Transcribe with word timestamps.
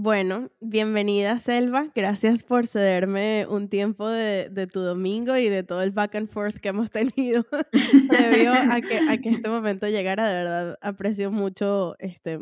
Bueno, 0.00 0.52
bienvenida 0.60 1.40
Selva. 1.40 1.86
Gracias 1.92 2.44
por 2.44 2.68
cederme 2.68 3.46
un 3.50 3.68
tiempo 3.68 4.08
de, 4.08 4.48
de, 4.48 4.68
tu 4.68 4.78
domingo 4.78 5.36
y 5.36 5.48
de 5.48 5.64
todo 5.64 5.82
el 5.82 5.90
back 5.90 6.14
and 6.14 6.30
forth 6.30 6.60
que 6.60 6.68
hemos 6.68 6.92
tenido 6.92 7.44
previo 8.08 8.52
a 8.52 8.80
que, 8.80 8.96
a 8.96 9.18
que 9.18 9.30
este 9.30 9.48
momento 9.48 9.88
llegara. 9.88 10.28
De 10.28 10.34
verdad, 10.36 10.78
aprecio 10.82 11.32
mucho 11.32 11.96
este, 11.98 12.38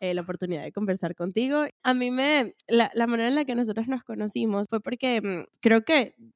eh, 0.00 0.14
la 0.14 0.22
oportunidad 0.22 0.64
de 0.64 0.72
conversar 0.72 1.14
contigo. 1.14 1.64
A 1.84 1.94
mí 1.94 2.10
me, 2.10 2.56
la, 2.66 2.90
la 2.94 3.06
manera 3.06 3.28
en 3.28 3.36
la 3.36 3.44
que 3.44 3.54
nosotros 3.54 3.86
nos 3.86 4.02
conocimos 4.02 4.66
fue 4.68 4.80
porque 4.80 5.20
mm, 5.22 5.44
creo 5.60 5.84
que 5.84 6.16
Mm, 6.18 6.30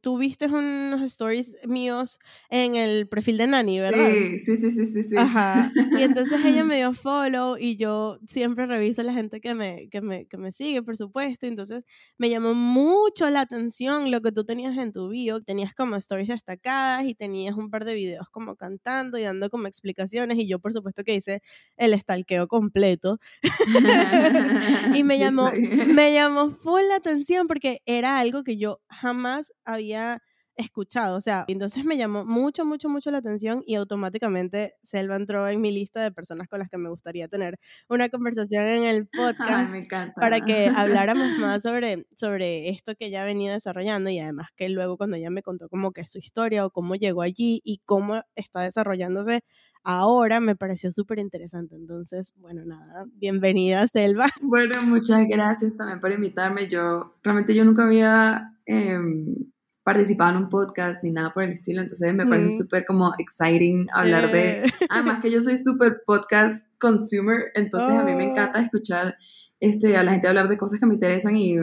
tú 0.00 0.18
viste 0.18 0.46
unos 0.46 1.02
stories 1.02 1.56
míos 1.66 2.18
en 2.50 2.74
el 2.74 3.08
perfil 3.08 3.38
de 3.38 3.46
Nani, 3.46 3.80
¿verdad? 3.80 4.10
Sí, 4.38 4.56
sí, 4.56 4.70
sí, 4.70 4.86
sí, 4.86 5.02
sí. 5.02 5.16
Ajá. 5.16 5.72
Y 5.98 6.02
entonces 6.02 6.44
ella 6.44 6.64
me 6.64 6.76
dio 6.76 6.92
follow 6.92 7.56
y 7.58 7.76
yo 7.76 8.18
siempre 8.26 8.66
reviso 8.66 9.00
a 9.00 9.04
la 9.04 9.12
gente 9.12 9.40
que 9.40 9.54
me, 9.54 9.88
que 9.88 10.00
me, 10.00 10.26
que 10.26 10.36
me 10.36 10.52
sigue, 10.52 10.82
por 10.82 10.96
supuesto. 10.96 11.46
Entonces 11.46 11.84
me 12.18 12.30
llamó 12.30 12.54
mucho 12.54 13.28
la 13.30 13.40
atención 13.40 14.10
lo 14.10 14.20
que 14.20 14.32
tú 14.32 14.44
tenías 14.44 14.76
en 14.76 14.92
tu 14.92 15.08
bio. 15.08 15.42
Tenías 15.42 15.74
como 15.74 15.96
stories 15.96 16.28
destacadas 16.28 17.04
y 17.04 17.14
tenías 17.14 17.56
un 17.56 17.70
par 17.70 17.84
de 17.84 17.94
videos 17.94 18.28
como 18.30 18.56
cantando 18.56 19.18
y 19.18 19.22
dando 19.22 19.48
como 19.50 19.66
explicaciones. 19.66 20.38
Y 20.38 20.46
yo, 20.46 20.58
por 20.58 20.72
supuesto, 20.72 21.02
que 21.02 21.14
hice 21.14 21.42
el 21.76 21.98
stalkeo 21.98 22.46
completo. 22.46 23.18
y 24.94 25.02
me 25.02 25.18
llamó, 25.18 25.50
me 25.52 26.12
llamó 26.12 26.50
full 26.52 26.82
la 26.88 26.96
atención 26.96 27.46
porque 27.46 27.80
era 27.86 28.18
algo 28.18 28.44
que 28.44 28.56
yo 28.56 28.80
jamás 28.88 29.39
había 29.64 30.22
escuchado, 30.56 31.16
o 31.16 31.20
sea, 31.20 31.44
entonces 31.48 31.84
me 31.84 31.96
llamó 31.96 32.24
mucho, 32.24 32.64
mucho, 32.64 32.88
mucho 32.88 33.10
la 33.10 33.18
atención 33.18 33.62
y 33.66 33.74
automáticamente 33.74 34.74
Selva 34.82 35.16
entró 35.16 35.48
en 35.48 35.60
mi 35.60 35.72
lista 35.72 36.02
de 36.02 36.12
personas 36.12 36.48
con 36.48 36.58
las 36.58 36.68
que 36.68 36.78
me 36.78 36.90
gustaría 36.90 37.28
tener 37.28 37.58
una 37.88 38.08
conversación 38.08 38.64
en 38.64 38.84
el 38.84 39.08
podcast 39.16 39.74
para 40.16 40.40
que 40.40 40.68
habláramos 40.68 41.26
más 41.38 41.62
sobre, 41.62 42.04
sobre 42.16 42.68
esto 42.70 42.94
que 42.94 43.06
ella 43.06 43.22
ha 43.22 43.24
venido 43.24 43.54
desarrollando 43.54 44.10
y 44.10 44.18
además 44.18 44.48
que 44.56 44.68
luego 44.68 44.96
cuando 44.96 45.16
ella 45.16 45.30
me 45.30 45.42
contó 45.42 45.68
como 45.68 45.92
que 45.92 46.06
su 46.06 46.18
historia 46.18 46.66
o 46.66 46.70
cómo 46.70 46.94
llegó 46.94 47.22
allí 47.22 47.60
y 47.64 47.80
cómo 47.84 48.22
está 48.34 48.62
desarrollándose 48.62 49.42
ahora 49.82 50.40
me 50.40 50.56
pareció 50.56 50.92
súper 50.92 51.18
interesante. 51.18 51.76
Entonces, 51.76 52.32
bueno, 52.36 52.62
nada, 52.64 53.04
bienvenida 53.14 53.86
Selva. 53.86 54.26
Bueno, 54.42 54.82
muchas 54.82 55.26
gracias 55.28 55.76
también 55.76 56.00
por 56.00 56.10
invitarme. 56.10 56.68
Yo 56.68 57.14
realmente 57.22 57.54
yo 57.54 57.64
nunca 57.64 57.84
había 57.84 58.50
Em, 58.72 59.34
participado 59.82 60.30
en 60.30 60.44
un 60.44 60.48
podcast 60.48 61.02
ni 61.02 61.10
nada 61.10 61.32
por 61.32 61.42
el 61.42 61.50
estilo, 61.50 61.82
entonces 61.82 62.14
me 62.14 62.24
parece 62.24 62.56
súper 62.56 62.84
como 62.86 63.14
exciting 63.18 63.88
hablar 63.92 64.30
de... 64.30 64.64
Eh. 64.64 64.70
Además 64.88 65.20
que 65.20 65.32
yo 65.32 65.40
soy 65.40 65.56
súper 65.56 66.02
podcast 66.06 66.64
consumer, 66.78 67.46
entonces 67.54 67.98
a 67.98 68.04
mí 68.04 68.14
me 68.14 68.30
encanta 68.30 68.60
oh. 68.60 68.62
escuchar 68.62 69.16
este, 69.58 69.96
a 69.96 70.04
la 70.04 70.12
gente 70.12 70.28
hablar 70.28 70.48
de 70.48 70.56
cosas 70.56 70.78
que 70.78 70.86
me 70.86 70.94
interesan 70.94 71.36
y 71.36 71.56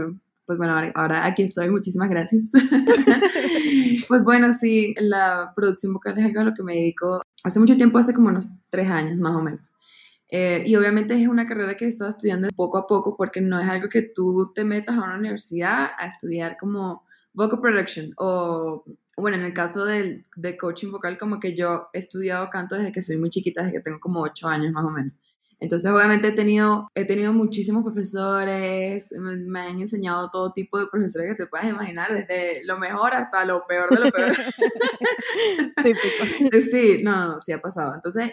pues 0.48 0.58
bueno, 0.58 0.74
ahora, 0.96 1.26
aquí 1.26 1.44
estoy, 1.44 1.70
muchísimas 1.70 2.10
gracias. 2.10 2.50
pues 4.08 4.24
bueno, 4.24 4.54
sí, 4.54 4.96
la 4.98 5.52
producción 5.54 5.94
vocal 5.94 6.18
es 6.18 6.24
algo 6.24 6.40
a 6.40 6.44
lo 6.46 6.54
que 6.54 6.64
me 6.64 6.74
dedico 6.74 7.22
hace 7.44 7.60
mucho 7.60 7.76
tiempo, 7.76 7.98
hace 7.98 8.14
como 8.14 8.30
unos 8.30 8.48
tres 8.70 8.90
años 8.90 9.18
más 9.18 9.36
o 9.36 9.42
menos. 9.42 9.74
Eh, 10.30 10.64
y 10.66 10.74
obviamente 10.78 11.22
es 11.22 11.28
una 11.28 11.46
carrera 11.46 11.76
que 11.76 11.84
he 11.84 11.90
estado 11.90 12.10
estudiando 12.10 12.48
poco 12.56 12.78
a 12.78 12.88
poco 12.88 13.18
porque 13.18 13.42
no 13.42 13.60
es 13.60 13.68
algo 13.68 13.90
que 13.90 14.04
tú 14.04 14.54
te 14.56 14.64
metas 14.64 14.98
a 14.98 15.04
una 15.04 15.18
universidad 15.18 15.90
a 15.98 16.08
estudiar 16.08 16.56
como 16.58 17.04
vocal 17.34 17.60
production 17.60 18.14
o, 18.18 18.86
bueno, 19.18 19.36
en 19.36 19.44
el 19.44 19.54
caso 19.54 19.84
del, 19.84 20.26
de 20.38 20.58
coaching 20.58 20.92
vocal, 20.92 21.18
como 21.18 21.42
que 21.42 21.54
yo 21.54 21.90
he 21.92 22.00
estudiado 22.00 22.50
canto 22.50 22.76
desde 22.76 22.94
que 22.94 23.02
soy 23.02 23.18
muy 23.18 23.30
chiquita, 23.30 23.64
desde 23.64 23.78
que 23.78 23.84
tengo 23.84 24.00
como 24.00 24.22
ocho 24.22 24.48
años 24.48 24.72
más 24.72 24.86
o 24.86 24.92
menos. 24.92 25.12
Entonces, 25.60 25.90
obviamente 25.90 26.28
he 26.28 26.32
tenido, 26.34 26.92
he 26.94 27.06
tenido 27.06 27.34
muchísimos 27.34 27.84
profesores, 27.84 29.12
me, 29.18 29.60
han 29.60 29.80
enseñado 29.80 30.30
todo 30.30 30.54
tipo 30.54 30.78
de 30.78 30.86
profesores 30.86 31.30
que 31.30 31.44
te 31.44 31.48
puedas 31.48 31.68
imaginar, 31.68 32.14
desde 32.14 32.64
lo 32.66 32.78
mejor 32.78 33.16
hasta 33.16 33.44
lo 33.44 33.66
peor 33.66 33.90
de 33.90 34.06
lo 34.06 34.12
peor. 34.12 34.36
sí, 36.72 37.02
no, 37.04 37.28
no, 37.28 37.40
sí 37.40 37.54
ha 37.54 37.62
pasado. 37.62 37.96
Entonces, 37.96 38.32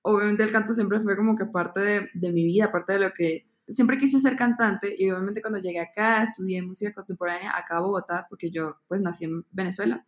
obviamente 0.00 0.44
el 0.44 0.52
canto 0.52 0.72
siempre 0.72 1.00
fue 1.00 1.14
como 1.14 1.36
que 1.36 1.44
parte 1.44 1.80
de, 1.80 2.08
de, 2.14 2.32
mi 2.32 2.44
vida, 2.44 2.70
parte 2.70 2.94
de 2.94 3.00
lo 3.00 3.12
que 3.12 3.46
siempre 3.68 3.98
quise 3.98 4.18
ser 4.18 4.34
cantante 4.34 4.94
y 4.96 5.10
obviamente 5.10 5.42
cuando 5.42 5.58
llegué 5.58 5.80
acá 5.80 6.22
estudié 6.22 6.62
música 6.62 6.92
contemporánea 6.92 7.56
acá 7.56 7.76
a 7.76 7.80
Bogotá 7.80 8.26
porque 8.28 8.50
yo 8.50 8.76
pues 8.88 9.00
nací 9.00 9.24
en 9.24 9.44
Venezuela, 9.50 10.04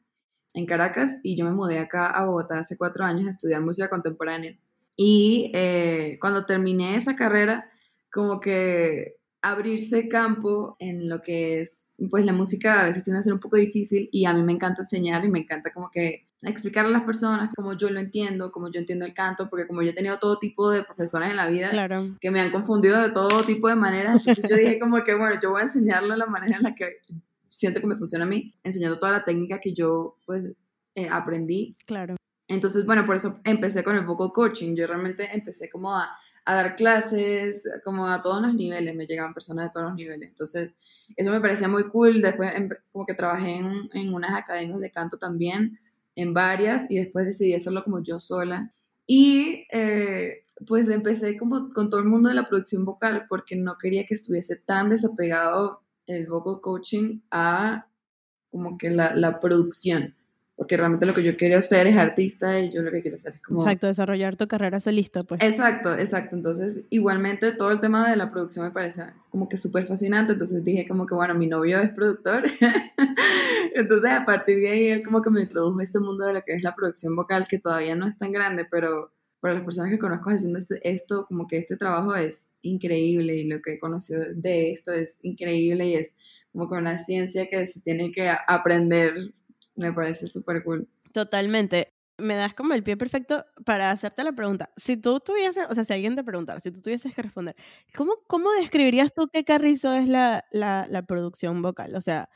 en 0.54 0.66
Caracas 0.66 1.20
y 1.22 1.36
yo 1.36 1.44
me 1.44 1.52
mudé 1.52 1.78
acá 1.78 2.10
a 2.10 2.24
Bogotá 2.24 2.58
hace 2.58 2.76
cuatro 2.76 3.04
años 3.04 3.26
a 3.26 3.30
estudiar 3.30 3.60
música 3.60 3.88
contemporánea 3.88 4.58
y 4.96 5.50
eh, 5.54 6.18
cuando 6.20 6.46
terminé 6.46 6.96
esa 6.96 7.16
carrera 7.16 7.70
como 8.10 8.40
que 8.40 9.16
abrirse 9.44 10.08
campo 10.08 10.74
en 10.78 11.08
lo 11.08 11.20
que 11.20 11.60
es, 11.60 11.90
pues 12.08 12.24
la 12.24 12.32
música 12.32 12.80
a 12.80 12.86
veces 12.86 13.04
tiene 13.04 13.18
que 13.18 13.24
ser 13.24 13.34
un 13.34 13.40
poco 13.40 13.56
difícil 13.56 14.08
y 14.10 14.24
a 14.24 14.32
mí 14.32 14.42
me 14.42 14.52
encanta 14.52 14.80
enseñar 14.80 15.22
y 15.22 15.30
me 15.30 15.40
encanta 15.40 15.70
como 15.70 15.90
que 15.90 16.28
explicar 16.44 16.86
a 16.86 16.88
las 16.88 17.02
personas 17.02 17.50
como 17.54 17.76
yo 17.76 17.90
lo 17.90 18.00
entiendo, 18.00 18.50
como 18.50 18.70
yo 18.70 18.80
entiendo 18.80 19.04
el 19.04 19.12
canto, 19.12 19.50
porque 19.50 19.66
como 19.66 19.82
yo 19.82 19.90
he 19.90 19.94
tenido 19.94 20.18
todo 20.18 20.38
tipo 20.38 20.70
de 20.70 20.82
profesores 20.82 21.30
en 21.30 21.36
la 21.36 21.48
vida 21.48 21.70
que 22.20 22.30
me 22.30 22.40
han 22.40 22.50
confundido 22.50 23.02
de 23.02 23.10
todo 23.10 23.42
tipo 23.42 23.68
de 23.68 23.74
maneras, 23.74 24.16
entonces 24.18 24.48
yo 24.48 24.56
dije 24.56 24.78
como 24.78 25.04
que 25.04 25.14
bueno, 25.14 25.38
yo 25.42 25.50
voy 25.50 25.60
a 25.60 25.64
enseñarle 25.64 26.16
la 26.16 26.26
manera 26.26 26.56
en 26.56 26.62
la 26.62 26.74
que 26.74 27.00
siento 27.50 27.80
que 27.80 27.86
me 27.86 27.96
funciona 27.96 28.24
a 28.24 28.28
mí, 28.28 28.54
enseñando 28.62 28.98
toda 28.98 29.12
la 29.12 29.24
técnica 29.24 29.60
que 29.60 29.74
yo 29.74 30.16
pues 30.24 30.46
eh, 30.94 31.08
aprendí. 31.10 31.74
Claro. 31.84 32.16
Entonces, 32.48 32.84
bueno, 32.84 33.04
por 33.04 33.16
eso 33.16 33.40
empecé 33.44 33.82
con 33.82 33.96
el 33.96 34.04
vocal 34.04 34.32
coaching. 34.32 34.74
Yo 34.74 34.86
realmente 34.86 35.28
empecé 35.32 35.70
como 35.70 35.94
a 35.94 36.10
a 36.44 36.54
dar 36.54 36.76
clases, 36.76 37.66
como 37.84 38.06
a 38.06 38.20
todos 38.20 38.42
los 38.42 38.54
niveles, 38.54 38.94
me 38.94 39.06
llegaban 39.06 39.32
personas 39.32 39.66
de 39.66 39.70
todos 39.70 39.86
los 39.86 39.94
niveles. 39.94 40.28
Entonces, 40.28 40.74
eso 41.16 41.30
me 41.30 41.40
parecía 41.40 41.68
muy 41.68 41.88
cool. 41.88 42.20
Después, 42.20 42.52
como 42.92 43.06
que 43.06 43.14
trabajé 43.14 43.56
en, 43.56 43.88
en 43.92 44.12
unas 44.12 44.38
academias 44.38 44.80
de 44.80 44.90
canto 44.90 45.16
también, 45.18 45.78
en 46.14 46.34
varias, 46.34 46.90
y 46.90 46.98
después 46.98 47.26
decidí 47.26 47.54
hacerlo 47.54 47.82
como 47.82 48.02
yo 48.02 48.18
sola. 48.18 48.72
Y 49.06 49.66
eh, 49.72 50.44
pues 50.66 50.88
empecé 50.88 51.36
como 51.38 51.68
con 51.70 51.88
todo 51.88 52.00
el 52.00 52.06
mundo 52.06 52.28
de 52.28 52.34
la 52.34 52.48
producción 52.48 52.84
vocal, 52.84 53.24
porque 53.28 53.56
no 53.56 53.78
quería 53.78 54.04
que 54.04 54.14
estuviese 54.14 54.56
tan 54.56 54.90
desapegado 54.90 55.80
el 56.06 56.26
vocal 56.26 56.60
coaching 56.60 57.20
a 57.30 57.86
como 58.50 58.76
que 58.76 58.90
la, 58.90 59.14
la 59.14 59.40
producción 59.40 60.14
porque 60.56 60.76
realmente 60.76 61.04
lo 61.04 61.14
que 61.14 61.24
yo 61.24 61.36
quiero 61.36 61.58
hacer 61.58 61.86
es 61.86 61.96
artista 61.96 62.60
y 62.60 62.70
yo 62.70 62.82
lo 62.82 62.90
que 62.92 63.02
quiero 63.02 63.16
hacer 63.16 63.34
es 63.34 63.42
como... 63.42 63.60
Exacto, 63.60 63.88
desarrollar 63.88 64.36
tu 64.36 64.46
carrera 64.46 64.78
solista, 64.78 65.22
pues. 65.22 65.42
Exacto, 65.42 65.96
exacto. 65.96 66.36
Entonces, 66.36 66.84
igualmente 66.90 67.52
todo 67.52 67.72
el 67.72 67.80
tema 67.80 68.08
de 68.08 68.16
la 68.16 68.30
producción 68.30 68.64
me 68.64 68.70
parece 68.70 69.02
como 69.30 69.48
que 69.48 69.56
súper 69.56 69.84
fascinante, 69.84 70.32
entonces 70.32 70.62
dije 70.62 70.86
como 70.86 71.06
que, 71.06 71.14
bueno, 71.14 71.34
mi 71.34 71.48
novio 71.48 71.80
es 71.80 71.90
productor, 71.90 72.44
entonces 73.74 74.10
a 74.10 74.24
partir 74.24 74.60
de 74.60 74.70
ahí 74.70 74.88
él 74.88 75.04
como 75.04 75.22
que 75.22 75.30
me 75.30 75.42
introdujo 75.42 75.80
a 75.80 75.82
este 75.82 75.98
mundo 75.98 76.24
de 76.24 76.34
lo 76.34 76.42
que 76.42 76.54
es 76.54 76.62
la 76.62 76.74
producción 76.74 77.16
vocal, 77.16 77.46
que 77.48 77.58
todavía 77.58 77.96
no 77.96 78.06
es 78.06 78.16
tan 78.16 78.30
grande, 78.30 78.64
pero 78.70 79.12
para 79.40 79.54
las 79.54 79.64
personas 79.64 79.90
que 79.90 79.98
conozco 79.98 80.30
haciendo 80.30 80.58
esto, 80.58 80.74
esto 80.82 81.26
como 81.26 81.46
que 81.46 81.58
este 81.58 81.76
trabajo 81.76 82.14
es 82.14 82.48
increíble 82.62 83.34
y 83.34 83.44
lo 83.44 83.60
que 83.60 83.74
he 83.74 83.78
conocido 83.78 84.22
de 84.34 84.70
esto 84.70 84.92
es 84.92 85.18
increíble 85.20 85.86
y 85.86 85.94
es 85.96 86.14
como 86.52 86.68
que 86.68 86.76
una 86.76 86.96
ciencia 86.96 87.48
que 87.50 87.66
se 87.66 87.80
tiene 87.80 88.10
que 88.10 88.30
aprender 88.46 89.34
me 89.76 89.92
parece 89.92 90.26
súper 90.26 90.62
cool. 90.64 90.88
Totalmente. 91.12 91.92
Me 92.16 92.36
das 92.36 92.54
como 92.54 92.74
el 92.74 92.84
pie 92.84 92.96
perfecto 92.96 93.44
para 93.64 93.90
hacerte 93.90 94.22
la 94.22 94.32
pregunta. 94.32 94.70
Si 94.76 94.96
tú 94.96 95.18
tuvieses, 95.18 95.66
o 95.68 95.74
sea, 95.74 95.84
si 95.84 95.92
alguien 95.92 96.14
te 96.14 96.22
preguntara, 96.22 96.60
si 96.60 96.70
tú 96.70 96.80
tuvieses 96.80 97.12
que 97.12 97.22
responder, 97.22 97.56
¿cómo, 97.94 98.18
cómo 98.28 98.52
describirías 98.52 99.12
tú 99.12 99.28
qué 99.32 99.44
Carrizo 99.44 99.94
es 99.94 100.06
la, 100.06 100.44
la, 100.52 100.86
la 100.88 101.02
producción 101.02 101.60
vocal? 101.60 101.96
O 101.96 102.00
sea, 102.00 102.28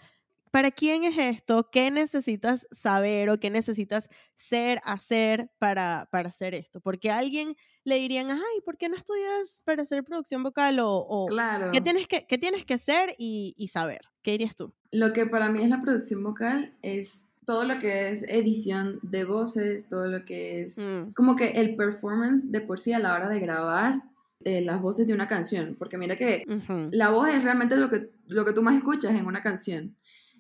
¿para 0.51 0.71
quién 0.71 1.05
es 1.05 1.17
esto? 1.19 1.71
¿Qué 1.71 1.91
necesitas 1.91 2.67
saber 2.73 3.31
o 3.31 3.39
qué 3.39 3.51
necesitas 3.51 4.09
ser, 4.35 4.81
hacer 4.85 5.51
para, 5.59 6.09
para 6.11 6.31
hacer 6.31 6.55
esto? 6.55 6.81
Porque 6.81 7.11
a 7.11 7.19
alguien 7.19 7.55
le 7.85 7.97
dirían, 7.97 8.31
ay, 8.31 8.61
¿por 8.65 8.77
qué 8.77 8.89
no 8.89 8.97
estudias 8.97 9.63
para 9.65 9.83
hacer 9.83 10.05
producción 10.05 10.43
vocal? 10.43 10.81
O, 10.81 10.91
o 10.97 11.27
claro. 11.27 11.71
¿qué, 11.73 11.81
tienes 11.81 12.07
que, 12.07 12.27
¿qué 12.27 12.39
tienes 12.39 12.65
que 12.65 12.75
hacer 12.75 13.15
y, 13.19 13.55
y 13.57 13.69
saber? 13.69 14.01
¿Qué 14.23 14.33
dirías 14.33 14.57
tú? 14.57 14.75
Lo 14.91 15.13
que 15.13 15.27
para 15.27 15.51
mí 15.51 15.63
es 15.63 15.69
la 15.69 15.81
producción 15.81 16.23
vocal 16.23 16.77
es 16.83 17.28
todo 17.49 17.65
lo 17.65 17.79
que 17.79 18.11
es 18.11 18.25
edición 18.29 18.99
de 19.01 19.25
voces, 19.25 19.89
todo 19.89 20.07
lo 20.07 20.27
que 20.27 20.61
es 20.61 20.77
mm. 20.77 21.13
como 21.15 21.35
que 21.35 21.53
el 21.53 21.77
performance 21.77 22.53
de 22.53 22.61
por 22.61 22.79
sí 22.79 22.93
a 22.93 22.99
la 22.99 23.15
hora 23.15 23.27
de 23.31 23.41
grabar 23.41 24.03
eh, 24.45 24.61
las 24.61 24.83
voces 24.83 25.07
de 25.07 25.15
una 25.15 25.29
canción, 25.29 25.75
porque 25.79 25.97
mira 25.97 26.17
que 26.17 26.45
la 26.91 27.09
voz 27.09 27.31
es 27.31 27.43
realmente 27.43 27.79
lo 27.79 27.89
que, 27.89 28.11
lo 28.27 28.45
que 28.45 28.53
tú 28.53 28.63
más 28.63 28.77
escuchas 28.77 29.13
en 29.13 29.25
una 29.25 29.41
canción. 29.41 29.97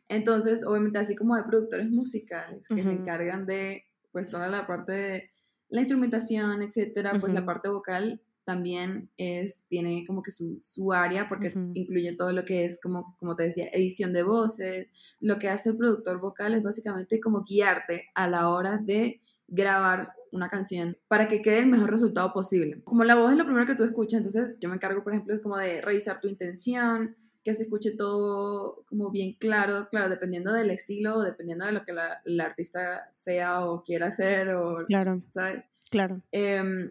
Entonces, 0.07 0.63
obviamente, 0.67 0.99
así 0.99 1.17
como 1.17 1.35
de 1.35 1.45
productores 1.45 1.89
musicales 1.89 2.69
que 2.69 2.85
se 2.85 2.93
encargan 2.93 3.47
de 3.47 3.85
pues 4.13 4.29
toda 4.29 4.47
la 4.49 4.67
parte 4.67 4.93
de 4.93 5.31
la 5.71 5.81
instrumentación, 5.81 6.61
etcétera, 6.61 7.13
pues 7.19 7.33
la 7.33 7.47
parte 7.47 7.71
vocal 7.71 8.21
también 8.49 9.11
es, 9.19 9.67
tiene 9.69 10.07
como 10.07 10.23
que 10.23 10.31
su, 10.31 10.59
su 10.63 10.95
área, 10.95 11.29
porque 11.29 11.53
incluye 11.75 12.17
todo 12.17 12.33
lo 12.33 12.47
que 12.47 12.65
es, 12.65 12.81
como, 12.81 13.15
como 13.19 13.37
te 13.37 13.43
decía, 13.43 13.69
edición 13.75 14.15
de 14.15 14.23
voces. 14.23 14.89
Lo 15.21 15.39
que 15.39 15.51
hace 15.51 15.69
el 15.69 15.77
productor 15.77 16.19
vocal 16.19 16.55
es 16.55 16.63
básicamente 16.63 17.21
como 17.21 17.43
guiarte 17.43 18.07
a 18.15 18.27
la 18.27 18.49
hora 18.49 18.79
de 18.79 19.21
grabar 19.49 20.15
una 20.33 20.49
canción 20.49 20.97
para 21.09 21.29
que 21.29 21.43
quede 21.43 21.59
el 21.59 21.67
mejor 21.67 21.91
resultado 21.91 22.33
posible. 22.33 22.81
Como 22.85 23.05
la 23.05 23.17
voz 23.17 23.33
es 23.33 23.37
lo 23.37 23.45
primero 23.45 23.67
que 23.67 23.75
tú 23.75 23.85
escuchas, 23.85 24.17
entonces 24.17 24.57
yo 24.59 24.71
me 24.71 24.77
encargo, 24.77 25.05
por 25.05 25.13
ejemplo, 25.13 25.35
es 25.35 25.43
como 25.43 25.59
de 25.59 25.83
revisar 25.83 26.19
tu 26.23 26.29
intención, 26.29 27.15
que 27.45 27.53
se 27.53 27.65
escuche 27.65 27.99
todo 27.99 28.87
como 28.89 29.11
bien 29.11 29.35
claro, 29.35 29.89
claro, 29.91 30.09
dependiendo 30.09 30.55
del 30.55 30.71
estilo, 30.71 31.21
dependiendo 31.21 31.67
de 31.67 31.73
lo 31.73 31.85
que 31.85 31.93
la, 31.93 32.23
artista 32.43 33.11
sea 33.13 33.67
o 33.67 33.83
quiera 33.83 34.07
hacer, 34.07 34.55
o, 34.55 34.87
claro. 34.87 35.21
¿sabes? 35.33 35.65
Claro. 35.91 36.23
Em, 36.33 36.91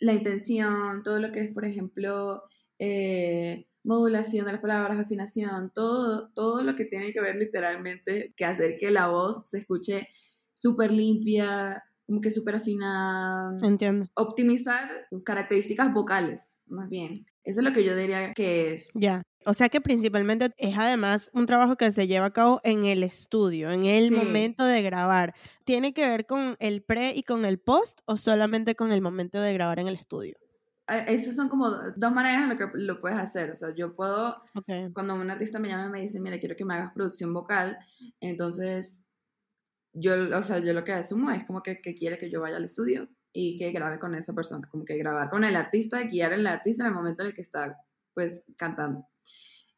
la 0.00 0.14
intención, 0.14 1.02
todo 1.02 1.20
lo 1.20 1.30
que 1.30 1.40
es, 1.40 1.52
por 1.52 1.64
ejemplo, 1.64 2.42
eh, 2.78 3.66
modulación 3.84 4.46
de 4.46 4.52
las 4.52 4.60
palabras, 4.60 4.98
afinación, 4.98 5.70
todo, 5.74 6.30
todo 6.34 6.62
lo 6.62 6.74
que 6.74 6.86
tiene 6.86 7.12
que 7.12 7.20
ver 7.20 7.36
literalmente 7.36 8.34
que 8.36 8.44
hacer 8.44 8.76
que 8.78 8.90
la 8.90 9.08
voz 9.08 9.48
se 9.48 9.58
escuche 9.58 10.08
súper 10.54 10.90
limpia, 10.90 11.82
como 12.06 12.20
que 12.20 12.30
súper 12.30 12.56
afinada. 12.56 13.56
Entiendo. 13.62 14.06
Optimizar 14.14 15.06
tus 15.08 15.22
características 15.22 15.92
vocales, 15.92 16.58
más 16.66 16.88
bien. 16.88 17.26
Eso 17.44 17.60
es 17.60 17.64
lo 17.64 17.72
que 17.72 17.84
yo 17.84 17.96
diría 17.96 18.32
que 18.34 18.74
es. 18.74 18.90
Ya. 18.94 19.22
O 19.46 19.54
sea 19.54 19.68
que 19.68 19.80
principalmente 19.80 20.50
es 20.58 20.76
además 20.76 21.30
un 21.32 21.46
trabajo 21.46 21.76
que 21.76 21.90
se 21.92 22.06
lleva 22.06 22.26
a 22.26 22.32
cabo 22.32 22.60
en 22.62 22.84
el 22.84 23.02
estudio, 23.02 23.70
en 23.70 23.86
el 23.86 24.10
momento 24.12 24.64
de 24.64 24.82
grabar. 24.82 25.34
¿Tiene 25.64 25.94
que 25.94 26.06
ver 26.06 26.26
con 26.26 26.56
el 26.58 26.82
pre 26.82 27.14
y 27.14 27.22
con 27.22 27.44
el 27.44 27.58
post 27.58 28.00
o 28.04 28.16
solamente 28.16 28.74
con 28.74 28.92
el 28.92 29.00
momento 29.00 29.40
de 29.40 29.54
grabar 29.54 29.78
en 29.78 29.88
el 29.88 29.94
estudio? 29.94 30.36
Esas 31.06 31.36
son 31.36 31.48
como 31.48 31.70
dos 31.70 32.12
maneras 32.12 32.42
en 32.42 32.48
las 32.48 32.58
que 32.58 32.66
lo 32.74 33.00
puedes 33.00 33.18
hacer. 33.18 33.50
O 33.50 33.54
sea, 33.54 33.74
yo 33.74 33.94
puedo, 33.94 34.42
cuando 34.92 35.14
un 35.14 35.30
artista 35.30 35.58
me 35.58 35.68
llama 35.68 35.86
y 35.86 35.90
me 35.90 36.00
dice, 36.00 36.20
mira, 36.20 36.38
quiero 36.40 36.56
que 36.56 36.64
me 36.64 36.74
hagas 36.74 36.92
producción 36.92 37.32
vocal, 37.32 37.78
entonces 38.20 39.06
yo, 39.92 40.14
o 40.36 40.42
sea, 40.42 40.58
yo 40.58 40.72
lo 40.72 40.84
que 40.84 40.92
asumo 40.92 41.30
es 41.30 41.44
como 41.44 41.62
que, 41.62 41.80
que 41.80 41.94
quiere 41.94 42.18
que 42.18 42.30
yo 42.30 42.40
vaya 42.40 42.56
al 42.56 42.64
estudio 42.64 43.08
y 43.32 43.58
que 43.58 43.70
grabe 43.70 44.00
con 44.00 44.14
esa 44.14 44.32
persona, 44.32 44.68
como 44.68 44.84
que 44.84 44.96
grabar 44.98 45.30
con 45.30 45.44
el 45.44 45.54
artista, 45.54 46.02
guiar 46.02 46.32
al 46.32 46.46
artista 46.46 46.82
en 46.82 46.88
el 46.88 46.94
momento 46.94 47.22
en 47.22 47.28
el 47.28 47.34
que 47.34 47.42
está, 47.42 47.76
pues, 48.12 48.46
cantando. 48.56 49.06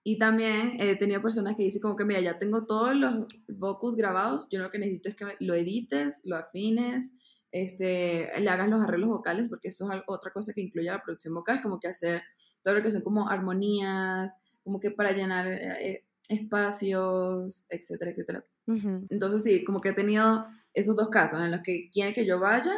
Y 0.04 0.18
también 0.18 0.80
he 0.80 0.96
tenido 0.96 1.22
personas 1.22 1.56
que 1.56 1.62
dicen 1.62 1.80
como 1.80 1.96
que, 1.96 2.04
mira, 2.04 2.20
ya 2.20 2.38
tengo 2.38 2.66
todos 2.66 2.94
los 2.94 3.26
vocals 3.48 3.94
grabados, 3.94 4.48
yo 4.50 4.60
lo 4.60 4.70
que 4.70 4.78
necesito 4.78 5.08
es 5.08 5.16
que 5.16 5.24
lo 5.38 5.54
edites, 5.54 6.22
lo 6.24 6.36
afines, 6.36 7.14
este, 7.52 8.28
le 8.40 8.50
hagas 8.50 8.68
los 8.68 8.82
arreglos 8.82 9.10
vocales, 9.10 9.48
porque 9.48 9.68
eso 9.68 9.90
es 9.92 10.02
otra 10.06 10.32
cosa 10.32 10.52
que 10.52 10.62
incluye 10.62 10.90
la 10.90 11.02
producción 11.02 11.34
vocal, 11.34 11.62
como 11.62 11.78
que 11.78 11.88
hacer 11.88 12.22
todo 12.62 12.74
lo 12.74 12.82
que 12.82 12.90
son 12.90 13.02
como 13.02 13.28
armonías, 13.28 14.34
como 14.64 14.80
que 14.80 14.90
para 14.90 15.12
llenar 15.12 15.46
eh, 15.46 15.92
eh, 15.92 16.04
espacios, 16.28 17.64
etcétera, 17.68 18.10
etcétera. 18.10 18.44
Entonces 18.66 19.42
sí, 19.42 19.64
como 19.64 19.80
que 19.80 19.90
he 19.90 19.92
tenido 19.94 20.46
esos 20.72 20.96
dos 20.96 21.10
casos 21.10 21.40
en 21.40 21.50
los 21.50 21.62
que 21.62 21.90
quieren 21.92 22.14
que 22.14 22.24
yo 22.24 22.38
vaya 22.40 22.72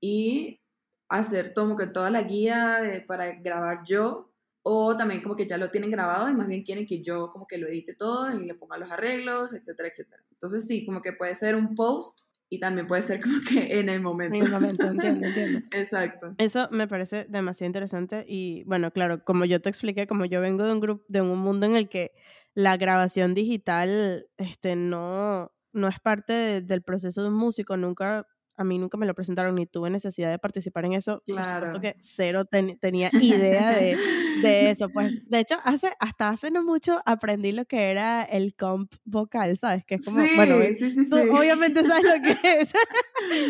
y 0.00 0.60
hacer 1.08 1.54
como 1.54 1.76
que 1.76 1.86
toda 1.86 2.10
la 2.10 2.22
guía 2.22 3.04
para 3.06 3.40
grabar 3.40 3.82
yo 3.86 4.27
o 4.70 4.94
también 4.94 5.22
como 5.22 5.34
que 5.34 5.46
ya 5.46 5.56
lo 5.56 5.70
tienen 5.70 5.90
grabado 5.90 6.28
y 6.28 6.34
más 6.34 6.46
bien 6.46 6.62
quieren 6.62 6.86
que 6.86 7.02
yo 7.02 7.30
como 7.32 7.46
que 7.46 7.56
lo 7.56 7.66
edite 7.68 7.94
todo 7.94 8.30
y 8.38 8.44
le 8.44 8.54
ponga 8.54 8.76
los 8.76 8.90
arreglos, 8.90 9.54
etcétera, 9.54 9.88
etcétera. 9.88 10.22
Entonces 10.30 10.66
sí, 10.66 10.84
como 10.84 11.00
que 11.00 11.14
puede 11.14 11.34
ser 11.34 11.56
un 11.56 11.74
post 11.74 12.20
y 12.50 12.60
también 12.60 12.86
puede 12.86 13.00
ser 13.00 13.20
como 13.22 13.38
que 13.48 13.80
en 13.80 13.88
el 13.88 14.02
momento. 14.02 14.36
En 14.36 14.42
el 14.44 14.50
momento, 14.50 14.86
entiendo, 14.86 15.26
entiendo. 15.26 15.60
Exacto. 15.72 16.34
Eso 16.36 16.68
me 16.70 16.86
parece 16.86 17.24
demasiado 17.24 17.68
interesante 17.68 18.26
y 18.28 18.62
bueno, 18.64 18.90
claro, 18.92 19.24
como 19.24 19.46
yo 19.46 19.58
te 19.60 19.70
expliqué, 19.70 20.06
como 20.06 20.26
yo 20.26 20.42
vengo 20.42 20.64
de 20.64 20.72
un 20.72 20.80
grupo, 20.80 21.04
de 21.08 21.22
un 21.22 21.38
mundo 21.38 21.64
en 21.64 21.74
el 21.74 21.88
que 21.88 22.12
la 22.52 22.76
grabación 22.76 23.32
digital 23.32 24.26
este, 24.36 24.76
no, 24.76 25.50
no 25.72 25.88
es 25.88 25.98
parte 26.00 26.60
del 26.60 26.82
proceso 26.82 27.22
de 27.22 27.28
un 27.28 27.34
músico, 27.36 27.78
nunca 27.78 28.26
a 28.58 28.64
mí 28.64 28.78
nunca 28.78 28.98
me 28.98 29.06
lo 29.06 29.14
presentaron 29.14 29.54
ni 29.54 29.66
tuve 29.66 29.88
necesidad 29.88 30.30
de 30.30 30.38
participar 30.38 30.84
en 30.84 30.94
eso. 30.94 31.22
Claro. 31.24 31.42
Por 31.42 31.54
supuesto 31.54 31.80
que 31.80 31.96
cero 32.00 32.44
tenía 32.44 33.08
idea 33.12 33.70
de, 33.72 33.96
de, 34.42 34.70
eso. 34.70 34.88
Pues, 34.90 35.24
de 35.28 35.38
hecho, 35.38 35.56
hace, 35.64 35.90
hasta 36.00 36.28
hace 36.28 36.50
no 36.50 36.64
mucho 36.64 36.98
aprendí 37.06 37.52
lo 37.52 37.64
que 37.64 37.90
era 37.90 38.22
el 38.22 38.54
comp 38.54 38.92
vocal, 39.04 39.56
¿sabes? 39.56 39.84
Que 39.84 39.94
es 39.94 40.04
como, 40.04 40.20
sí, 40.20 40.30
bueno, 40.34 40.56
sí, 40.76 40.90
sí, 40.90 41.08
tú 41.08 41.16
obviamente 41.16 41.84
sabes 41.84 42.04
lo 42.04 42.22
que 42.22 42.36
es. 42.58 42.72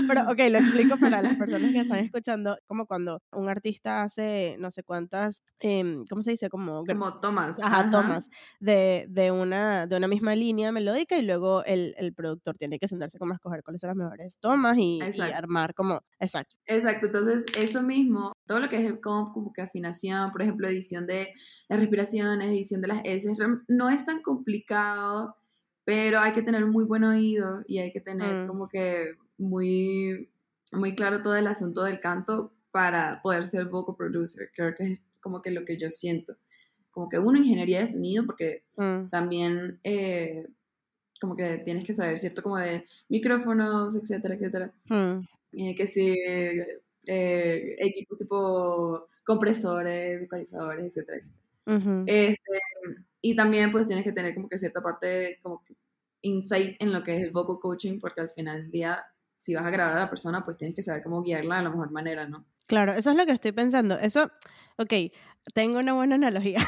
Pero, 0.07 0.31
ok, 0.31 0.39
lo 0.51 0.59
explico 0.59 0.97
para 0.99 1.23
las 1.23 1.37
personas 1.37 1.73
que 1.73 1.81
están 1.81 1.99
escuchando, 1.99 2.59
como 2.67 2.87
cuando 2.87 3.23
un 3.33 3.49
artista 3.49 4.03
hace 4.03 4.57
no 4.59 4.71
sé 4.71 4.83
cuántas, 4.83 5.43
eh, 5.61 6.05
¿cómo 6.09 6.23
se 6.23 6.33
dice? 6.33 6.49
Como, 6.51 6.85
como 6.85 7.19
tomas. 7.21 7.61
Ajá, 7.63 7.91
tomas 7.91 8.29
de, 8.61 9.07
de, 9.09 9.31
una, 9.31 9.87
de 9.87 9.97
una 9.97 10.09
misma 10.09 10.35
línea 10.35 10.73
melódica 10.73 11.17
y 11.17 11.23
luego 11.23 11.65
el, 11.65 11.95
el 11.99 12.13
productor 12.13 12.57
tiene 12.59 12.79
que 12.79 12.89
sentarse 12.89 13.19
como 13.19 13.33
a 13.33 13.37
escoger 13.37 13.63
cuáles 13.63 13.81
son 13.81 13.89
las 13.89 13.97
mejores 13.97 14.39
tomas 14.39 14.77
y 14.79 14.98
y, 14.99 15.21
armar 15.21 15.75
como, 15.75 16.01
exacto. 16.21 16.57
Exacto, 16.67 17.07
entonces 17.07 17.47
eso 17.57 17.83
mismo, 17.83 18.33
todo 18.47 18.61
lo 18.61 18.69
que 18.69 18.77
es 18.77 18.85
el 18.85 19.01
comp, 19.01 19.33
como 19.33 19.53
que 19.53 19.63
afinación, 19.63 20.31
por 20.33 20.43
ejemplo, 20.43 20.69
edición 20.69 21.07
de 21.07 21.33
las 21.69 21.81
respiraciones, 21.81 22.49
edición 22.49 22.81
de 22.81 22.89
las 22.89 23.01
S, 23.05 23.33
no 23.69 23.89
es 23.91 24.05
tan 24.05 24.23
complicado, 24.23 25.37
pero 25.85 26.21
hay 26.21 26.33
que 26.33 26.43
tener 26.43 26.67
muy 26.67 26.85
buen 26.85 27.05
oído 27.05 27.63
y 27.67 27.79
hay 27.79 27.93
que 27.93 28.01
tener 28.01 28.45
mm. 28.45 28.47
como 28.47 28.69
que 28.69 29.15
muy, 29.39 30.31
muy 30.73 30.95
claro 30.95 31.23
todo 31.23 31.37
el 31.37 31.47
asunto 31.47 31.85
del 31.85 32.01
canto 32.01 32.53
para 32.71 33.21
poder 33.23 33.45
ser 33.45 33.67
vocal 33.67 33.97
producer, 33.97 34.51
creo 34.55 34.75
que 34.75 34.93
es 34.93 35.01
como 35.21 35.43
que 35.43 35.51
lo 35.51 35.65
que 35.65 35.79
yo 35.79 35.91
siento. 35.91 36.37
Como 36.91 37.09
que 37.09 37.19
una 37.19 37.39
ingeniería 37.39 37.81
de 37.81 37.87
sonido, 37.87 38.27
porque 38.27 38.65
mm. 38.77 39.09
también 39.11 39.81
eh, 39.85 40.47
como 41.21 41.37
que 41.37 41.59
tienes 41.59 41.85
que 41.85 41.93
saber, 41.93 42.19
¿cierto? 42.19 42.43
Como 42.43 42.57
de 42.59 42.85
micrófonos, 43.09 43.97
etcétera, 43.97 44.35
etcétera. 44.35 44.73
Hmm. 44.89 45.21
Eh, 45.53 45.75
que 45.75 45.87
si 45.87 46.15
eh, 47.07 47.77
equipos 47.79 48.19
tipo 48.19 49.07
compresores, 49.25 50.23
ecualizadores, 50.23 50.85
etcétera, 50.87 51.19
etcétera. 51.19 52.05
este, 52.07 52.61
y 53.21 53.35
también 53.35 53.71
pues 53.71 53.87
tienes 53.87 54.05
que 54.05 54.13
tener 54.13 54.35
como 54.35 54.49
que 54.49 54.59
cierta 54.59 54.83
parte 54.83 55.39
como 55.43 55.63
que 55.65 55.75
insight 56.23 56.77
en 56.81 56.93
lo 56.93 57.03
que 57.03 57.17
es 57.17 57.23
el 57.23 57.31
vocal 57.31 57.59
coaching, 57.61 57.99
porque 58.01 58.21
al 58.21 58.31
final 58.31 58.63
del 58.63 58.71
día, 58.71 59.05
si 59.37 59.55
vas 59.55 59.65
a 59.65 59.71
grabar 59.71 59.97
a 59.97 60.01
la 60.01 60.11
persona, 60.11 60.45
pues 60.45 60.57
tienes 60.57 60.75
que 60.75 60.83
saber 60.83 61.03
cómo 61.03 61.23
guiarla 61.23 61.59
de 61.59 61.63
la 61.65 61.71
mejor 61.71 61.91
manera, 61.91 62.27
¿no? 62.27 62.45
Claro, 62.67 62.93
eso 62.93 63.11
es 63.11 63.17
lo 63.17 63.25
que 63.25 63.33
estoy 63.33 63.53
pensando. 63.53 63.99
Eso, 63.99 64.31
ok, 64.77 64.93
tengo 65.55 65.79
una 65.79 65.93
buena 65.93 66.17
analogía. 66.17 66.61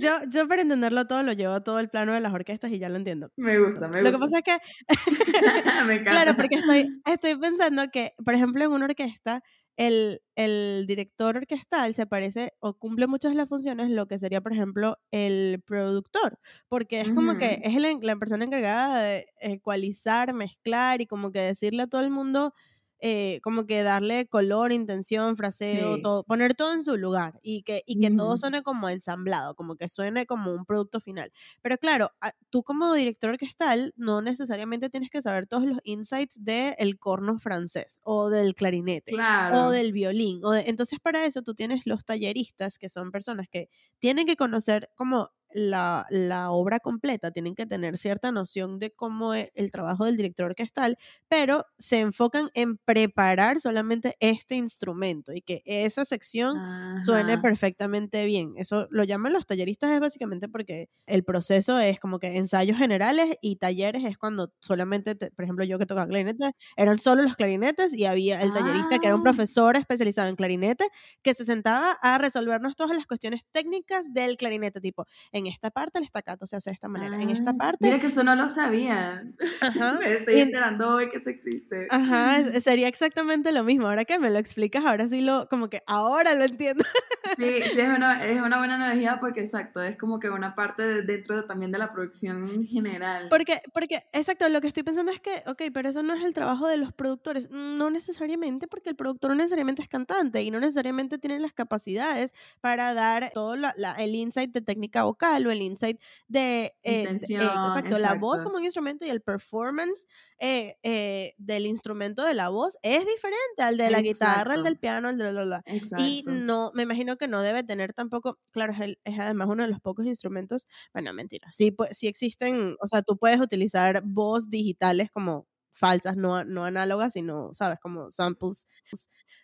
yo, 0.00 0.10
yo 0.30 0.48
para 0.48 0.62
entenderlo 0.62 1.06
todo 1.06 1.22
lo 1.22 1.32
llevo 1.32 1.60
todo 1.62 1.80
el 1.80 1.88
plano 1.88 2.12
de 2.12 2.20
las 2.20 2.32
orquestas 2.32 2.70
y 2.70 2.78
ya 2.78 2.88
lo 2.88 2.96
entiendo. 2.96 3.30
Me 3.36 3.58
gusta, 3.58 3.88
me 3.88 4.00
gusta. 4.00 4.02
Lo 4.02 4.12
que 4.12 4.18
pasa 4.18 4.38
es 4.38 4.44
que... 4.44 4.58
me 5.86 5.94
encanta. 5.94 6.10
Claro, 6.10 6.36
porque 6.36 6.56
estoy, 6.56 7.00
estoy 7.06 7.36
pensando 7.36 7.88
que, 7.90 8.12
por 8.24 8.34
ejemplo, 8.34 8.64
en 8.64 8.72
una 8.72 8.86
orquesta, 8.86 9.42
el, 9.76 10.20
el, 10.36 10.84
director 10.86 11.38
orquestal 11.38 11.94
se 11.94 12.06
parece 12.06 12.52
o 12.60 12.74
cumple 12.74 13.06
muchas 13.06 13.32
de 13.32 13.36
las 13.36 13.48
funciones 13.48 13.88
lo 13.88 14.06
que 14.06 14.18
sería, 14.18 14.42
por 14.42 14.52
ejemplo, 14.52 14.98
el 15.10 15.62
productor, 15.64 16.38
porque 16.68 17.00
es 17.00 17.12
como 17.12 17.38
que 17.38 17.62
es 17.64 17.74
la 18.02 18.16
persona 18.16 18.44
encargada 18.44 19.02
de 19.02 19.26
ecualizar, 19.40 20.34
mezclar 20.34 21.00
y 21.00 21.06
como 21.06 21.32
que 21.32 21.40
decirle 21.40 21.84
a 21.84 21.86
todo 21.86 22.02
el 22.02 22.10
mundo 22.10 22.52
eh, 23.00 23.40
como 23.42 23.66
que 23.66 23.82
darle 23.82 24.26
color, 24.26 24.72
intención, 24.72 25.36
fraseo, 25.36 25.98
todo, 25.98 26.24
poner 26.24 26.54
todo 26.54 26.72
en 26.74 26.84
su 26.84 26.96
lugar 26.96 27.38
y 27.42 27.62
que, 27.62 27.82
y 27.86 27.96
que 27.96 28.10
todo 28.10 28.36
suene 28.36 28.62
como 28.62 28.88
ensamblado, 28.88 29.54
como 29.54 29.76
que 29.76 29.88
suene 29.88 30.26
como 30.26 30.52
un 30.52 30.64
producto 30.66 31.00
final. 31.00 31.32
Pero 31.62 31.78
claro, 31.78 32.10
tú 32.50 32.62
como 32.62 32.92
director 32.94 33.30
orquestal 33.30 33.92
no 33.96 34.22
necesariamente 34.22 34.90
tienes 34.90 35.10
que 35.10 35.22
saber 35.22 35.46
todos 35.46 35.64
los 35.64 35.78
insights 35.84 36.42
del 36.44 36.98
corno 36.98 37.38
francés 37.38 38.00
o 38.02 38.30
del 38.30 38.54
clarinete 38.54 39.20
o 39.48 39.70
del 39.70 39.92
violín. 39.92 40.40
O 40.44 40.54
entonces 40.54 40.98
para 41.00 41.24
eso 41.24 41.42
tú 41.42 41.54
tienes 41.54 41.82
los 41.86 42.04
talleristas, 42.04 42.78
que 42.78 42.88
son 42.88 43.10
personas 43.10 43.48
que 43.50 43.68
tienen 43.98 44.26
que 44.26 44.36
conocer 44.36 44.90
como 44.96 45.30
la, 45.52 46.06
la, 46.10 46.50
obra 46.50 46.80
completa, 46.80 47.30
tienen 47.30 47.54
que 47.54 47.66
tener 47.66 47.98
cierta 47.98 48.32
noción 48.32 48.78
de 48.78 48.90
cómo 48.90 49.34
es 49.34 49.50
el 49.54 49.70
trabajo 49.70 50.04
del 50.04 50.16
director 50.16 50.46
orquestal, 50.46 50.96
pero 51.28 51.66
se 51.78 52.00
enfocan 52.00 52.48
en 52.54 52.78
preparar 52.78 53.60
solamente 53.60 54.16
este 54.20 54.56
instrumento 54.56 55.32
y 55.32 55.42
que 55.42 55.62
esa 55.64 56.04
sección 56.04 56.56
suene 57.04 57.38
perfectamente 57.38 58.24
bien. 58.26 58.54
Eso 58.56 58.86
lo 58.90 59.04
llaman 59.04 59.32
los 59.32 59.46
talleristas 59.46 59.90
es 59.90 60.00
básicamente 60.00 60.48
porque 60.48 60.88
el 61.06 61.24
proceso 61.24 61.78
es 61.78 62.00
como 62.00 62.18
que 62.18 62.36
ensayos 62.36 62.78
generales 62.78 63.36
y 63.40 63.56
talleres 63.56 64.04
es 64.04 64.18
cuando 64.18 64.52
solamente, 64.60 65.14
por 65.14 65.44
ejemplo, 65.44 65.64
yo 65.64 65.78
que 65.78 65.86
tocaba 65.86 66.06
clarinete, 66.06 66.52
eran 66.76 66.98
solo 66.98 67.22
los 67.22 67.36
clarinetes 67.36 67.92
y 67.94 68.04
había 68.04 68.42
el 68.42 68.52
tallerista 68.52 68.98
que 68.98 69.06
era 69.06 69.14
un 69.14 69.22
ah. 69.22 69.24
profesor 69.24 69.76
especializado 69.76 70.28
en 70.28 70.36
clarinete 70.36 70.86
que 71.22 71.34
se 71.34 71.44
sentaba 71.44 71.92
a 72.02 72.18
resolvernos 72.18 72.76
todas 72.76 72.94
las 72.96 73.06
cuestiones 73.06 73.42
técnicas 73.52 74.12
del 74.12 74.36
clarinete, 74.36 74.80
tipo, 74.80 75.06
en 75.32 75.39
esta 75.46 75.70
parte 75.70 75.98
el 75.98 76.04
estacato 76.04 76.46
se 76.46 76.56
hace 76.56 76.70
de 76.70 76.74
esta 76.74 76.88
manera, 76.88 77.20
en 77.20 77.30
esta 77.30 77.50
ah, 77.52 77.56
parte... 77.56 77.78
Mira 77.80 77.98
que 77.98 78.06
eso 78.06 78.24
no 78.24 78.34
lo 78.34 78.48
sabía. 78.48 79.24
me 80.00 80.14
estoy 80.14 80.40
enterando 80.40 80.88
hoy 80.94 81.10
que 81.10 81.18
eso 81.18 81.30
existe. 81.30 81.86
Ajá, 81.90 82.42
sería 82.60 82.88
exactamente 82.88 83.52
lo 83.52 83.64
mismo. 83.64 83.86
Ahora 83.86 84.04
que 84.04 84.18
me 84.18 84.30
lo 84.30 84.38
explicas, 84.38 84.84
ahora 84.84 85.08
sí 85.08 85.20
lo, 85.20 85.48
como 85.48 85.68
que 85.68 85.82
ahora 85.86 86.34
lo 86.34 86.44
entiendo. 86.44 86.84
Sí, 87.38 87.62
sí, 87.72 87.80
es 87.80 87.88
una, 87.88 88.26
es 88.26 88.40
una 88.40 88.58
buena 88.58 88.74
analogía 88.74 89.18
porque, 89.20 89.40
exacto, 89.40 89.82
es 89.82 89.96
como 89.96 90.18
que 90.18 90.30
una 90.30 90.54
parte 90.54 90.82
de, 90.82 91.02
dentro 91.02 91.44
también 91.44 91.72
de 91.72 91.78
la 91.78 91.92
producción 91.92 92.48
en 92.50 92.66
general. 92.66 93.28
Porque, 93.28 93.60
porque, 93.72 94.02
exacto, 94.12 94.48
lo 94.48 94.60
que 94.60 94.68
estoy 94.68 94.82
pensando 94.82 95.12
es 95.12 95.20
que, 95.20 95.42
ok, 95.46 95.62
pero 95.72 95.88
eso 95.88 96.02
no 96.02 96.14
es 96.14 96.24
el 96.24 96.34
trabajo 96.34 96.66
de 96.66 96.76
los 96.76 96.92
productores. 96.92 97.50
No 97.50 97.90
necesariamente, 97.90 98.66
porque 98.66 98.90
el 98.90 98.96
productor 98.96 99.30
no 99.30 99.36
necesariamente 99.36 99.82
es 99.82 99.88
cantante 99.88 100.42
y 100.42 100.50
no 100.50 100.60
necesariamente 100.60 101.18
tiene 101.18 101.38
las 101.40 101.52
capacidades 101.52 102.32
para 102.60 102.94
dar 102.94 103.30
todo 103.32 103.56
la, 103.56 103.72
el 103.98 104.14
insight 104.14 104.52
de 104.52 104.60
técnica 104.60 105.04
vocal 105.04 105.46
o 105.46 105.50
el 105.50 105.62
insight 105.62 106.00
de... 106.28 106.74
Eh, 106.82 107.04
eh, 107.04 107.08
exacto, 107.08 107.98
la 107.98 108.14
voz 108.14 108.42
como 108.42 108.56
un 108.56 108.64
instrumento 108.64 109.04
y 109.04 109.10
el 109.10 109.20
performance 109.20 110.06
eh, 110.42 110.76
eh, 110.82 111.34
del 111.36 111.66
instrumento 111.66 112.24
de 112.24 112.32
la 112.32 112.48
voz 112.48 112.78
es 112.82 113.04
diferente 113.06 113.62
al 113.62 113.76
de 113.76 113.90
la 113.90 114.00
guitarra, 114.00 114.54
al 114.54 114.64
del 114.64 114.78
piano, 114.78 115.08
al 115.08 115.18
de 115.18 115.32
la, 115.32 115.62
Y 115.98 116.24
no, 116.26 116.70
me 116.74 116.84
imagino 116.84 117.18
que 117.20 117.28
no 117.28 117.42
debe 117.42 117.62
tener 117.62 117.92
tampoco, 117.94 118.40
claro, 118.50 118.72
es, 118.72 118.96
es, 119.04 119.20
además 119.20 119.48
uno 119.48 119.62
de 119.62 119.68
los 119.70 119.80
pocos 119.80 120.06
instrumentos, 120.06 120.66
bueno, 120.92 121.12
mentira, 121.14 121.48
sí, 121.52 121.70
pues, 121.70 121.96
sí 121.96 122.08
existen, 122.08 122.76
o 122.82 122.88
sea, 122.88 123.02
tú 123.02 123.16
puedes 123.18 123.40
utilizar 123.40 124.02
voz 124.04 124.50
digitales 124.50 125.10
como 125.12 125.46
falsas, 125.72 126.16
no, 126.16 126.44
no 126.44 126.64
análogas, 126.64 127.14
sino, 127.14 127.54
¿sabes? 127.54 127.78
Como 127.80 128.10
samples 128.10 128.66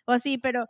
o 0.05 0.13
así, 0.13 0.37
pero, 0.37 0.63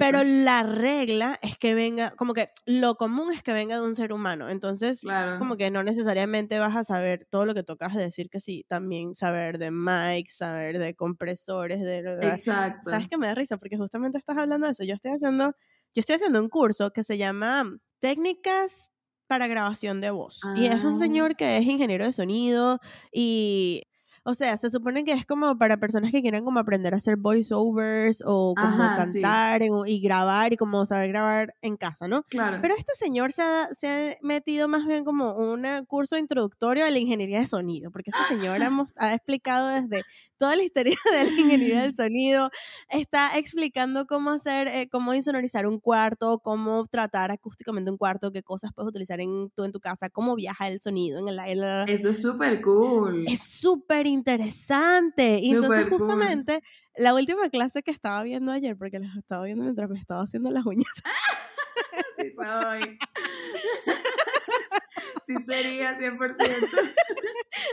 pero 0.00 0.24
la 0.24 0.64
regla 0.64 1.38
es 1.42 1.56
que 1.56 1.74
venga, 1.74 2.10
como 2.16 2.34
que 2.34 2.48
lo 2.66 2.96
común 2.96 3.32
es 3.32 3.42
que 3.42 3.52
venga 3.52 3.76
de 3.76 3.86
un 3.86 3.94
ser 3.94 4.12
humano, 4.12 4.48
entonces 4.48 5.02
como 5.38 5.56
que 5.56 5.70
no 5.70 5.84
necesariamente 5.84 6.58
vas 6.58 6.74
a 6.74 6.82
saber 6.82 7.24
todo 7.30 7.46
lo 7.46 7.54
que 7.54 7.62
tocas 7.62 7.94
de 7.94 8.02
decir 8.02 8.28
que 8.28 8.40
sí, 8.40 8.64
también 8.68 9.14
saber 9.14 9.58
de 9.58 9.70
mics, 9.70 10.38
saber 10.38 10.78
de 10.80 10.94
compresores, 10.94 11.80
de... 11.80 11.98
Exacto. 12.22 12.90
¿Sabes 12.90 13.08
que 13.08 13.18
me 13.18 13.28
da 13.28 13.34
risa? 13.34 13.58
Porque 13.58 13.76
justamente 13.76 14.18
estás 14.18 14.36
hablando 14.36 14.66
de 14.66 14.72
eso, 14.72 14.82
yo 14.82 14.94
estoy 14.94 15.12
haciendo, 15.12 15.54
yo 15.94 16.00
estoy 16.00 16.16
haciendo 16.16 16.40
un 16.40 16.48
curso 16.48 16.92
que 16.92 17.04
se 17.04 17.18
llama 17.18 17.64
Técnicas 18.00 18.90
para 19.26 19.46
grabación 19.46 20.00
de 20.00 20.10
voz. 20.10 20.40
Y 20.56 20.66
es 20.66 20.84
un 20.84 20.94
ah. 20.94 20.98
señor 20.98 21.36
que 21.36 21.56
es 21.56 21.64
ingeniero 21.64 22.04
de 22.04 22.12
sonido 22.12 22.78
y 23.12 23.84
o 24.24 24.34
sea, 24.34 24.56
se 24.56 24.70
supone 24.70 25.04
que 25.04 25.12
es 25.12 25.26
como 25.26 25.58
para 25.58 25.78
personas 25.78 26.12
que 26.12 26.22
quieran 26.22 26.44
como 26.44 26.60
aprender 26.60 26.94
a 26.94 26.98
hacer 26.98 27.16
voiceovers 27.16 28.22
o 28.24 28.54
como 28.54 28.78
cantar 28.78 29.62
y 29.86 30.00
grabar 30.00 30.52
y 30.52 30.56
como 30.56 30.86
saber 30.86 31.08
grabar 31.08 31.54
en 31.60 31.76
casa, 31.76 32.06
¿no? 32.06 32.22
Claro. 32.24 32.58
Pero 32.62 32.74
este 32.76 32.94
señor 32.94 33.32
se 33.32 33.42
ha, 33.42 33.68
se 33.72 33.88
ha 33.88 34.16
metido 34.22 34.68
más 34.68 34.86
bien 34.86 35.04
como 35.04 35.32
un 35.34 35.66
curso 35.86 36.16
introductorio 36.16 36.84
a 36.84 36.90
la 36.90 36.98
ingeniería 36.98 37.40
de 37.40 37.46
sonido, 37.46 37.90
porque 37.90 38.10
ese 38.10 38.22
señor 38.28 38.62
ha, 38.62 38.70
ha 38.96 39.14
explicado 39.14 39.68
desde 39.68 40.02
toda 40.38 40.56
la 40.56 40.62
historia 40.62 40.96
de 41.12 41.24
la 41.24 41.40
ingeniería 41.40 41.82
del 41.82 41.94
sonido, 41.94 42.50
está 42.88 43.38
explicando 43.38 44.06
cómo 44.06 44.30
hacer, 44.30 44.68
eh, 44.68 44.88
cómo 44.90 45.14
insonorizar 45.14 45.66
un 45.66 45.78
cuarto, 45.78 46.38
cómo 46.40 46.84
tratar 46.86 47.30
acústicamente 47.30 47.90
un 47.90 47.96
cuarto, 47.96 48.32
qué 48.32 48.42
cosas 48.42 48.72
puedes 48.74 48.88
utilizar 48.88 49.20
en, 49.20 49.50
tú 49.54 49.64
en 49.64 49.72
tu 49.72 49.80
casa, 49.80 50.10
cómo 50.10 50.34
viaja 50.34 50.68
el 50.68 50.80
sonido 50.80 51.18
en 51.18 51.28
el 51.28 51.38
aire. 51.38 51.84
Eso 51.86 52.10
es 52.10 52.20
súper 52.20 52.60
cool. 52.60 53.24
Es 53.26 53.42
súper 53.42 54.06
interesante. 54.12 55.38
Y 55.40 55.52
entonces 55.52 55.88
justamente 55.88 56.62
la 56.96 57.14
última 57.14 57.48
clase 57.48 57.82
que 57.82 57.90
estaba 57.90 58.22
viendo 58.22 58.52
ayer, 58.52 58.76
porque 58.76 58.98
las 58.98 59.16
estaba 59.16 59.44
viendo 59.44 59.64
mientras 59.64 59.90
me 59.90 59.98
estaba 59.98 60.22
haciendo 60.22 60.50
las 60.50 60.64
uñas. 60.66 61.02
sí 62.18 62.30
soy. 62.30 62.98
sí 65.26 65.34
sería 65.44 65.98
100%. 65.98 66.36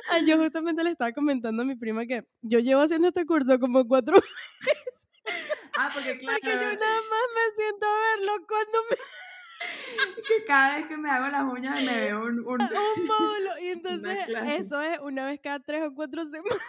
Ay, 0.09 0.25
yo 0.25 0.37
justamente 0.37 0.83
le 0.83 0.91
estaba 0.91 1.11
comentando 1.11 1.63
a 1.63 1.65
mi 1.65 1.75
prima 1.75 2.05
que 2.05 2.25
yo 2.41 2.59
llevo 2.59 2.81
haciendo 2.81 3.09
este 3.09 3.25
curso 3.25 3.59
como 3.59 3.87
cuatro 3.87 4.15
meses. 4.65 5.07
Ah, 5.77 5.89
porque 5.93 6.17
claro. 6.17 6.37
Porque 6.41 6.55
yo 6.55 6.59
nada 6.59 6.73
más 6.73 7.25
me 7.35 7.55
siento 7.55 7.85
a 7.85 8.17
verlo 8.17 8.47
cuando 8.47 8.79
me 8.89 8.97
que 10.27 10.43
cada 10.45 10.77
vez 10.77 10.87
que 10.87 10.97
me 10.97 11.09
hago 11.09 11.27
las 11.27 11.43
uñas 11.43 11.83
me 11.83 12.01
veo 12.01 12.21
un, 12.21 12.39
un, 12.39 12.61
un 12.61 13.07
módulo. 13.07 13.51
Y 13.61 13.67
entonces 13.69 14.17
eso 14.47 14.81
es 14.81 14.99
una 14.99 15.25
vez 15.25 15.39
cada 15.41 15.59
tres 15.59 15.83
o 15.83 15.93
cuatro 15.93 16.23
semanas. 16.25 16.61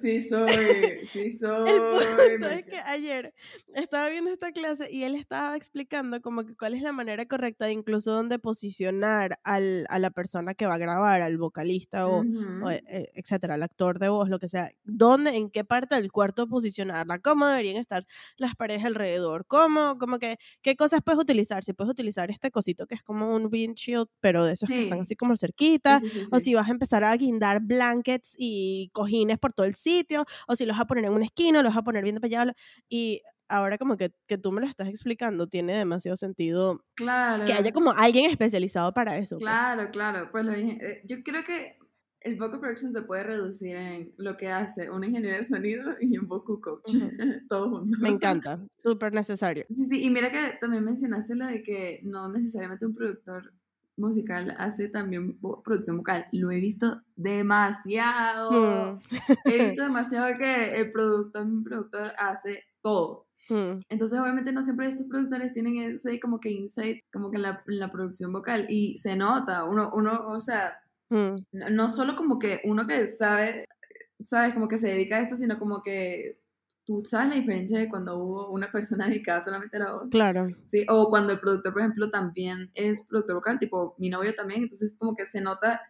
Sí 0.00 0.20
soy, 0.20 1.06
sí 1.06 1.30
soy. 1.32 1.68
El 1.68 1.80
punto 1.80 2.48
es 2.48 2.64
que 2.64 2.78
ayer 2.78 3.34
estaba 3.74 4.08
viendo 4.08 4.30
esta 4.30 4.52
clase 4.52 4.90
y 4.90 5.04
él 5.04 5.14
estaba 5.14 5.56
explicando 5.56 6.20
como 6.20 6.44
que 6.44 6.54
cuál 6.56 6.74
es 6.74 6.82
la 6.82 6.92
manera 6.92 7.26
correcta 7.26 7.66
de 7.66 7.72
incluso 7.72 8.12
dónde 8.12 8.38
posicionar 8.38 9.38
al, 9.42 9.86
a 9.88 9.98
la 9.98 10.10
persona 10.10 10.54
que 10.54 10.66
va 10.66 10.74
a 10.74 10.78
grabar, 10.78 11.22
al 11.22 11.38
vocalista 11.38 12.08
o, 12.08 12.22
e, 12.70 12.82
e, 12.86 13.12
etcétera, 13.14 13.54
al 13.54 13.62
actor 13.62 13.98
de 13.98 14.08
voz, 14.08 14.28
lo 14.28 14.38
que 14.38 14.48
sea, 14.48 14.70
dónde, 14.84 15.36
en 15.36 15.50
qué 15.50 15.64
parte 15.64 15.94
del 15.94 16.12
cuarto 16.12 16.46
posicionarla, 16.46 17.18
cómo 17.18 17.46
deberían 17.46 17.76
estar 17.76 18.06
las 18.36 18.54
paredes 18.54 18.84
alrededor, 18.84 19.44
cómo, 19.46 19.98
como 19.98 20.18
que, 20.18 20.38
qué 20.62 20.76
cosas 20.76 21.00
puedes 21.04 21.20
utilizar, 21.20 21.64
si 21.64 21.72
puedes 21.72 21.90
utilizar 21.90 22.30
este 22.30 22.50
cosito 22.50 22.86
que 22.86 22.94
es 22.94 23.02
como 23.02 23.34
un 23.34 23.48
windshield, 23.50 24.08
pero 24.20 24.44
de 24.44 24.54
esos 24.54 24.68
que 24.68 24.84
están 24.84 25.00
así 25.00 25.16
como 25.16 25.36
cerquita, 25.36 26.00
o 26.30 26.40
si 26.40 26.54
vas 26.54 26.68
a 26.68 26.72
empezar 26.72 27.04
a 27.04 27.16
guindar 27.16 27.60
blankets 27.60 28.23
y 28.36 28.90
cojines 28.92 29.38
por 29.38 29.52
todo 29.52 29.66
el 29.66 29.74
sitio, 29.74 30.24
o 30.48 30.56
si 30.56 30.66
los 30.66 30.76
vas 30.76 30.84
a 30.84 30.86
poner 30.86 31.04
en 31.04 31.12
una 31.12 31.24
esquina, 31.24 31.62
los 31.62 31.72
vas 31.72 31.80
a 31.80 31.84
poner 31.84 32.04
bien 32.04 32.16
para 32.16 32.26
allá. 32.26 32.54
Y 32.88 33.22
ahora 33.48 33.78
como 33.78 33.96
que, 33.96 34.12
que, 34.26 34.38
tú 34.38 34.52
me 34.52 34.60
lo 34.60 34.66
estás 34.66 34.88
explicando, 34.88 35.46
tiene 35.46 35.76
demasiado 35.76 36.16
sentido 36.16 36.80
claro. 36.94 37.44
que 37.44 37.52
haya 37.52 37.72
como 37.72 37.92
alguien 37.92 38.30
especializado 38.30 38.92
para 38.92 39.18
eso. 39.18 39.36
Pues. 39.38 39.50
Claro, 39.50 39.90
claro. 39.90 40.28
Pues 40.30 40.44
lo 40.44 40.52
dije, 40.52 40.78
eh, 40.80 41.02
yo 41.04 41.22
creo 41.22 41.44
que 41.44 41.78
el 42.24 42.36
vocal 42.36 42.58
production 42.58 42.90
se 42.90 43.02
puede 43.02 43.22
reducir 43.22 43.76
en 43.76 44.14
lo 44.16 44.36
que 44.36 44.48
hace 44.48 44.90
un 44.90 45.04
ingeniero 45.04 45.36
de 45.36 45.42
sonido 45.42 45.94
y 46.00 46.16
un 46.18 46.26
vocal 46.26 46.60
coach, 46.60 46.92
todo 47.48 47.70
junto. 47.70 47.98
Me 47.98 48.08
encanta, 48.08 48.58
súper 48.78 49.12
necesario. 49.12 49.66
Sí, 49.70 49.84
sí, 49.84 50.02
y 50.02 50.10
mira 50.10 50.32
que 50.32 50.56
también 50.60 50.84
mencionaste 50.84 51.34
lo 51.34 51.46
de 51.46 51.62
que 51.62 52.00
no 52.02 52.28
necesariamente 52.28 52.86
un 52.86 52.94
productor 52.94 53.52
musical 53.96 54.54
hace 54.58 54.88
también 54.88 55.38
producción 55.62 55.98
vocal. 55.98 56.26
Lo 56.32 56.50
he 56.50 56.60
visto 56.60 57.02
demasiado. 57.16 58.50
Mm. 58.50 59.00
He 59.44 59.64
visto 59.64 59.82
demasiado 59.82 60.36
que 60.36 60.76
el 60.76 60.90
productor, 60.90 61.46
mi 61.46 61.62
productor, 61.62 62.12
hace 62.18 62.64
todo. 62.82 63.26
Mm. 63.48 63.80
Entonces, 63.88 64.18
obviamente, 64.18 64.52
no 64.52 64.62
siempre 64.62 64.88
estos 64.88 65.06
productores 65.06 65.52
tienen 65.52 65.96
ese 65.96 66.18
como 66.20 66.40
que 66.40 66.50
insight, 66.50 67.04
como 67.12 67.30
que 67.30 67.36
en 67.36 67.42
la, 67.42 67.62
la 67.66 67.92
producción 67.92 68.32
vocal. 68.32 68.66
Y 68.68 68.98
se 68.98 69.16
nota, 69.16 69.64
uno, 69.64 69.92
uno 69.94 70.28
o 70.28 70.40
sea, 70.40 70.78
mm. 71.10 71.36
no, 71.52 71.70
no, 71.70 71.88
solo 71.88 72.16
como 72.16 72.38
que 72.38 72.60
uno 72.64 72.86
que 72.86 73.06
sabe, 73.06 73.66
sabes, 74.22 74.54
como 74.54 74.68
que 74.68 74.78
se 74.78 74.88
dedica 74.88 75.16
a 75.16 75.20
esto, 75.20 75.36
sino 75.36 75.58
como 75.58 75.82
que 75.82 76.38
tú 76.84 77.02
sabes 77.04 77.28
la 77.30 77.34
diferencia 77.36 77.78
de 77.78 77.88
cuando 77.88 78.18
hubo 78.18 78.50
una 78.50 78.70
persona 78.70 79.06
dedicada 79.08 79.40
solamente 79.40 79.76
a 79.76 79.80
la 79.80 79.92
voz. 79.92 80.08
Claro. 80.10 80.48
Sí, 80.62 80.84
o 80.88 81.08
cuando 81.08 81.32
el 81.32 81.40
productor, 81.40 81.72
por 81.72 81.82
ejemplo, 81.82 82.10
también 82.10 82.70
es 82.74 83.02
productor 83.02 83.36
vocal, 83.36 83.58
tipo 83.58 83.94
mi 83.98 84.08
novio 84.10 84.34
también, 84.34 84.62
entonces 84.62 84.96
como 84.98 85.14
que 85.14 85.26
se 85.26 85.40
nota, 85.40 85.80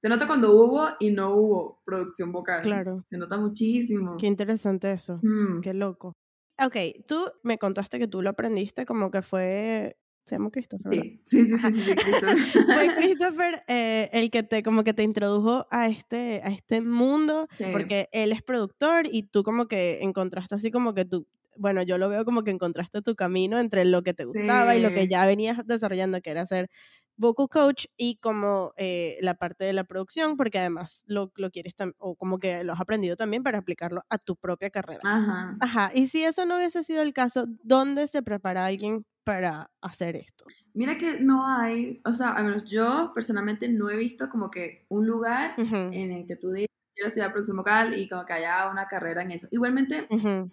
se 0.00 0.08
nota 0.08 0.26
cuando 0.26 0.52
hubo 0.54 0.88
y 0.98 1.10
no 1.10 1.34
hubo 1.34 1.82
producción 1.84 2.32
vocal. 2.32 2.62
Claro. 2.62 3.02
Se 3.06 3.16
nota 3.18 3.36
muchísimo. 3.38 4.16
Qué 4.18 4.26
interesante 4.26 4.92
eso. 4.92 5.20
Mm. 5.22 5.60
Qué 5.60 5.74
loco. 5.74 6.14
Ok, 6.62 6.76
tú 7.06 7.24
me 7.42 7.56
contaste 7.56 7.98
que 7.98 8.06
tú 8.06 8.20
lo 8.20 8.30
aprendiste 8.30 8.84
como 8.84 9.10
que 9.10 9.22
fue 9.22 9.96
se 10.30 10.36
llama 10.36 10.50
Christopher. 10.50 10.92
Sí, 10.92 11.20
sí, 11.26 11.44
sí, 11.44 11.58
sí, 11.58 11.82
sí, 11.82 11.94
Christopher. 11.94 12.38
Fue 12.66 12.94
Christopher 12.96 13.62
eh, 13.66 14.08
el 14.12 14.30
que 14.30 14.44
te 14.44 14.62
como 14.62 14.84
que 14.84 14.94
te 14.94 15.02
introdujo 15.02 15.66
a 15.70 15.88
este, 15.88 16.40
a 16.44 16.50
este 16.50 16.80
mundo, 16.80 17.48
porque 17.72 18.08
él 18.12 18.30
es 18.32 18.42
productor 18.42 19.06
y 19.10 19.24
tú 19.24 19.42
como 19.42 19.66
que 19.66 20.02
encontraste 20.02 20.54
así 20.54 20.70
como 20.70 20.94
que 20.94 21.04
tú, 21.04 21.26
bueno, 21.56 21.82
yo 21.82 21.98
lo 21.98 22.08
veo 22.08 22.24
como 22.24 22.44
que 22.44 22.52
encontraste 22.52 23.02
tu 23.02 23.16
camino 23.16 23.58
entre 23.58 23.84
lo 23.84 24.02
que 24.02 24.14
te 24.14 24.24
gustaba 24.24 24.76
y 24.76 24.80
lo 24.80 24.94
que 24.94 25.08
ya 25.08 25.26
venías 25.26 25.58
desarrollando, 25.66 26.20
que 26.20 26.30
era 26.30 26.46
ser 26.46 26.70
vocal 27.16 27.48
coach 27.50 27.84
y 27.98 28.16
como 28.16 28.72
eh, 28.76 29.18
la 29.20 29.34
parte 29.34 29.64
de 29.64 29.72
la 29.72 29.84
producción, 29.84 30.36
porque 30.36 30.58
además 30.58 31.02
lo, 31.06 31.32
lo 31.34 31.50
quieres 31.50 31.74
o 31.98 32.14
como 32.14 32.38
que 32.38 32.64
lo 32.64 32.72
has 32.72 32.80
aprendido 32.80 33.16
también 33.16 33.42
para 33.42 33.58
aplicarlo 33.58 34.04
a 34.08 34.18
tu 34.18 34.36
propia 34.36 34.70
carrera. 34.70 35.00
Ajá. 35.02 35.56
Ajá. 35.60 35.90
Y 35.92 36.06
si 36.06 36.24
eso 36.24 36.46
no 36.46 36.56
hubiese 36.56 36.84
sido 36.84 37.02
el 37.02 37.12
caso, 37.12 37.46
¿dónde 37.62 38.06
se 38.06 38.22
prepara 38.22 38.64
alguien 38.64 39.04
para 39.24 39.70
hacer 39.80 40.16
esto? 40.16 40.44
Mira 40.72 40.96
que 40.96 41.20
no 41.20 41.46
hay, 41.46 42.00
o 42.04 42.12
sea, 42.12 42.30
al 42.30 42.44
menos 42.44 42.64
yo 42.64 43.12
personalmente 43.14 43.68
no 43.68 43.90
he 43.90 43.96
visto 43.96 44.28
como 44.28 44.50
que 44.50 44.86
un 44.88 45.06
lugar 45.06 45.54
en 45.58 46.12
el 46.12 46.26
que 46.26 46.36
tú 46.36 46.52
digas, 46.52 46.70
quiero 46.94 47.08
estudiar 47.08 47.32
producción 47.32 47.56
vocal 47.56 47.98
y 47.98 48.08
como 48.08 48.24
que 48.26 48.34
haya 48.34 48.70
una 48.70 48.86
carrera 48.86 49.22
en 49.22 49.30
eso. 49.30 49.48
Igualmente, 49.50 50.06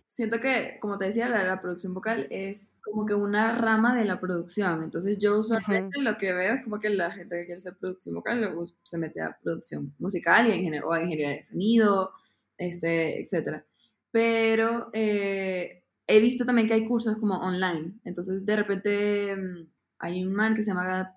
siento 0.07 0.39
que, 0.39 0.77
como 0.79 0.97
te 0.97 1.05
decía, 1.05 1.27
la, 1.29 1.61
producción 1.61 1.93
vocal 1.93 2.27
es 2.31 2.77
como 2.81 3.05
que 3.05 3.13
una 3.13 3.53
rama 3.55 3.95
de 3.95 4.05
la 4.05 4.19
producción. 4.19 4.83
Entonces 4.83 5.19
yo 5.19 5.39
usualmente 5.39 6.01
lo 6.01 6.17
que 6.17 6.33
veo 6.33 6.55
es 6.55 6.63
como 6.63 6.79
que 6.79 6.89
la 6.89 7.11
gente 7.11 7.35
que 7.35 7.45
quiere 7.45 7.57
hacer 7.57 7.77
producción 7.77 8.15
vocal 8.15 8.39
luego 8.39 8.63
se 8.65 8.97
mete 8.97 9.21
a 9.21 9.37
producción 9.41 9.93
musical 9.99 10.47
y 10.47 10.65
en 10.65 10.83
o 10.83 10.93
a 10.93 11.01
ingeniería 11.01 11.37
de 11.37 11.43
sonido, 11.43 12.11
este, 12.57 13.21
etc. 13.21 13.63
Pero... 14.11 14.89
Eh, 14.93 15.83
he 16.07 16.19
visto 16.19 16.45
también 16.45 16.67
que 16.67 16.73
hay 16.73 16.87
cursos 16.87 17.17
como 17.17 17.35
online. 17.35 17.99
Entonces, 18.05 18.45
de 18.45 18.55
repente, 18.55 19.35
mm, 19.35 19.67
hay 19.99 20.23
un 20.23 20.33
man 20.33 20.55
que 20.55 20.61
se 20.61 20.71
llama 20.71 21.13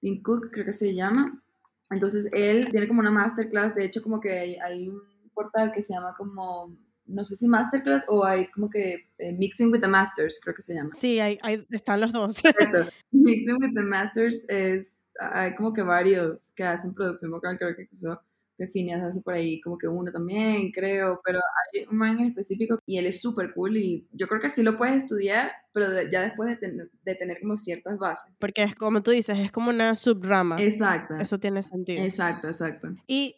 Tim 0.00 0.22
Cook, 0.22 0.50
creo 0.50 0.64
que 0.64 0.72
se 0.72 0.94
llama. 0.94 1.42
Entonces, 1.90 2.28
él 2.32 2.68
tiene 2.70 2.88
como 2.88 3.00
una 3.00 3.12
masterclass. 3.12 3.74
De 3.74 3.84
hecho, 3.84 4.02
como 4.02 4.20
que 4.20 4.58
hay, 4.60 4.88
un 4.88 5.00
portal 5.32 5.72
que 5.72 5.84
se 5.84 5.94
llama 5.94 6.14
como 6.16 6.76
no 7.08 7.24
sé 7.24 7.36
si 7.36 7.46
masterclass 7.46 8.04
o 8.08 8.24
hay 8.24 8.48
como 8.50 8.68
que 8.68 9.08
eh, 9.18 9.32
mixing 9.32 9.70
with 9.70 9.80
the 9.80 9.86
masters, 9.86 10.40
creo 10.42 10.56
que 10.56 10.62
se 10.62 10.74
llama. 10.74 10.90
Sí, 10.94 11.20
hay, 11.20 11.38
hay, 11.42 11.64
están 11.70 12.00
los 12.00 12.10
dos. 12.10 12.42
mixing 13.12 13.58
with 13.60 13.74
the 13.74 13.82
masters 13.82 14.44
es, 14.48 15.06
hay 15.20 15.54
como 15.54 15.72
que 15.72 15.82
varios 15.82 16.52
que 16.56 16.64
hacen 16.64 16.94
producción 16.94 17.30
vocal, 17.30 17.58
creo 17.58 17.76
que 17.76 17.82
incluso 17.82 18.20
que 18.56 18.68
Phineas 18.68 19.02
hace 19.02 19.20
por 19.22 19.34
ahí 19.34 19.60
como 19.60 19.78
que 19.78 19.88
uno 19.88 20.10
también, 20.10 20.70
creo, 20.72 21.20
pero 21.24 21.38
hay 21.38 21.84
un 21.90 21.96
man 21.96 22.18
en 22.18 22.26
específico 22.26 22.78
y 22.86 22.98
él 22.98 23.06
es 23.06 23.20
súper 23.20 23.52
cool 23.54 23.76
y 23.76 24.08
yo 24.12 24.26
creo 24.28 24.40
que 24.40 24.48
sí 24.48 24.62
lo 24.62 24.78
puedes 24.78 24.96
estudiar, 24.96 25.50
pero 25.72 25.86
ya 26.10 26.22
después 26.22 26.48
de, 26.48 26.56
tener, 26.56 26.90
de 27.04 27.14
tener 27.14 27.40
como 27.40 27.56
ciertas 27.56 27.98
bases. 27.98 28.32
Porque 28.38 28.62
es 28.62 28.74
como 28.74 29.02
tú 29.02 29.10
dices, 29.10 29.38
es 29.38 29.52
como 29.52 29.70
una 29.70 29.94
subrama. 29.94 30.56
Exacto. 30.60 31.14
Eso 31.14 31.38
tiene 31.38 31.62
sentido. 31.62 32.02
Exacto, 32.02 32.48
exacto. 32.48 32.88
¿Y 33.06 33.36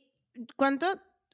cuánto, 0.57 0.87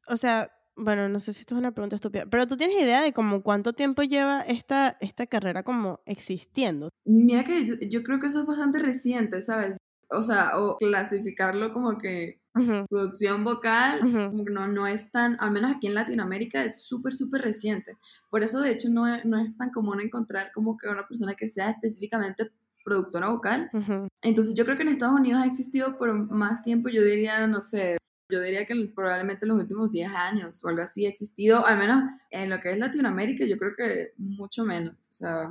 o 0.08 0.16
sea, 0.16 0.50
bueno, 0.76 1.08
no 1.08 1.20
sé 1.20 1.32
si 1.32 1.40
esto 1.40 1.54
es 1.54 1.58
una 1.58 1.72
pregunta 1.72 1.96
estúpida, 1.96 2.24
pero 2.28 2.46
tú 2.46 2.56
tienes 2.56 2.80
idea 2.80 3.02
de 3.02 3.12
como 3.12 3.42
cuánto 3.42 3.72
tiempo 3.74 4.02
lleva 4.02 4.40
esta, 4.40 4.96
esta 5.00 5.26
carrera 5.26 5.62
como 5.62 6.00
existiendo? 6.06 6.88
Mira 7.04 7.44
que 7.44 7.64
yo, 7.64 7.74
yo 7.80 8.02
creo 8.02 8.18
que 8.18 8.26
eso 8.26 8.40
es 8.40 8.46
bastante 8.46 8.78
reciente, 8.78 9.40
¿sabes? 9.40 9.76
O 10.10 10.22
sea, 10.22 10.58
o 10.58 10.76
clasificarlo 10.76 11.72
como 11.72 11.98
que 11.98 12.43
producción 12.88 13.44
vocal 13.44 14.00
no, 14.50 14.68
no 14.68 14.86
es 14.86 15.10
tan, 15.10 15.36
al 15.40 15.50
menos 15.50 15.72
aquí 15.74 15.86
en 15.88 15.94
Latinoamérica, 15.94 16.64
es 16.64 16.84
súper, 16.84 17.12
súper 17.12 17.42
reciente. 17.42 17.96
Por 18.30 18.42
eso, 18.42 18.60
de 18.60 18.70
hecho, 18.70 18.88
no 18.90 19.04
no 19.24 19.38
es 19.38 19.56
tan 19.56 19.70
común 19.70 20.00
encontrar 20.00 20.52
como 20.52 20.76
que 20.76 20.88
una 20.88 21.06
persona 21.06 21.34
que 21.34 21.48
sea 21.48 21.70
específicamente 21.70 22.50
productora 22.84 23.30
vocal. 23.30 23.70
Entonces, 24.22 24.54
yo 24.54 24.64
creo 24.64 24.76
que 24.76 24.82
en 24.82 24.90
Estados 24.90 25.18
Unidos 25.18 25.42
ha 25.42 25.46
existido 25.46 25.96
por 25.98 26.12
más 26.30 26.62
tiempo, 26.62 26.90
yo 26.90 27.02
diría, 27.02 27.46
no 27.46 27.60
sé, 27.60 27.96
yo 28.30 28.40
diría 28.40 28.66
que 28.66 28.74
probablemente 28.94 29.44
en 29.44 29.50
los 29.50 29.58
últimos 29.60 29.90
10 29.90 30.10
años 30.14 30.64
o 30.64 30.68
algo 30.68 30.82
así 30.82 31.06
ha 31.06 31.08
existido, 31.08 31.66
al 31.66 31.78
menos 31.78 32.04
en 32.30 32.50
lo 32.50 32.60
que 32.60 32.72
es 32.72 32.78
Latinoamérica, 32.78 33.44
yo 33.44 33.56
creo 33.56 33.72
que 33.76 34.12
mucho 34.18 34.64
menos, 34.64 34.94
o 34.94 35.12
sea, 35.12 35.48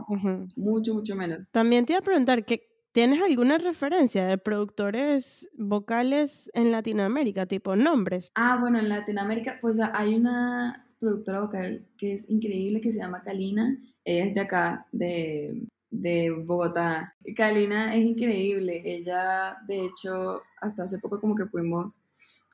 mucho, 0.55 0.93
mucho 0.93 1.15
menos. 1.15 1.39
También 1.51 1.85
te 1.85 1.93
iba 1.93 1.99
a 1.99 2.03
preguntar, 2.03 2.45
¿qué, 2.45 2.72
¿Tienes 2.93 3.23
alguna 3.23 3.57
referencia 3.57 4.27
de 4.27 4.37
productores 4.37 5.49
vocales 5.57 6.51
en 6.53 6.71
Latinoamérica, 6.71 7.47
tipo 7.47 7.75
nombres? 7.75 8.29
Ah, 8.35 8.59
bueno, 8.61 8.77
en 8.77 8.87
Latinoamérica, 8.87 9.57
pues 9.59 9.79
hay 9.79 10.13
una 10.13 10.85
productora 10.99 11.39
vocal 11.39 11.87
que 11.97 12.13
es 12.13 12.29
increíble 12.29 12.81
que 12.81 12.91
se 12.91 12.99
llama 12.99 13.23
Kalina. 13.23 13.75
Ella 14.05 14.25
es 14.25 14.35
de 14.35 14.41
acá, 14.41 14.85
de, 14.91 15.63
de 15.89 16.29
Bogotá. 16.29 17.15
Kalina 17.35 17.95
es 17.95 18.05
increíble. 18.05 18.83
Ella, 18.85 19.57
de 19.67 19.85
hecho, 19.85 20.43
hasta 20.61 20.83
hace 20.83 20.99
poco 20.99 21.19
como 21.19 21.33
que 21.33 21.47
pudimos 21.47 21.99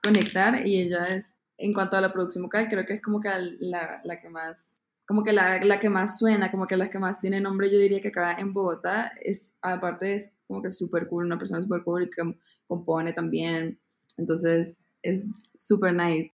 conectar 0.01 0.65
y 0.65 0.79
ella 0.79 1.07
es, 1.07 1.41
en 1.57 1.73
cuanto 1.73 1.97
a 1.97 2.01
la 2.01 2.13
producción 2.13 2.45
vocal, 2.45 2.69
creo 2.69 2.85
que 2.85 2.93
es 2.93 3.01
como 3.01 3.19
que 3.19 3.29
la, 3.59 3.99
la 4.05 4.21
que 4.21 4.29
más 4.29 4.78
como 5.09 5.23
que 5.23 5.33
la, 5.33 5.59
la, 5.65 5.79
que 5.79 5.89
más 5.89 6.19
suena, 6.19 6.51
como 6.51 6.67
que 6.67 6.77
la 6.77 6.91
que 6.91 6.99
más 6.99 7.19
tiene 7.19 7.41
nombre, 7.41 7.71
yo 7.71 7.79
diría 7.79 7.99
que 7.99 8.09
acá 8.09 8.33
en 8.33 8.53
Bogotá, 8.53 9.11
es, 9.19 9.57
aparte 9.59 10.13
es 10.13 10.31
como 10.45 10.61
que 10.61 10.69
súper 10.69 11.07
cool, 11.07 11.25
una 11.25 11.39
persona 11.39 11.63
súper 11.63 11.83
cool 11.83 12.03
y 12.03 12.11
que 12.11 12.21
compone 12.67 13.11
también, 13.11 13.79
entonces 14.19 14.85
es 15.01 15.49
súper 15.57 15.95
nice. 15.95 16.31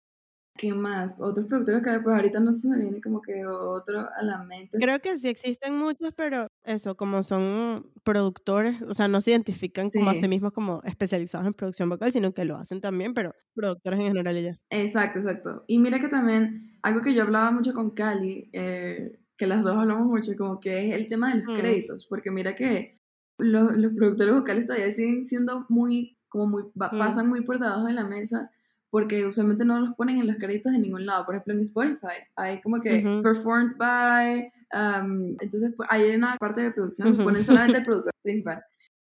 ¿Qué 0.58 0.74
más? 0.74 1.14
Otros 1.20 1.46
productores 1.46 1.84
que 1.84 2.00
pues 2.00 2.16
ahorita 2.16 2.40
no 2.40 2.52
se 2.52 2.68
me 2.68 2.80
viene 2.80 3.00
como 3.00 3.22
que 3.22 3.46
otro 3.46 4.10
a 4.12 4.24
la 4.24 4.44
mente. 4.44 4.80
Creo 4.80 5.00
que 5.00 5.20
sí 5.20 5.30
existen 5.30 5.78
muchos, 5.78 6.12
pero 6.16 6.48
eso, 6.66 6.96
como 6.96 7.24
son 7.24 7.92
productores, 8.04 8.82
o 8.84 8.94
sea, 8.94 9.08
no 9.08 9.22
se 9.22 9.32
identifican 9.32 9.90
como 9.90 10.10
a 10.10 10.14
sí 10.14 10.28
mismos 10.28 10.54
como 10.54 10.82
especializados 10.84 11.46
en 11.48 11.54
producción 11.54 11.90
vocal, 11.90 12.12
sino 12.12 12.34
que 12.34 12.46
lo 12.46 12.58
hacen 12.58 12.82
también, 12.82 13.14
pero 13.14 13.34
productores 13.54 14.00
en 14.00 14.08
general 14.08 14.38
ella. 14.38 14.60
Exacto, 14.70 15.20
exacto. 15.20 15.64
Y 15.68 15.80
mira 15.80 16.00
que 16.00 16.08
también, 16.08 16.78
algo 16.82 17.02
que 17.02 17.14
yo 17.14 17.24
hablaba 17.24 17.52
mucho 17.52 17.74
con 17.74 17.92
Cali, 17.92 18.50
eh, 18.54 19.20
que 19.38 19.48
las 19.48 19.62
dos 19.64 19.76
hablamos 19.76 20.08
mucho, 20.08 20.32
como 20.38 20.60
que 20.60 20.88
es 20.88 20.94
el 20.94 21.08
tema 21.08 21.34
de 21.34 21.42
los 21.42 21.58
créditos, 21.58 22.06
porque 22.06 22.32
mira 22.32 22.56
que 22.56 23.00
los, 23.38 23.76
los, 23.76 23.94
productores 23.94 24.34
vocales 24.34 24.66
todavía 24.66 24.92
siguen 24.92 25.24
siendo 25.26 25.66
muy, 25.70 26.18
como 26.30 26.48
muy, 26.48 26.64
pasan 26.76 27.28
muy 27.28 27.42
por 27.42 27.60
debajo 27.60 27.86
de 27.88 27.94
la 27.94 28.06
mesa 28.06 28.52
porque 28.94 29.26
usualmente 29.26 29.66
no 29.66 29.80
los 29.80 29.96
ponen 29.96 30.20
en 30.20 30.28
los 30.28 30.36
créditos 30.36 30.72
en 30.72 30.82
ningún 30.82 31.08
lado. 31.08 31.26
Por 31.26 31.34
ejemplo, 31.34 31.56
en 31.56 31.62
Spotify 31.62 32.30
hay 32.36 32.62
como 32.62 32.80
que 32.80 33.04
performed 33.24 33.76
by, 33.76 34.54
um, 34.74 35.36
entonces 35.40 35.74
pues, 35.76 35.88
hay 35.92 36.16
una 36.16 36.38
parte 36.38 36.62
de 36.62 36.72
producción 36.72 37.16
que 37.16 37.24
ponen 37.24 37.44
solamente 37.44 37.78
el 37.78 37.84
productor 37.84 38.14
principal. 38.24 38.64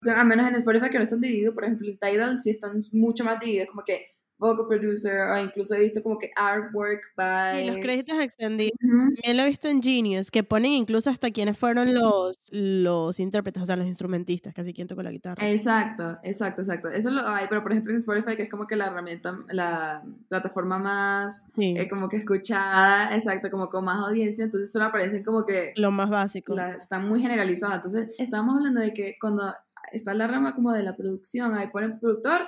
O 0.02 0.04
sea, 0.04 0.20
a 0.20 0.24
menos 0.24 0.48
en 0.48 0.56
Spotify 0.56 0.90
que 0.90 0.98
no 0.98 1.04
están 1.04 1.22
divididos, 1.22 1.54
por 1.54 1.64
ejemplo, 1.64 1.88
en 1.88 1.98
Tidal 1.98 2.40
sí 2.40 2.50
están 2.50 2.82
mucho 2.92 3.24
más 3.24 3.40
divididos, 3.40 3.70
como 3.70 3.84
que 3.86 4.13
vocal 4.44 4.66
producer, 4.68 5.30
o 5.30 5.38
incluso 5.38 5.76
he 5.76 5.82
visto 5.82 6.02
como 6.04 6.18
que 6.18 6.32
artwork 6.36 7.02
by... 7.16 7.64
Y 7.64 7.68
los 7.68 7.78
créditos 7.78 8.20
extendidos. 8.20 8.78
También 8.80 9.38
lo 9.38 9.44
he 9.44 9.48
visto 9.48 9.68
en 9.68 9.82
Genius, 9.82 10.32
que 10.32 10.44
ponen 10.44 10.74
incluso 10.74 11.10
hasta 11.10 11.32
quiénes 11.32 11.58
fueron 11.58 11.94
los, 11.94 12.38
los 12.52 13.20
intérpretes, 13.20 13.64
o 13.64 13.66
sea, 13.66 13.76
los 13.76 13.88
instrumentistas, 13.88 14.54
casi 14.54 14.74
quién 14.74 14.88
tocó 14.88 15.04
la 15.04 15.12
guitarra. 15.12 15.50
Exacto, 15.50 16.18
exacto, 16.24 16.62
exacto. 16.62 16.90
Eso 16.90 17.12
lo 17.12 17.28
hay, 17.28 17.48
pero 17.50 17.64
por 17.64 17.72
ejemplo 17.72 17.94
en 17.94 17.98
Spotify, 17.98 18.36
que 18.36 18.44
es 18.44 18.50
como 18.50 18.68
que 18.68 18.76
la 18.76 18.88
herramienta, 18.88 19.38
la 19.50 20.04
plataforma 20.30 20.78
más 20.78 21.52
eh, 21.58 21.88
como 21.90 22.10
que 22.10 22.18
escuchada, 22.18 23.16
exacto, 23.16 23.50
como 23.50 23.70
con 23.70 23.86
más 23.86 24.00
audiencia, 24.08 24.44
entonces 24.44 24.72
solo 24.72 24.86
aparecen 24.86 25.24
como 25.24 25.46
que... 25.46 25.74
Lo 25.76 25.92
más 25.92 26.10
básico. 26.10 26.56
están 26.60 27.08
muy 27.08 27.22
generalizadas. 27.22 27.76
Entonces, 27.78 28.16
estábamos 28.18 28.58
hablando 28.58 28.82
de 28.82 28.94
que 28.94 29.16
cuando 29.20 29.54
está 29.92 30.14
la 30.14 30.28
rama 30.28 30.56
como 30.56 30.72
de 30.72 30.84
la 30.84 30.96
producción, 30.96 31.54
ahí 31.54 31.68
ponen 31.68 32.00
productor 32.00 32.42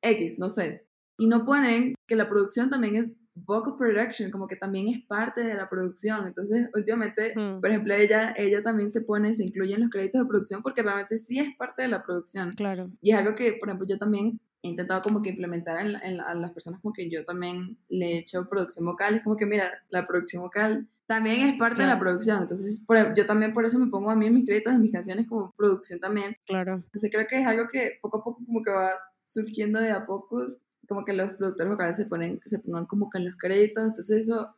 X, 0.00 0.38
no 0.38 0.48
sé, 0.48 0.83
y 1.18 1.26
no 1.26 1.44
ponen 1.44 1.94
que 2.06 2.16
la 2.16 2.28
producción 2.28 2.70
también 2.70 2.96
es 2.96 3.14
vocal 3.34 3.74
production, 3.76 4.30
como 4.30 4.46
que 4.46 4.56
también 4.56 4.88
es 4.88 5.04
parte 5.06 5.42
de 5.42 5.54
la 5.54 5.68
producción. 5.68 6.26
Entonces, 6.26 6.68
últimamente, 6.74 7.34
hmm. 7.34 7.60
por 7.60 7.70
ejemplo, 7.70 7.94
ella, 7.94 8.34
ella 8.36 8.62
también 8.62 8.90
se 8.90 9.02
pone, 9.02 9.34
se 9.34 9.44
incluye 9.44 9.74
en 9.74 9.82
los 9.82 9.90
créditos 9.90 10.22
de 10.22 10.28
producción 10.28 10.62
porque 10.62 10.82
realmente 10.82 11.16
sí 11.16 11.38
es 11.38 11.56
parte 11.56 11.82
de 11.82 11.88
la 11.88 12.02
producción. 12.02 12.54
Claro. 12.54 12.86
Y 13.00 13.10
es 13.10 13.16
algo 13.16 13.34
que, 13.34 13.54
por 13.54 13.68
ejemplo, 13.68 13.86
yo 13.88 13.98
también 13.98 14.40
he 14.62 14.68
intentado 14.68 15.02
como 15.02 15.20
que 15.20 15.30
implementar 15.30 15.84
en, 15.84 16.20
a 16.20 16.34
las 16.34 16.52
personas 16.52 16.80
como 16.80 16.94
que 16.94 17.10
yo 17.10 17.24
también 17.24 17.76
le 17.88 18.12
he 18.12 18.18
hecho 18.18 18.48
producción 18.48 18.86
vocal. 18.86 19.16
Es 19.16 19.22
como 19.22 19.36
que, 19.36 19.46
mira, 19.46 19.70
la 19.90 20.06
producción 20.06 20.42
vocal 20.42 20.86
también 21.06 21.48
es 21.48 21.58
parte 21.58 21.82
de 21.82 21.88
la 21.88 21.98
producción. 21.98 22.42
Entonces, 22.42 22.84
yo 23.16 23.26
también 23.26 23.52
por 23.52 23.66
eso 23.66 23.78
me 23.78 23.88
pongo 23.88 24.10
a 24.10 24.16
mí 24.16 24.26
en 24.26 24.34
mis 24.34 24.46
créditos, 24.46 24.72
en 24.72 24.80
mis 24.80 24.92
canciones 24.92 25.28
como 25.28 25.52
producción 25.56 26.00
también. 26.00 26.36
Claro. 26.46 26.76
Entonces, 26.76 27.10
creo 27.12 27.26
que 27.26 27.40
es 27.40 27.46
algo 27.46 27.68
que 27.68 27.98
poco 28.00 28.18
a 28.18 28.24
poco 28.24 28.42
como 28.46 28.62
que 28.62 28.70
va 28.70 28.90
surgiendo 29.24 29.80
de 29.80 29.90
a 29.90 30.06
pocos 30.06 30.58
como 30.88 31.04
que 31.04 31.12
los 31.12 31.32
productores 31.32 31.70
vocales 31.72 31.96
se, 31.96 32.06
ponen, 32.06 32.40
se 32.44 32.58
pongan 32.58 32.86
como 32.86 33.10
que 33.10 33.18
en 33.18 33.26
los 33.26 33.36
créditos, 33.36 33.84
entonces 33.84 34.24
eso 34.24 34.54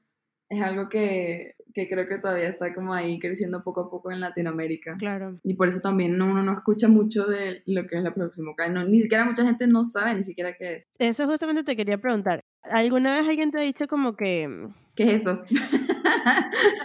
es 0.48 0.62
algo 0.62 0.88
que, 0.88 1.54
que, 1.74 1.88
creo 1.88 2.06
que 2.06 2.18
todavía 2.18 2.48
está 2.48 2.72
como 2.72 2.94
ahí 2.94 3.18
creciendo 3.18 3.64
poco 3.64 3.80
a 3.80 3.90
poco 3.90 4.12
en 4.12 4.20
Latinoamérica. 4.20 4.96
Claro. 4.96 5.38
Y 5.42 5.54
por 5.54 5.68
eso 5.68 5.80
también 5.80 6.20
uno 6.20 6.42
no 6.42 6.52
escucha 6.52 6.88
mucho 6.88 7.26
de 7.26 7.62
lo 7.66 7.86
que 7.86 7.96
es 7.96 8.02
la 8.02 8.14
producción 8.14 8.46
vocal. 8.46 8.72
No, 8.72 8.84
ni 8.84 9.00
siquiera 9.00 9.24
mucha 9.24 9.44
gente 9.44 9.66
no 9.66 9.84
sabe 9.84 10.14
ni 10.14 10.22
siquiera 10.22 10.54
qué 10.56 10.76
es. 10.76 10.84
Eso 10.98 11.26
justamente 11.26 11.64
te 11.64 11.74
quería 11.74 11.98
preguntar. 11.98 12.44
¿Alguna 12.62 13.14
vez 13.14 13.28
alguien 13.28 13.50
te 13.50 13.58
ha 13.58 13.62
dicho 13.62 13.86
como 13.88 14.14
que... 14.14 14.68
¿Qué 14.94 15.10
es 15.10 15.22
eso? 15.22 15.42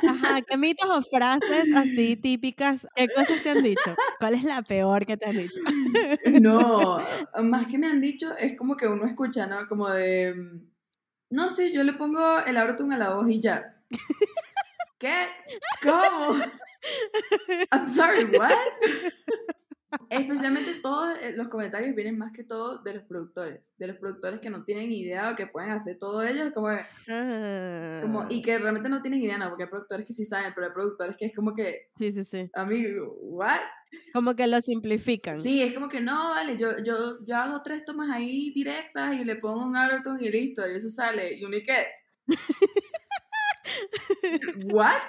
Ajá, 0.07 0.41
¿qué 0.41 0.57
mitos 0.57 0.89
o 0.89 1.01
frases 1.01 1.75
así 1.75 2.15
típicas? 2.15 2.87
¿Qué 2.95 3.07
cosas 3.07 3.41
te 3.43 3.49
han 3.49 3.63
dicho? 3.63 3.95
¿Cuál 4.19 4.35
es 4.35 4.43
la 4.43 4.61
peor 4.61 5.05
que 5.05 5.17
te 5.17 5.29
han 5.29 5.37
dicho? 5.37 5.59
No, 6.41 6.99
más 7.43 7.67
que 7.67 7.77
me 7.77 7.87
han 7.87 8.01
dicho 8.01 8.35
es 8.37 8.57
como 8.57 8.75
que 8.75 8.87
uno 8.87 9.05
escucha, 9.05 9.47
¿no? 9.47 9.67
Como 9.67 9.89
de, 9.89 10.35
no 11.29 11.49
sé, 11.49 11.71
yo 11.71 11.83
le 11.83 11.93
pongo 11.93 12.39
el 12.39 12.57
Abrotun 12.57 12.93
a 12.93 12.97
la 12.97 13.15
voz 13.15 13.29
y 13.29 13.39
ya. 13.39 13.75
¿Qué? 14.97 15.27
¿Cómo? 15.81 16.39
I'm 17.71 17.89
sorry, 17.89 18.25
what? 18.37 18.55
Especialmente 20.09 20.75
todos 20.75 21.17
eh, 21.21 21.33
los 21.35 21.49
comentarios 21.49 21.95
vienen 21.95 22.17
más 22.17 22.31
que 22.31 22.43
todo 22.43 22.77
de 22.81 22.93
los 22.93 23.03
productores, 23.03 23.73
de 23.77 23.87
los 23.87 23.97
productores 23.97 24.39
que 24.39 24.49
no 24.49 24.63
tienen 24.63 24.91
idea 24.91 25.31
o 25.31 25.35
que 25.35 25.47
pueden 25.47 25.71
hacer 25.71 25.97
todo 25.97 26.23
ellos, 26.23 26.51
como, 26.53 26.69
como 28.01 28.25
y 28.29 28.41
que 28.41 28.57
realmente 28.57 28.89
no 28.89 29.01
tienen 29.01 29.21
idea, 29.21 29.37
no, 29.37 29.49
porque 29.49 29.63
hay 29.63 29.69
productores 29.69 30.05
que 30.05 30.13
sí 30.13 30.23
saben, 30.23 30.53
pero 30.55 30.67
hay 30.67 30.73
productores 30.73 31.15
que 31.17 31.25
es 31.25 31.35
como 31.35 31.53
que, 31.53 31.89
sí, 31.97 32.11
sí, 32.11 32.23
sí, 32.23 32.49
amigo, 32.53 33.15
what? 33.21 33.59
Como 34.13 34.35
que 34.35 34.47
lo 34.47 34.61
simplifican. 34.61 35.41
Sí, 35.41 35.61
es 35.61 35.73
como 35.73 35.89
que 35.89 35.99
no, 35.99 36.29
vale, 36.29 36.55
yo, 36.55 36.79
yo, 36.83 37.25
yo 37.25 37.35
hago 37.35 37.61
tres 37.61 37.83
tomas 37.83 38.09
ahí 38.09 38.53
directas 38.53 39.15
y 39.15 39.25
le 39.25 39.35
pongo 39.35 39.65
un 39.65 39.75
autotune 39.75 40.25
y 40.25 40.31
listo, 40.31 40.69
y 40.69 40.75
eso 40.75 40.87
sale, 40.87 41.37
y 41.37 41.43
uno 41.43 41.57
y 41.57 41.63
qué. 41.63 41.87
¿What? 44.65 45.01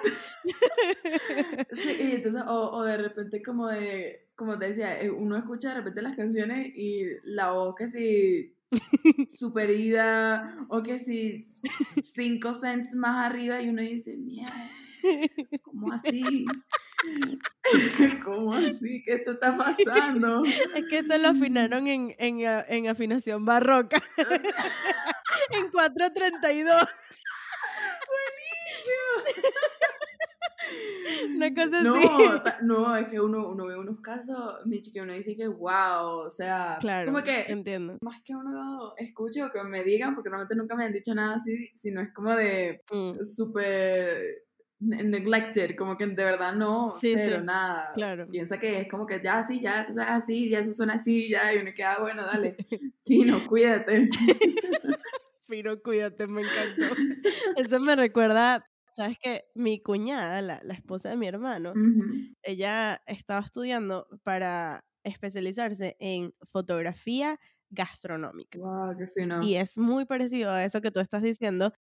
sí, 1.71 1.97
y 1.99 2.11
entonces, 2.15 2.43
o, 2.47 2.71
o 2.71 2.83
de 2.83 2.97
repente 2.97 3.41
como 3.41 3.67
de 3.67 4.23
como 4.35 4.57
te 4.57 4.67
decía, 4.67 4.99
eh, 4.99 5.09
uno 5.09 5.37
escucha 5.37 5.69
de 5.69 5.75
repente 5.75 6.01
las 6.01 6.15
canciones 6.15 6.73
y 6.75 7.05
la 7.23 7.51
voz 7.51 7.75
que 7.75 7.87
si 7.87 8.55
superida 9.29 10.65
o 10.69 10.81
que 10.81 10.97
si 10.97 11.43
cinco 12.03 12.53
cents 12.53 12.95
más 12.95 13.25
arriba 13.25 13.61
y 13.61 13.69
uno 13.69 13.81
dice, 13.81 14.17
mierda, 14.17 14.69
¿cómo 15.61 15.93
así? 15.93 16.45
¿Cómo 18.25 18.53
así? 18.53 19.03
¿Qué 19.03 19.13
esto 19.13 19.33
está 19.33 19.57
pasando? 19.57 20.43
Es 20.45 20.85
que 20.89 20.99
esto 20.99 21.17
lo 21.17 21.29
afinaron 21.29 21.87
en, 21.87 22.15
en, 22.17 22.39
en 22.39 22.87
afinación 22.87 23.45
barroca. 23.45 24.01
en 25.51 25.69
432. 25.69 26.87
Una 31.35 31.53
cosa 31.53 31.81
no, 31.83 31.95
así. 31.95 32.07
No, 32.61 32.95
es 32.95 33.07
que 33.07 33.19
uno, 33.19 33.49
uno 33.49 33.65
ve 33.65 33.77
unos 33.77 33.99
casos, 33.99 34.65
Mitch, 34.65 34.91
que 34.93 35.01
uno 35.01 35.13
dice 35.13 35.35
que 35.35 35.47
wow, 35.47 36.19
o 36.25 36.29
sea, 36.29 36.77
claro, 36.79 37.11
como 37.11 37.23
que 37.23 37.41
entiendo. 37.47 37.97
más 38.01 38.21
que 38.23 38.33
uno 38.35 38.93
escuche 38.97 39.43
o 39.43 39.51
que 39.51 39.63
me 39.63 39.83
digan, 39.83 40.15
porque 40.15 40.29
realmente 40.29 40.55
nunca 40.55 40.75
me 40.75 40.85
han 40.85 40.93
dicho 40.93 41.13
nada 41.13 41.35
así, 41.35 41.69
sino 41.75 42.01
es 42.01 42.13
como 42.13 42.35
de 42.35 42.81
Mm. 42.91 43.23
súper 43.23 44.43
neglected, 44.79 45.75
como 45.77 45.97
que 45.97 46.05
de 46.07 46.23
verdad 46.23 46.53
no, 46.53 46.93
Sí, 46.95 47.13
cero, 47.15 47.37
sí, 47.39 47.45
nada. 47.45 47.91
claro. 47.93 48.27
Piensa 48.29 48.59
que 48.59 48.81
es 48.81 48.87
como 48.89 49.05
que 49.05 49.21
ya 49.23 49.41
sí, 49.43 49.61
ya 49.61 49.81
eso 49.81 49.91
es 49.91 49.97
así, 49.97 50.49
ya 50.49 50.59
eso 50.59 50.73
suena 50.73 50.93
así, 50.95 51.29
ya, 51.29 51.53
y 51.53 51.57
uno 51.57 51.71
queda, 51.75 51.99
bueno, 51.99 52.25
dale, 52.25 52.55
fino, 53.05 53.45
cuídate. 53.47 54.09
Fino, 55.45 55.77
cuídate, 55.81 56.25
me 56.25 56.41
encantó. 56.41 56.95
Eso 57.57 57.79
me 57.79 57.95
recuerda, 57.95 58.65
sabes 58.93 59.17
que 59.19 59.45
mi 59.55 59.81
cuñada, 59.81 60.41
la, 60.41 60.61
la 60.63 60.73
esposa 60.75 61.09
de 61.09 61.17
mi 61.17 61.27
hermano, 61.27 61.79
Ujú. 61.79 62.33
ella 62.43 63.01
estaba 63.07 63.41
estudiando 63.45 64.07
para 64.23 64.85
especializarse 65.03 65.95
en 65.99 66.33
fotografía 66.47 67.39
gastronómica. 67.69 68.59
Wow, 68.59 68.95
qué 68.97 69.05
fino. 69.07 69.39
Y 69.39 69.55
es 69.55 69.77
muy 69.77 70.05
parecido 70.05 70.51
a 70.51 70.63
eso 70.65 70.81
que 70.81 70.91
tú 70.91 70.99
estás 70.99 71.21
diciendo, 71.23 71.73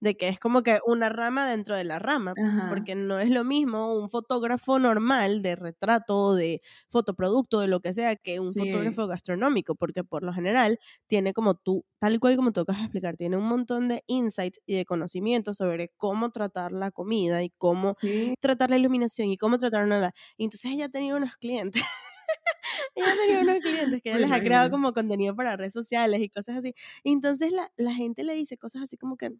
de 0.00 0.16
que 0.16 0.28
es 0.28 0.38
como 0.38 0.62
que 0.62 0.78
una 0.86 1.08
rama 1.08 1.48
dentro 1.48 1.76
de 1.76 1.84
la 1.84 1.98
rama, 1.98 2.36
Ajá. 2.36 2.68
porque 2.68 2.94
no 2.94 3.18
es 3.18 3.30
lo 3.30 3.44
mismo 3.44 3.94
un 3.94 4.10
fotógrafo 4.10 4.78
normal 4.78 5.42
de 5.42 5.56
retrato, 5.56 6.34
de 6.34 6.60
fotoproducto, 6.88 7.60
de 7.60 7.68
lo 7.68 7.80
que 7.80 7.94
sea, 7.94 8.16
que 8.16 8.40
un 8.40 8.54
Sí. 8.54 8.54
fotógrafo 8.54 9.06
gastronómico, 9.06 9.74
porque 9.74 10.04
por 10.04 10.22
lo 10.22 10.32
general 10.34 10.78
tiene 11.06 11.32
como 11.32 11.54
tú, 11.54 11.84
tal 11.98 12.20
cual 12.20 12.36
como 12.36 12.52
tú 12.52 12.60
acabas 12.60 12.80
de 12.82 12.84
explicar, 12.86 13.16
tiene 13.16 13.36
un 13.38 13.44
montón 13.48 13.88
de 13.88 14.02
insights 14.06 14.60
y 14.66 14.76
de 14.76 14.84
conocimientos 14.84 15.56
sobre 15.58 15.88
cómo 15.96 16.30
tratar 16.30 16.72
la 16.72 16.90
comida 16.90 17.42
y 17.42 17.50
cómo 17.56 17.96
Sí, 18.00 18.34
tratar 18.40 18.70
la 18.70 18.76
iluminación 18.78 19.28
y 19.28 19.38
cómo 19.38 19.58
tratar 19.58 19.86
nada. 19.86 20.12
Y 20.36 20.44
entonces 20.44 20.70
ella 20.72 20.88
tenía 20.88 21.16
unos 21.16 21.36
clientes. 21.36 21.82
ella 22.94 23.16
tenía 23.16 23.40
unos 23.40 23.60
clientes 23.60 24.00
que 24.02 24.10
ella 24.10 24.18
les 24.18 24.32
ha 24.32 24.40
creado 24.40 24.70
como 24.70 24.92
contenido 24.92 25.34
para 25.36 25.56
redes 25.56 25.72
sociales 25.72 26.20
y 26.20 26.28
cosas 26.28 26.56
así. 26.58 26.74
Y 27.04 27.12
entonces 27.12 27.52
la, 27.52 27.70
la 27.76 27.94
gente 27.94 28.24
le 28.24 28.34
dice 28.34 28.56
cosas 28.58 28.82
así 28.82 28.96
como 28.96 29.16
que, 29.16 29.26
"Ah, 29.26 29.30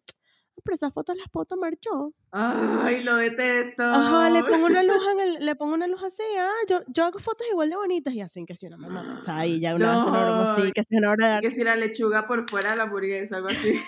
pero 0.63 0.75
esas 0.75 0.93
fotos 0.93 1.15
las 1.17 1.29
puedo 1.29 1.45
tomar 1.45 1.73
yo. 1.81 2.13
Ay, 2.31 3.03
lo 3.03 3.15
detesto. 3.15 3.83
Ajá, 3.83 4.29
le 4.29 4.43
pongo 4.43 4.65
una 4.67 4.83
luz 4.83 5.01
en 5.13 5.19
el, 5.19 5.45
le 5.45 5.55
pongo 5.55 5.73
una 5.73 5.87
luz 5.87 6.03
así, 6.03 6.23
ah, 6.37 6.51
yo, 6.67 6.81
yo 6.87 7.05
hago 7.05 7.19
fotos 7.19 7.47
igual 7.51 7.69
de 7.69 7.75
bonitas 7.75 8.13
y 8.13 8.21
hacen 8.21 8.45
que 8.45 8.55
si 8.55 8.67
una 8.67 8.77
mamá, 8.77 9.21
y 9.45 9.59
ya 9.59 9.75
una, 9.75 9.99
hace 9.99 10.09
una 10.09 10.23
broma 10.23 10.53
así, 10.53 10.61
No, 10.63 10.71
que 10.73 10.83
si 10.83 10.97
una 10.97 11.11
hora 11.11 11.35
de 11.35 11.41
que 11.41 11.51
si 11.51 11.63
la 11.63 11.75
lechuga 11.75 12.27
por 12.27 12.47
fuera 12.49 12.71
de 12.71 12.77
la 12.77 12.83
hamburguesa, 12.83 13.37
algo 13.37 13.49
así. 13.49 13.79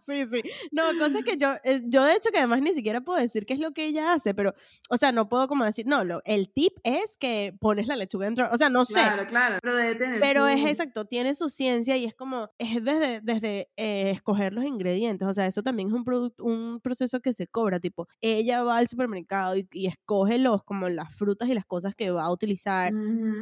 Sí, 0.00 0.24
sí. 0.32 0.40
No, 0.70 0.84
cosas 0.96 1.22
que 1.24 1.36
yo, 1.36 1.54
eh, 1.64 1.82
yo 1.84 2.04
de 2.04 2.14
hecho 2.14 2.30
que 2.30 2.38
además 2.38 2.62
ni 2.62 2.72
siquiera 2.72 3.00
puedo 3.00 3.18
decir 3.20 3.44
qué 3.44 3.54
es 3.54 3.60
lo 3.60 3.72
que 3.72 3.84
ella 3.86 4.12
hace, 4.12 4.32
pero, 4.32 4.54
o 4.88 4.96
sea, 4.96 5.12
no 5.12 5.28
puedo 5.28 5.48
como 5.48 5.64
decir, 5.64 5.86
no, 5.86 6.04
lo, 6.04 6.22
el 6.24 6.50
tip 6.50 6.72
es 6.84 7.16
que 7.18 7.52
pones 7.60 7.86
la 7.88 7.96
lechuga 7.96 8.26
dentro, 8.26 8.46
o 8.50 8.56
sea, 8.56 8.70
no 8.70 8.84
sé, 8.84 8.94
Claro, 8.94 9.26
claro. 9.26 9.58
Pero 9.60 9.74
debe 9.76 9.96
tener 9.96 10.20
pero 10.20 10.46
es 10.46 10.60
su- 10.60 10.68
exacto, 10.68 11.04
tiene 11.04 11.34
su 11.34 11.48
ciencia 11.50 11.96
y 11.96 12.04
es 12.04 12.14
como, 12.14 12.48
es 12.58 12.82
desde, 12.82 13.20
desde 13.20 13.68
eh, 13.76 14.10
escoger 14.12 14.52
los 14.52 14.64
ingredientes, 14.64 15.26
o 15.28 15.34
sea, 15.34 15.46
eso 15.46 15.62
también 15.62 15.88
es 15.88 15.94
un, 15.94 16.04
product- 16.04 16.40
un 16.40 16.80
proceso 16.80 17.20
que 17.20 17.32
se 17.32 17.46
cobra, 17.48 17.80
tipo, 17.80 18.06
ella 18.20 18.62
va 18.62 18.78
al 18.78 18.88
supermercado 18.88 19.56
y, 19.56 19.68
y 19.72 19.88
escoge 19.88 20.38
los, 20.38 20.62
como 20.62 20.88
las 20.88 21.14
frutas 21.14 21.48
y 21.48 21.54
las 21.54 21.66
cosas 21.66 21.94
que 21.94 22.10
va 22.12 22.22
a 22.24 22.32
utilizar 22.32 22.92
y 22.92 22.96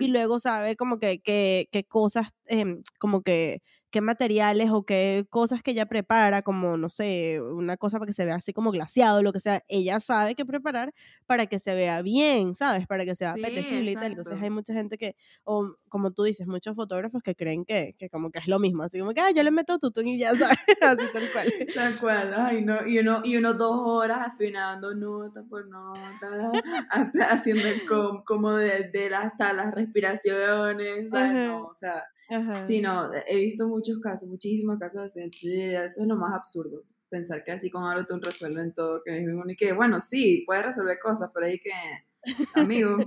Ujú. 0.06 0.08
luego 0.12 0.40
sabe 0.40 0.74
como 0.74 0.98
que 0.98 1.20
qué 1.20 1.68
qué 1.70 1.84
cosas, 1.84 2.28
em, 2.46 2.82
como 2.98 3.22
que 3.22 3.60
qué 3.96 4.00
materiales 4.02 4.70
o 4.70 4.84
qué 4.84 5.26
cosas 5.30 5.62
que 5.62 5.70
ella 5.70 5.86
prepara, 5.86 6.42
como, 6.42 6.76
no 6.76 6.88
sé, 6.90 7.40
una 7.40 7.76
cosa 7.78 7.98
para 7.98 8.06
que 8.06 8.12
se 8.12 8.24
vea 8.26 8.34
así 8.36 8.52
como 8.52 8.70
glaseado, 8.70 9.22
lo 9.22 9.32
que 9.32 9.40
sea, 9.40 9.62
ella 9.68 10.00
sabe 10.00 10.34
qué 10.34 10.44
preparar 10.44 10.92
para 11.26 11.46
que 11.46 11.58
se 11.58 11.74
vea 11.74 12.02
bien, 12.02 12.54
¿sabes? 12.54 12.86
Para 12.86 13.04
que 13.04 13.16
sea 13.16 13.32
Sí, 13.34 13.40
apetecible 13.40 13.92
y 13.92 13.96
tal. 13.96 14.08
Entonces 14.12 14.38
hay 14.40 14.50
exacto. 14.50 14.54
mucha 14.54 14.74
gente 14.74 14.98
que, 14.98 15.16
o 15.44 15.68
como 15.88 16.10
tú 16.12 16.24
dices, 16.24 16.46
muchos 16.46 16.74
fotógrafos 16.76 17.22
que 17.22 17.34
creen 17.34 17.64
que, 17.64 17.94
que 17.98 18.10
como 18.10 18.30
que 18.30 18.38
es 18.40 18.46
lo 18.48 18.58
mismo, 18.58 18.82
así 18.82 18.98
como 18.98 19.12
que, 19.14 19.20
ah, 19.20 19.30
yo 19.34 19.42
le 19.42 19.50
meto 19.50 19.78
tutún 19.78 20.08
y 20.08 20.18
ya 20.18 20.30
sabes, 20.36 20.58
así 20.80 21.08
tal 21.08 21.30
cual. 21.30 21.46
Tal 21.74 21.98
cual, 21.98 22.34
ay 22.34 22.64
no, 22.64 22.86
y 22.86 22.98
uno, 22.98 23.20
y 23.24 23.36
uno 23.36 23.54
dos 23.54 23.80
horas 23.84 24.18
afinando 24.28 24.94
nota 24.94 25.42
por 25.48 25.66
nota, 25.68 26.28
ha- 26.90 27.12
haciendo 27.30 27.68
el 27.68 27.84
com- 27.84 28.22
como 28.24 28.52
de, 28.52 28.90
de 28.92 29.14
hasta 29.14 29.52
las 29.52 29.74
respiraciones, 29.74 31.10
¿sabes? 31.10 31.38
No, 31.38 31.66
o 31.66 31.74
sea, 31.74 32.02
ajá. 32.28 32.64
sí, 32.64 32.80
no, 32.80 33.10
he 33.26 33.36
visto 33.36 33.68
muchos 33.68 33.98
casos, 33.98 34.28
muchísimos 34.28 34.78
casos 34.78 35.02
así, 35.02 35.20
sí, 35.32 35.60
eso 35.60 36.00
es 36.02 36.06
lo 36.06 36.16
más 36.16 36.34
absurdo, 36.34 36.84
pensar 37.08 37.44
que 37.44 37.52
así 37.52 37.70
con 37.70 37.84
AutoTune 37.84 38.22
resuelven 38.24 38.74
todo, 38.74 39.02
que 39.04 39.18
es 39.18 39.24
y 39.48 39.56
que, 39.56 39.72
bueno, 39.72 40.00
sí, 40.00 40.44
puede 40.46 40.62
resolver 40.62 40.98
cosas, 41.02 41.30
pero 41.34 41.46
ahí 41.46 41.58
que, 41.58 41.72
amigo, 42.54 42.98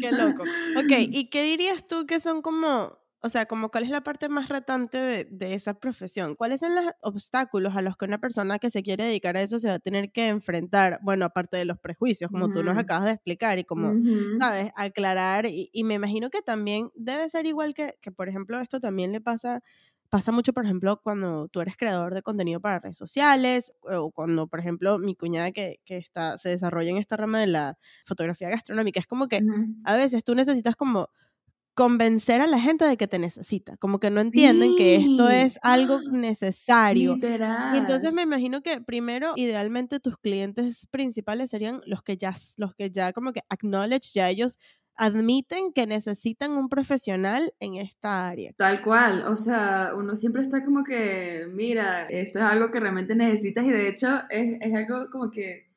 Qué 0.00 0.12
loco. 0.12 0.42
Ok, 0.76 0.92
¿y 0.98 1.30
qué 1.30 1.42
dirías 1.42 1.86
tú 1.86 2.06
que 2.06 2.20
son 2.20 2.42
como, 2.42 2.99
o 3.22 3.28
sea, 3.28 3.46
como 3.46 3.70
cuál 3.70 3.84
es 3.84 3.90
la 3.90 4.02
parte 4.02 4.28
más 4.28 4.48
retante 4.48 4.98
de, 4.98 5.24
de 5.26 5.54
esa 5.54 5.74
profesión? 5.74 6.34
¿Cuáles 6.36 6.60
son 6.60 6.74
los 6.74 6.84
obstáculos 7.02 7.76
a 7.76 7.82
los 7.82 7.96
que 7.96 8.06
una 8.06 8.18
persona 8.18 8.58
que 8.58 8.70
se 8.70 8.82
quiere 8.82 9.04
dedicar 9.04 9.36
a 9.36 9.42
eso 9.42 9.58
se 9.58 9.68
va 9.68 9.74
a 9.74 9.78
tener 9.78 10.10
que 10.12 10.28
enfrentar? 10.28 10.98
Bueno, 11.02 11.24
aparte 11.26 11.56
de 11.58 11.64
los 11.66 11.78
prejuicios, 11.78 12.30
como 12.30 12.48
tú 12.50 12.62
nos 12.62 12.78
acabas 12.78 13.04
de 13.04 13.12
explicar 13.12 13.58
y 13.58 13.64
como, 13.64 13.96
¿sabes? 14.38 14.70
Aclarar. 14.76 15.46
Y, 15.46 15.68
y 15.72 15.84
me 15.84 15.94
imagino 15.94 16.30
que 16.30 16.42
también 16.42 16.90
debe 16.94 17.28
ser 17.28 17.46
igual 17.46 17.74
que, 17.74 17.96
que, 18.00 18.10
por 18.12 18.28
ejemplo, 18.28 18.58
esto 18.60 18.80
también 18.80 19.12
le 19.12 19.20
pasa. 19.20 19.62
Pasa 20.08 20.32
mucho, 20.32 20.52
por 20.52 20.64
ejemplo, 20.64 21.00
cuando 21.02 21.46
tú 21.48 21.60
eres 21.60 21.76
creador 21.76 22.14
de 22.14 22.22
contenido 22.22 22.60
para 22.60 22.80
redes 22.80 22.96
sociales 22.96 23.72
o 23.82 24.10
cuando, 24.10 24.48
por 24.48 24.58
ejemplo, 24.58 24.98
mi 24.98 25.14
cuñada 25.14 25.52
que, 25.52 25.76
que 25.84 25.98
está, 25.98 26.36
se 26.36 26.48
desarrolla 26.48 26.90
en 26.90 26.96
esta 26.96 27.16
rama 27.16 27.38
de 27.38 27.46
la 27.46 27.78
fotografía 28.04 28.48
gastronómica. 28.50 28.98
Es 28.98 29.06
como 29.06 29.28
que 29.28 29.44
a 29.84 29.94
veces 29.96 30.24
tú 30.24 30.34
necesitas 30.34 30.74
como 30.74 31.10
convencer 31.74 32.40
a 32.40 32.46
la 32.46 32.60
gente 32.60 32.84
de 32.84 32.96
que 32.96 33.06
te 33.06 33.18
necesita, 33.18 33.76
como 33.76 34.00
que 34.00 34.10
no 34.10 34.20
entienden 34.20 34.76
que 34.76 34.96
esto 34.96 35.28
es 35.28 35.58
algo 35.62 36.00
necesario. 36.10 37.12
Y 37.12 37.24
entonces 37.78 38.10
literal. 38.10 38.14
me 38.14 38.22
imagino 38.22 38.60
que 38.60 38.80
primero, 38.80 39.32
idealmente 39.36 40.00
tus 40.00 40.16
clientes 40.18 40.86
principales 40.90 41.50
serían 41.50 41.80
los 41.86 42.02
que 42.02 42.16
ya, 42.16 42.34
los 42.56 42.74
que 42.74 42.90
ya 42.90 43.12
como 43.12 43.32
que 43.32 43.40
acknowledge, 43.48 44.12
ya 44.12 44.28
ellos 44.28 44.58
admiten 44.96 45.72
que 45.72 45.86
necesitan 45.86 46.52
un 46.52 46.68
profesional 46.68 47.54
en 47.58 47.76
esta 47.76 48.28
área. 48.28 48.52
Tal 48.56 48.82
cual, 48.82 49.24
o 49.26 49.34
sea, 49.34 49.92
uno 49.96 50.14
siempre 50.14 50.42
está 50.42 50.62
como 50.62 50.84
que, 50.84 51.46
mira, 51.50 52.06
esto 52.06 52.38
es 52.38 52.44
algo 52.44 52.70
que 52.70 52.80
realmente 52.80 53.14
necesitas 53.14 53.64
y 53.64 53.70
de 53.70 53.88
hecho 53.88 54.08
es, 54.28 54.58
es 54.60 54.74
algo 54.74 55.08
como 55.10 55.30
que, 55.30 55.70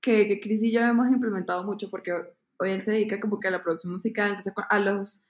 que, 0.00 0.26
que 0.26 0.40
Chris 0.40 0.64
y 0.64 0.72
yo 0.72 0.80
hemos 0.80 1.06
implementado 1.08 1.62
mucho 1.62 1.88
porque 1.88 2.12
hoy 2.58 2.70
él 2.70 2.80
se 2.80 2.92
dedica 2.92 3.20
como 3.20 3.40
que 3.40 3.48
a 3.48 3.50
la 3.50 3.62
producción 3.62 3.92
musical, 3.92 4.30
entonces 4.30 4.52
a 4.68 4.78
los, 4.78 5.24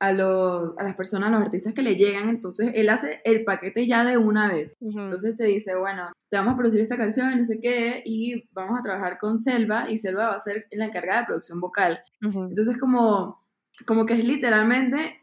a 0.00 0.12
los, 0.12 0.78
a 0.78 0.84
las 0.84 0.96
personas, 0.96 1.28
a 1.28 1.32
los 1.32 1.42
artistas 1.42 1.74
que 1.74 1.82
le 1.82 1.96
llegan, 1.96 2.28
entonces 2.28 2.72
él 2.74 2.88
hace 2.88 3.20
el 3.24 3.44
paquete 3.44 3.86
ya 3.86 4.04
de 4.04 4.18
una 4.18 4.52
vez. 4.52 4.76
Entonces 4.80 5.36
te 5.36 5.44
dice, 5.44 5.74
bueno, 5.76 6.10
te 6.30 6.36
vamos 6.36 6.54
a 6.54 6.56
producir 6.56 6.80
esta 6.80 6.96
canción, 6.96 7.32
y 7.32 7.36
no 7.36 7.44
sé 7.44 7.58
qué, 7.60 8.02
y 8.04 8.48
vamos 8.52 8.78
a 8.78 8.82
trabajar 8.82 9.18
con 9.18 9.38
Selva 9.38 9.90
y 9.90 9.96
Selva 9.96 10.28
va 10.28 10.34
a 10.34 10.40
ser 10.40 10.66
la 10.72 10.86
encargada 10.86 11.20
de 11.20 11.26
producción 11.26 11.60
vocal. 11.60 12.00
Entonces 12.20 12.76
como, 12.78 13.38
como 13.86 14.06
que 14.06 14.14
es 14.14 14.24
literalmente 14.24 15.20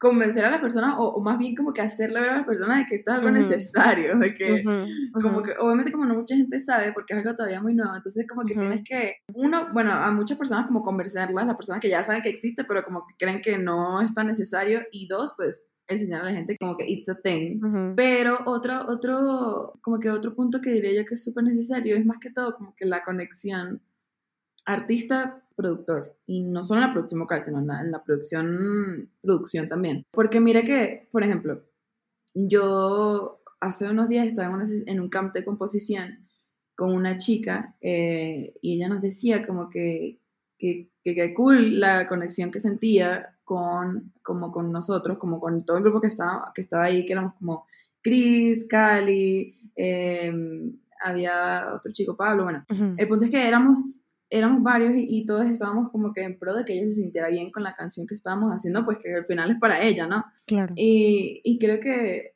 convencer 0.00 0.46
a 0.46 0.50
las 0.50 0.62
personas, 0.62 0.94
o, 0.96 1.08
o 1.10 1.20
más 1.20 1.38
bien 1.38 1.54
como 1.54 1.74
que 1.74 1.82
hacerle 1.82 2.22
ver 2.22 2.30
a 2.30 2.36
las 2.38 2.46
personas 2.46 2.78
de 2.78 2.86
que 2.86 2.94
esto 2.96 3.10
es 3.10 3.18
algo 3.18 3.30
necesario, 3.30 4.18
de 4.18 4.32
que 4.32 4.64
como 5.12 5.42
obviamente 5.60 5.92
como 5.92 6.06
no 6.06 6.14
mucha 6.14 6.34
gente 6.34 6.58
sabe 6.58 6.94
porque 6.94 7.12
es 7.12 7.24
algo 7.24 7.36
todavía 7.36 7.60
muy 7.60 7.74
nuevo, 7.74 7.94
entonces 7.94 8.26
como 8.26 8.46
que 8.46 8.54
tienes 8.54 8.82
que, 8.82 9.16
uno, 9.34 9.68
bueno, 9.74 9.92
a 9.92 10.10
muchas 10.10 10.38
personas 10.38 10.66
como 10.66 10.82
convencerlas, 10.82 11.46
las 11.46 11.54
personas 11.54 11.82
que 11.82 11.90
ya 11.90 12.02
saben 12.02 12.22
que 12.22 12.30
existe, 12.30 12.64
pero 12.64 12.82
como 12.82 13.06
que 13.06 13.14
creen 13.18 13.42
que 13.42 13.58
no 13.58 14.00
es 14.00 14.14
tan 14.14 14.26
necesario, 14.26 14.80
y 14.90 15.06
dos, 15.06 15.34
pues 15.36 15.70
enseñar 15.86 16.22
a 16.22 16.24
la 16.24 16.32
gente 16.32 16.56
como 16.58 16.78
que 16.78 16.88
it's 16.88 17.10
a 17.10 17.16
thing. 17.16 17.60
ujú, 17.62 17.94
Pero 17.94 18.38
otro, 18.46 18.86
otro, 18.88 19.74
como 19.82 19.98
que 19.98 20.08
otro 20.08 20.34
punto 20.34 20.62
que 20.62 20.70
diría 20.70 21.02
yo 21.02 21.04
que 21.06 21.14
es 21.14 21.22
súper 21.22 21.44
necesario 21.44 21.96
es 21.96 22.06
más 22.06 22.16
que 22.20 22.30
todo 22.30 22.54
como 22.54 22.74
que 22.74 22.86
la 22.86 23.04
conexión 23.04 23.82
artista-productor. 25.60 26.16
Y 26.26 26.42
no 26.42 26.62
solo 26.62 26.80
en 26.80 26.86
la 26.88 26.92
producción 26.92 27.20
vocal, 27.20 27.42
sino 27.42 27.58
en 27.58 27.66
la, 27.66 27.80
en 27.80 27.90
la 27.90 28.02
producción, 28.02 29.10
producción 29.20 29.68
también. 29.68 30.04
Porque 30.10 30.40
mira 30.40 30.62
que, 30.62 31.08
por 31.12 31.22
ejemplo, 31.22 31.62
yo 32.34 33.42
hace 33.60 33.88
unos 33.88 34.08
días 34.08 34.26
estaba 34.26 34.48
en, 34.48 34.54
una 34.54 34.64
en 34.86 35.00
un 35.00 35.08
camp 35.08 35.34
de 35.34 35.44
composición 35.44 36.26
con 36.74 36.94
una 36.94 37.18
chica 37.18 37.76
eh, 37.80 38.54
y 38.62 38.76
ella 38.76 38.88
nos 38.88 39.02
decía 39.02 39.46
como 39.46 39.68
que 39.68 40.20
que, 40.60 40.90
que, 41.02 41.14
que 41.14 41.34
cool 41.34 41.80
la 41.80 42.06
conexión 42.06 42.50
que 42.50 42.60
sentía 42.60 43.34
con, 43.44 44.12
como 44.22 44.52
con 44.52 44.70
nosotros, 44.70 45.18
como 45.18 45.40
con 45.40 45.64
todo 45.64 45.78
el 45.78 45.82
grupo 45.82 46.00
que 46.00 46.06
estaba, 46.06 46.52
que 46.54 46.60
estaba 46.60 46.84
ahí, 46.84 47.06
que 47.06 47.14
éramos 47.14 47.34
como 47.34 47.64
Chris, 48.02 48.66
Cali, 48.68 49.72
eh, 49.74 50.32
había 51.02 51.72
otro 51.74 51.90
chico, 51.92 52.16
Pablo, 52.16 52.44
bueno. 52.44 52.64
ujú. 52.70 52.94
El 52.96 53.08
punto 53.08 53.24
es 53.24 53.30
que 53.30 53.48
éramos, 53.48 54.02
éramos 54.30 54.62
varios 54.62 54.94
y, 54.94 55.06
y 55.08 55.24
todos 55.26 55.46
estábamos 55.48 55.90
como 55.90 56.12
que 56.12 56.22
en 56.22 56.38
pro 56.38 56.54
de 56.54 56.64
que 56.64 56.72
ella 56.74 56.88
se 56.88 56.94
sintiera 56.94 57.28
bien 57.28 57.50
con 57.50 57.62
la 57.62 57.74
canción 57.74 58.06
que 58.06 58.14
estábamos 58.14 58.52
haciendo, 58.52 58.84
pues 58.84 58.98
que 58.98 59.12
al 59.14 59.24
final 59.26 59.50
es 59.50 59.58
para 59.58 59.82
ella, 59.82 60.06
¿no? 60.06 60.24
Claro. 60.46 60.72
Y, 60.76 61.40
y 61.44 61.58
creo 61.58 61.80
que 61.80 62.34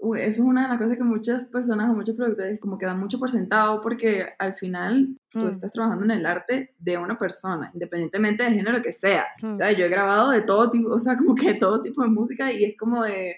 eso 0.00 0.40
es 0.42 0.48
una 0.48 0.62
de 0.62 0.68
las 0.68 0.78
cosas 0.78 0.96
que 0.96 1.04
muchas 1.04 1.44
personas 1.48 1.90
o 1.90 1.94
muchos 1.94 2.16
productores 2.16 2.58
como 2.58 2.78
que 2.78 2.86
dan 2.86 2.98
mucho 2.98 3.18
por 3.18 3.30
sentado 3.30 3.80
porque 3.82 4.26
al 4.38 4.54
final 4.54 5.16
tú 5.30 5.40
Mm. 5.40 5.50
estás 5.50 5.72
trabajando 5.72 6.04
en 6.06 6.10
el 6.12 6.26
arte 6.26 6.74
de 6.78 6.96
una 6.96 7.18
persona, 7.18 7.70
independientemente 7.74 8.42
del 8.42 8.54
género 8.54 8.82
que 8.82 8.92
sea. 8.92 9.26
Mm. 9.42 9.52
O 9.52 9.56
sea, 9.56 9.72
yo 9.72 9.84
he 9.84 9.88
grabado 9.88 10.30
de 10.30 10.40
todo 10.42 10.70
tipo, 10.70 10.88
o 10.90 10.98
sea, 10.98 11.16
como 11.32 11.34
que 11.34 11.52
de 11.52 11.58
todo 11.58 11.82
tipo 11.82 12.02
de 12.02 12.08
música 12.08 12.50
y 12.50 12.64
es 12.64 12.76
como 12.78 13.04
de, 13.04 13.36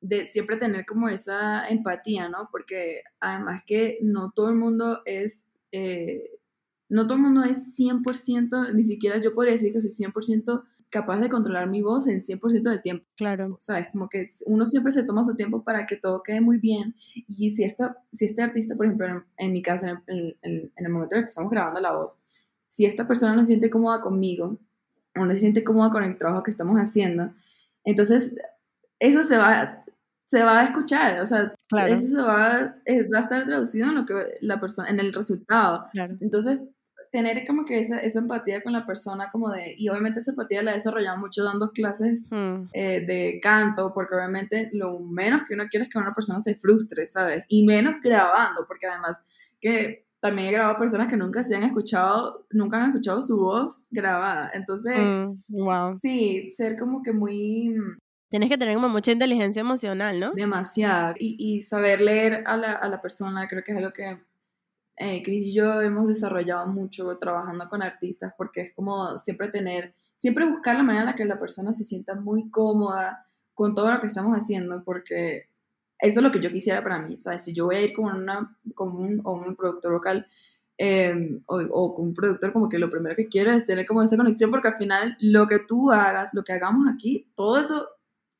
de 0.00 0.26
siempre 0.26 0.56
tener 0.56 0.84
como 0.84 1.08
esa 1.08 1.68
empatía, 1.68 2.28
¿no? 2.28 2.48
Porque 2.50 3.02
además 3.20 3.62
que 3.64 3.98
no 4.02 4.32
todo 4.34 4.50
el 4.50 4.56
mundo 4.56 5.02
es, 5.04 5.48
eh, 5.72 6.30
no 6.88 7.04
todo 7.06 7.14
el 7.16 7.22
mundo 7.22 7.42
es 7.44 7.76
100%, 7.78 8.72
ni 8.74 8.82
siquiera 8.82 9.20
yo 9.20 9.34
podría 9.34 9.52
decir 9.52 9.72
que 9.72 9.80
soy 9.80 9.90
100% 9.90 10.62
capaz 10.88 11.20
de 11.20 11.28
controlar 11.28 11.68
mi 11.68 11.82
voz 11.82 12.06
en 12.06 12.20
100% 12.20 12.62
del 12.70 12.80
tiempo. 12.80 13.04
Claro. 13.16 13.56
¿sabes? 13.60 13.88
Como 13.90 14.08
que 14.08 14.26
uno 14.46 14.64
siempre 14.64 14.92
se 14.92 15.02
toma 15.02 15.24
su 15.24 15.34
tiempo 15.34 15.64
para 15.64 15.84
que 15.86 15.96
todo 15.96 16.22
quede 16.22 16.40
muy 16.40 16.58
bien. 16.58 16.94
Y 17.28 17.50
si, 17.50 17.64
esta, 17.64 17.96
si 18.12 18.26
este 18.26 18.42
artista, 18.42 18.76
por 18.76 18.86
ejemplo, 18.86 19.06
en, 19.08 19.24
en 19.36 19.52
mi 19.52 19.62
caso, 19.62 19.86
en 19.86 20.00
el, 20.06 20.38
en, 20.42 20.72
en 20.76 20.86
el 20.86 20.92
momento 20.92 21.16
en 21.16 21.20
el 21.20 21.24
que 21.24 21.30
estamos 21.30 21.50
grabando 21.50 21.80
la 21.80 21.92
voz, 21.92 22.16
si 22.68 22.84
esta 22.84 23.06
persona 23.06 23.34
no 23.34 23.42
se 23.42 23.48
siente 23.48 23.68
cómoda 23.70 24.00
conmigo, 24.00 24.58
o 25.16 25.24
no 25.24 25.30
se 25.32 25.38
siente 25.38 25.64
cómoda 25.64 25.90
con 25.90 26.04
el 26.04 26.16
trabajo 26.16 26.42
que 26.42 26.50
estamos 26.50 26.76
haciendo, 26.78 27.32
entonces 27.84 28.36
eso 29.00 29.22
se 29.24 29.36
va, 29.38 29.84
se 30.24 30.42
va 30.42 30.60
a 30.60 30.64
escuchar, 30.64 31.20
o 31.20 31.26
sea, 31.26 31.52
Claro. 31.68 31.92
eso 31.92 32.06
se 32.06 32.20
va, 32.20 32.76
eh, 32.84 33.08
va 33.08 33.18
a 33.18 33.22
estar 33.22 33.44
traducido 33.44 33.88
en 33.88 33.94
lo 33.96 34.06
que 34.06 34.14
la 34.40 34.60
persona, 34.60 34.88
en 34.88 35.00
el 35.00 35.12
resultado. 35.12 35.86
Claro. 35.92 36.14
Entonces, 36.20 36.60
tener 37.10 37.46
como 37.46 37.64
que 37.64 37.78
esa, 37.78 37.98
esa 37.98 38.18
empatía 38.20 38.62
con 38.62 38.72
la 38.72 38.84
persona, 38.86 39.28
como 39.32 39.50
de, 39.50 39.74
y 39.78 39.88
obviamente 39.88 40.20
esa 40.20 40.32
empatía 40.32 40.62
la 40.62 40.72
he 40.72 40.74
desarrollado 40.74 41.18
mucho 41.18 41.44
dando 41.44 41.70
clases 41.70 42.26
Mm. 42.30 42.68
eh, 42.72 43.04
de 43.06 43.40
canto, 43.42 43.92
porque 43.94 44.14
obviamente 44.14 44.68
lo 44.72 44.98
menos 45.00 45.42
que 45.46 45.54
uno 45.54 45.64
quiere 45.70 45.84
es 45.84 45.90
que 45.90 45.98
una 45.98 46.14
persona 46.14 46.40
se 46.40 46.54
frustre, 46.56 47.06
¿sabes? 47.06 47.44
Y 47.48 47.64
menos 47.64 47.94
grabando, 48.02 48.64
porque 48.66 48.86
además 48.86 49.22
que 49.60 50.04
también 50.20 50.48
he 50.48 50.52
grabado 50.52 50.78
personas 50.78 51.08
que 51.08 51.16
nunca 51.16 51.42
se 51.44 51.54
han 51.54 51.62
escuchado, 51.62 52.46
nunca 52.50 52.82
han 52.82 52.88
escuchado 52.90 53.20
su 53.22 53.36
voz 53.38 53.84
grabada. 53.90 54.50
Entonces, 54.54 54.98
Mm, 54.98 55.36
wow. 55.48 55.96
sí, 56.02 56.50
ser 56.50 56.78
como 56.78 57.02
que 57.02 57.12
muy 57.12 57.74
Tienes 58.28 58.48
que 58.50 58.58
tener 58.58 58.74
como 58.74 58.88
mucha 58.88 59.12
inteligencia 59.12 59.60
emocional, 59.60 60.18
¿no? 60.18 60.32
demasiado 60.32 61.14
y, 61.18 61.36
y 61.38 61.60
saber 61.60 62.00
leer 62.00 62.42
a 62.46 62.56
la, 62.56 62.72
a 62.72 62.88
la 62.88 63.00
persona, 63.00 63.46
creo 63.48 63.62
que 63.62 63.70
es 63.70 63.78
algo 63.78 63.92
que 63.92 64.18
eh, 64.96 65.22
Chris 65.22 65.42
y 65.42 65.52
yo 65.52 65.80
hemos 65.82 66.08
desarrollado 66.08 66.66
mucho 66.66 67.18
trabajando 67.18 67.68
con 67.68 67.82
artistas, 67.82 68.32
porque 68.36 68.62
es 68.62 68.74
como 68.74 69.18
siempre 69.18 69.48
tener, 69.48 69.94
siempre 70.16 70.48
buscar 70.48 70.76
la 70.76 70.82
manera 70.82 71.02
en 71.02 71.10
la 71.10 71.14
que 71.14 71.24
la 71.26 71.38
persona 71.38 71.72
se 71.72 71.84
sienta 71.84 72.14
muy 72.14 72.50
cómoda 72.50 73.26
con 73.54 73.74
todo 73.74 73.92
lo 73.92 74.00
que 74.00 74.06
estamos 74.06 74.34
haciendo, 74.34 74.82
porque 74.84 75.48
eso 75.98 76.20
es 76.20 76.22
lo 76.22 76.32
que 76.32 76.40
yo 76.40 76.50
quisiera 76.50 76.82
para 76.82 76.98
mí, 76.98 77.20
¿sabes? 77.20 77.44
Si 77.44 77.52
yo 77.52 77.66
voy 77.66 77.76
a 77.76 77.82
ir 77.82 77.92
con, 77.92 78.22
una, 78.22 78.56
con 78.74 78.96
un, 78.96 79.56
productor 79.56 79.92
vocal 79.92 80.26
eh, 80.78 81.40
o, 81.46 81.60
o 81.70 81.94
con 81.94 82.08
un 82.08 82.14
productor, 82.14 82.52
como 82.52 82.68
que 82.68 82.78
lo 82.78 82.90
primero 82.90 83.16
que 83.16 83.28
quiero 83.28 83.52
es 83.52 83.64
tener 83.64 83.86
como 83.86 84.02
esa 84.02 84.16
conexión, 84.16 84.50
porque 84.50 84.68
al 84.68 84.76
final 84.76 85.16
lo 85.20 85.46
que 85.46 85.58
tú 85.58 85.90
hagas, 85.90 86.30
lo 86.32 86.42
que 86.42 86.52
hagamos 86.52 86.86
aquí, 86.92 87.30
todo 87.34 87.58
eso 87.58 87.88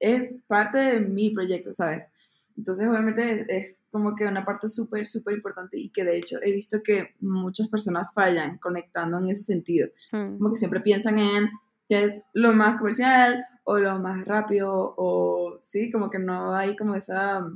es 0.00 0.42
parte 0.46 0.78
de 0.78 1.00
mi 1.00 1.30
proyecto, 1.30 1.72
¿sabes? 1.72 2.08
Entonces, 2.56 2.88
obviamente, 2.88 3.42
es, 3.42 3.46
es 3.48 3.84
como 3.90 4.14
que 4.14 4.24
una 4.24 4.44
parte 4.44 4.68
súper, 4.68 5.06
súper 5.06 5.34
importante 5.34 5.78
y 5.78 5.90
que 5.90 6.04
de 6.04 6.18
hecho 6.18 6.38
he 6.42 6.52
visto 6.52 6.82
que 6.82 7.14
muchas 7.20 7.68
personas 7.68 8.08
fallan 8.14 8.58
conectando 8.58 9.18
en 9.18 9.28
ese 9.28 9.42
sentido. 9.42 9.88
Mm. 10.12 10.38
Como 10.38 10.50
que 10.50 10.56
siempre 10.56 10.80
piensan 10.80 11.18
en 11.18 11.50
que 11.88 12.04
es 12.04 12.24
lo 12.32 12.52
más 12.52 12.78
comercial 12.78 13.44
o 13.64 13.78
lo 13.78 13.98
más 13.98 14.24
rápido 14.24 14.94
o 14.96 15.58
sí, 15.60 15.90
como 15.90 16.10
que 16.10 16.18
no 16.18 16.54
hay 16.54 16.76
como 16.76 16.94
esa, 16.94 17.46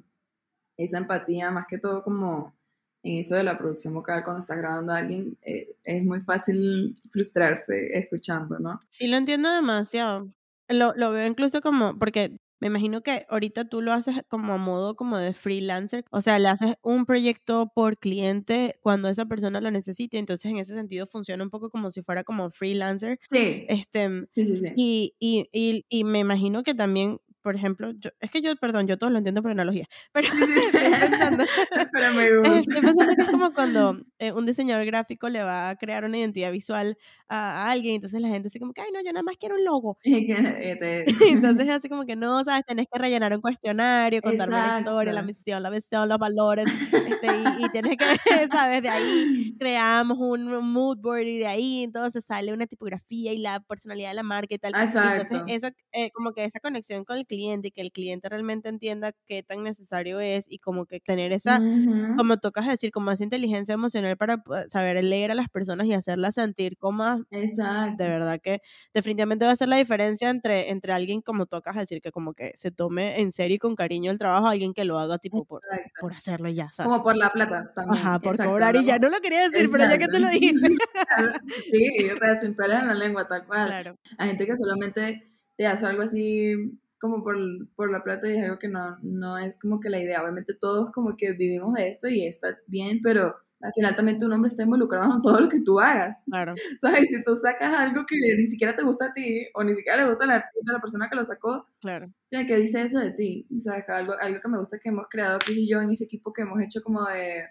esa 0.77 0.99
empatía, 0.99 1.51
más 1.51 1.67
que 1.69 1.79
todo 1.79 2.03
como 2.03 2.55
en 3.03 3.19
eso 3.19 3.37
de 3.37 3.45
la 3.45 3.57
producción 3.57 3.95
vocal 3.95 4.23
cuando 4.25 4.41
estás 4.41 4.59
grabando 4.59 4.93
a 4.93 4.99
alguien, 4.99 5.39
eh, 5.43 5.75
es 5.85 6.05
muy 6.05 6.21
fácil 6.21 6.95
frustrarse 7.11 7.99
escuchando, 7.99 8.59
¿no? 8.59 8.81
Sí, 8.91 9.09
lo 9.09 9.17
entiendo 9.17 9.51
demasiado. 9.51 10.29
Lo, 10.69 10.93
lo 10.95 11.11
veo 11.11 11.27
incluso 11.27 11.61
como, 11.63 11.99
porque 11.99 12.39
me 12.61 12.68
imagino 12.68 13.03
que 13.03 13.27
ahorita 13.29 13.64
tú 13.68 13.83
lo 13.83 13.92
haces 13.92 14.16
como 14.29 14.55
a 14.55 14.59
modo 14.59 14.96
como 14.96 15.18
de 15.18 15.35
freelancer, 15.35 16.05
o 16.11 16.20
sea, 16.20 16.38
le 16.38 16.49
haces 16.49 16.75
un 16.83 17.07
proyecto 17.07 17.73
por 17.75 17.99
cliente 17.99 18.79
cuando 18.83 19.09
esa 19.09 19.27
persona 19.27 19.61
lo 19.61 19.70
necesite, 19.70 20.18
entonces 20.18 20.51
en 20.51 20.59
ese 20.59 20.75
sentido 20.75 21.07
funciona 21.07 21.42
un 21.44 21.51
poco 21.51 21.70
como 21.70 21.90
si 21.90 22.03
fuera 22.03 22.25
como 22.25 22.51
freelancer. 22.51 23.18
Sí, 23.29 23.66
Este, 23.66 24.09
sí, 24.31 24.44
sí, 24.44 24.59
sí. 24.59 24.68
y, 24.75 25.14
y, 25.18 25.49
y, 25.53 25.85
y 25.88 26.05
me 26.05 26.20
imagino 26.20 26.62
que 26.62 26.75
también, 26.75 27.20
por 27.42 27.55
ejemplo, 27.57 27.92
yo, 27.98 28.11
es 28.20 28.31
que 28.31 28.40
yo, 28.42 28.55
perdón, 28.57 28.87
yo 28.87 28.98
todo 28.98 29.11
lo 29.11 29.18
entiendo 29.18 29.42
por 29.42 29.50
analogía, 29.53 29.87
pero 30.12 30.29
estoy 30.29 30.94
pensando, 30.98 31.44
Pero 31.92 32.12
me 32.14 32.26
gusta. 32.38 32.72
estoy 32.72 32.83
pensando 32.83 33.16
que 33.16 33.22
es 33.24 33.31
como 33.31 33.53
cuando 33.53 34.00
eh, 34.18 34.33
un 34.33 34.46
diseñador 34.46 34.85
gráfico 34.87 35.29
le 35.29 35.42
va 35.42 35.70
a 35.70 35.76
crear 35.76 36.05
una 36.05 36.18
identidad 36.18 36.53
visual 36.53 36.96
a, 37.29 37.64
a 37.66 37.70
alguien, 37.70 37.96
entonces 37.96 38.20
la 38.20 38.29
gente 38.29 38.48
dice 38.48 38.61
como 38.61 38.72
que, 38.74 38.83
ay, 38.83 38.90
no, 38.92 39.00
yo 39.03 39.12
nada 39.12 39.22
más 39.22 39.37
quiero 39.38 39.57
un 39.57 39.64
logo. 39.64 39.98
Y 40.03 40.26
que, 40.26 40.33
eh, 40.72 40.76
te- 40.76 41.05
Entonces 41.31 41.64
es 41.66 41.70
así 41.70 41.88
como 41.88 42.05
que 42.07 42.16
no, 42.16 42.44
¿sabes? 42.44 42.64
Tenés 42.66 42.87
que 42.92 42.98
rellenar 42.98 43.33
un 43.35 43.40
cuestionario, 43.40 44.22
contarme 44.22 44.61
la 44.61 44.68
historia, 44.68 45.12
la 45.12 45.22
Exacto. 45.22 45.24
misión, 45.24 45.62
la 45.62 45.70
visión, 45.70 46.09
los 46.09 46.18
valores, 46.18 46.68
este, 47.05 47.33
y, 47.37 47.64
y 47.64 47.70
tienes 47.70 47.96
que, 47.98 48.48
¿sabes? 48.50 48.83
De 48.83 48.88
ahí 48.90 49.29
creamos 49.59 50.18
un, 50.20 50.53
un 50.53 50.72
mood 50.72 50.98
board 50.98 51.26
y 51.26 51.38
de 51.38 51.46
ahí 51.46 51.83
entonces 51.85 52.24
sale 52.24 52.53
una 52.53 52.66
tipografía 52.66 53.33
y 53.33 53.38
la 53.38 53.61
personalidad 53.61 54.11
de 54.11 54.14
la 54.16 54.22
marca 54.22 54.55
y 54.55 54.59
tal. 54.59 54.76
Y 54.94 55.07
entonces 55.07 55.42
Exacto. 55.42 55.46
eso, 55.46 55.68
eh, 55.92 56.11
como 56.12 56.33
que 56.33 56.44
esa 56.44 56.61
conexión 56.61 57.05
con 57.05 57.16
el 57.18 57.26
cliente 57.31 57.69
y 57.69 57.73
que 57.73 57.83
el 57.83 57.93
cliente 57.93 58.29
realmente 58.29 58.69
entienda 58.71 59.12
qué 59.27 59.43
tan 59.45 59.62
necesario 59.64 60.21
es 60.21 60.47
y 60.51 60.59
como 60.61 60.87
que 60.87 61.01
tener 61.01 61.33
esa, 61.33 61.62
Ujú. 61.62 62.16
como 62.16 62.37
tocas 62.38 62.66
decir, 62.69 62.90
como 62.93 63.11
esa 63.12 63.25
inteligencia 63.25 63.75
emocional 63.75 64.16
para 64.19 64.38
po- 64.38 64.55
saber 64.69 65.03
leer 65.05 65.31
a 65.33 65.37
las 65.37 65.49
personas 65.51 65.87
y 65.88 65.95
hacerlas 65.95 66.37
sentir 66.37 66.77
cómodas 66.79 67.21
Exacto. 67.31 67.97
de 67.99 68.09
verdad 68.09 68.40
que 68.43 68.61
definitivamente 68.95 69.47
va 69.47 69.53
a 69.53 69.57
ser 69.57 69.69
la 69.69 69.77
diferencia 69.77 70.31
entre, 70.31 70.71
entre 70.71 70.93
alguien 70.93 71.23
como 71.23 71.47
tocas 71.47 71.77
decir 71.77 72.01
que 72.01 72.12
como 72.12 72.35
que 72.35 72.53
se 72.57 72.71
tome 72.71 73.21
en 73.21 73.33
serio 73.33 73.57
y 73.57 73.59
con 73.59 73.77
cariño 73.77 74.11
el 74.12 74.19
trabajo 74.19 74.47
a 74.49 74.53
alguien 74.53 74.75
que 74.75 74.85
lo 74.85 74.99
haga 74.99 75.19
tipo 75.19 75.45
por, 75.45 75.62
Exacto. 75.71 76.01
por 76.01 76.12
hacerlo 76.12 76.49
ya, 76.51 76.71
¿sabes? 76.73 76.90
Como 76.90 77.03
por 77.05 77.16
la 77.16 77.31
plata 77.33 77.73
también. 77.75 78.05
Ajá, 78.05 78.19
por 78.21 78.33
Exacto, 78.33 78.51
cobrar 78.51 78.77
y 78.77 78.85
ya. 78.87 78.99
¿no? 78.99 79.09
Lo 79.11 79.21
quería 79.21 79.49
decir, 79.49 79.69
pero 79.73 79.85
ya 79.87 79.99
que 79.99 80.09
tú 80.09 80.19
lo 80.21 80.29
Exacto. 80.29 80.40
dijiste. 80.40 80.69
Sí, 81.71 82.11
o 82.11 82.16
sea, 82.19 82.40
sin 82.40 82.55
pelos 82.55 82.81
en 82.81 82.88
la 82.88 82.95
lengua, 82.95 83.27
tal 83.29 83.47
cual. 83.47 83.69
claro, 83.69 83.97
Hay 84.19 84.29
gente 84.29 84.47
que 84.47 84.57
solamente 84.57 85.29
te 85.57 85.66
hace 85.66 85.87
algo 85.87 86.03
así 86.03 86.55
como 87.01 87.23
por, 87.25 87.37
por 87.75 87.91
la 87.91 88.05
plata 88.05 88.29
y 88.29 88.37
es 88.37 88.45
algo 88.45 88.59
que 88.59 88.69
no, 88.69 88.99
no 89.03 89.39
es 89.39 89.59
como 89.59 89.81
que 89.81 89.89
la 89.89 89.99
idea. 89.99 90.23
Obviamente 90.23 90.55
todos 90.55 90.93
como 90.93 91.17
que 91.17 91.33
vivimos 91.33 91.75
de 91.75 91.89
esto 91.89 92.09
y 92.09 92.27
está 92.27 92.59
bien, 92.67 93.01
pero 93.03 93.35
al 93.61 93.73
final 93.75 93.97
también 93.97 94.19
tu 94.19 94.29
nombre 94.29 94.49
está 94.49 94.63
involucrado 94.63 95.15
en 95.15 95.23
todo 95.23 95.41
lo 95.41 95.49
que 95.49 95.61
tú 95.61 95.81
hagas. 95.81 96.19
claro, 96.27 96.55
¿Sabes? 96.81 97.09
Si 97.11 97.23
tú 97.25 97.35
sacas 97.37 97.79
algo 97.79 98.05
que 98.07 98.17
ni 98.37 98.47
siquiera 98.47 98.75
te 98.75 98.83
gusta 98.83 99.07
a 99.07 99.13
ti 99.13 99.47
o 99.55 99.65
ni 99.65 99.75
siquiera 99.75 100.03
le 100.03 100.09
gusta 100.09 100.25
al 100.25 100.31
artista, 100.31 100.71
a 100.71 100.75
la 100.75 100.81
persona 100.81 101.09
que 101.09 101.17
lo 101.17 101.25
sacó, 101.25 101.67
claro. 101.81 102.11
ya, 102.31 102.47
¿qué 102.47 102.57
dice 102.57 102.83
eso 102.83 102.99
de 103.01 103.11
ti? 103.13 103.47
¿Sabes? 103.59 103.85
Que 103.87 103.93
Algo, 103.93 104.15
algo 104.19 104.41
que 104.41 104.49
me 104.49 104.59
gusta 104.59 104.79
que 104.79 104.91
hemos 104.91 105.07
creado 105.09 105.39
Chris 105.39 105.59
y 105.59 105.69
yo 105.69 105.81
en 105.81 105.91
ese 105.91 106.05
equipo 106.05 106.33
que 106.33 106.43
hemos 106.43 106.61
hecho 106.63 106.83
como 106.83 107.05
de, 107.05 107.45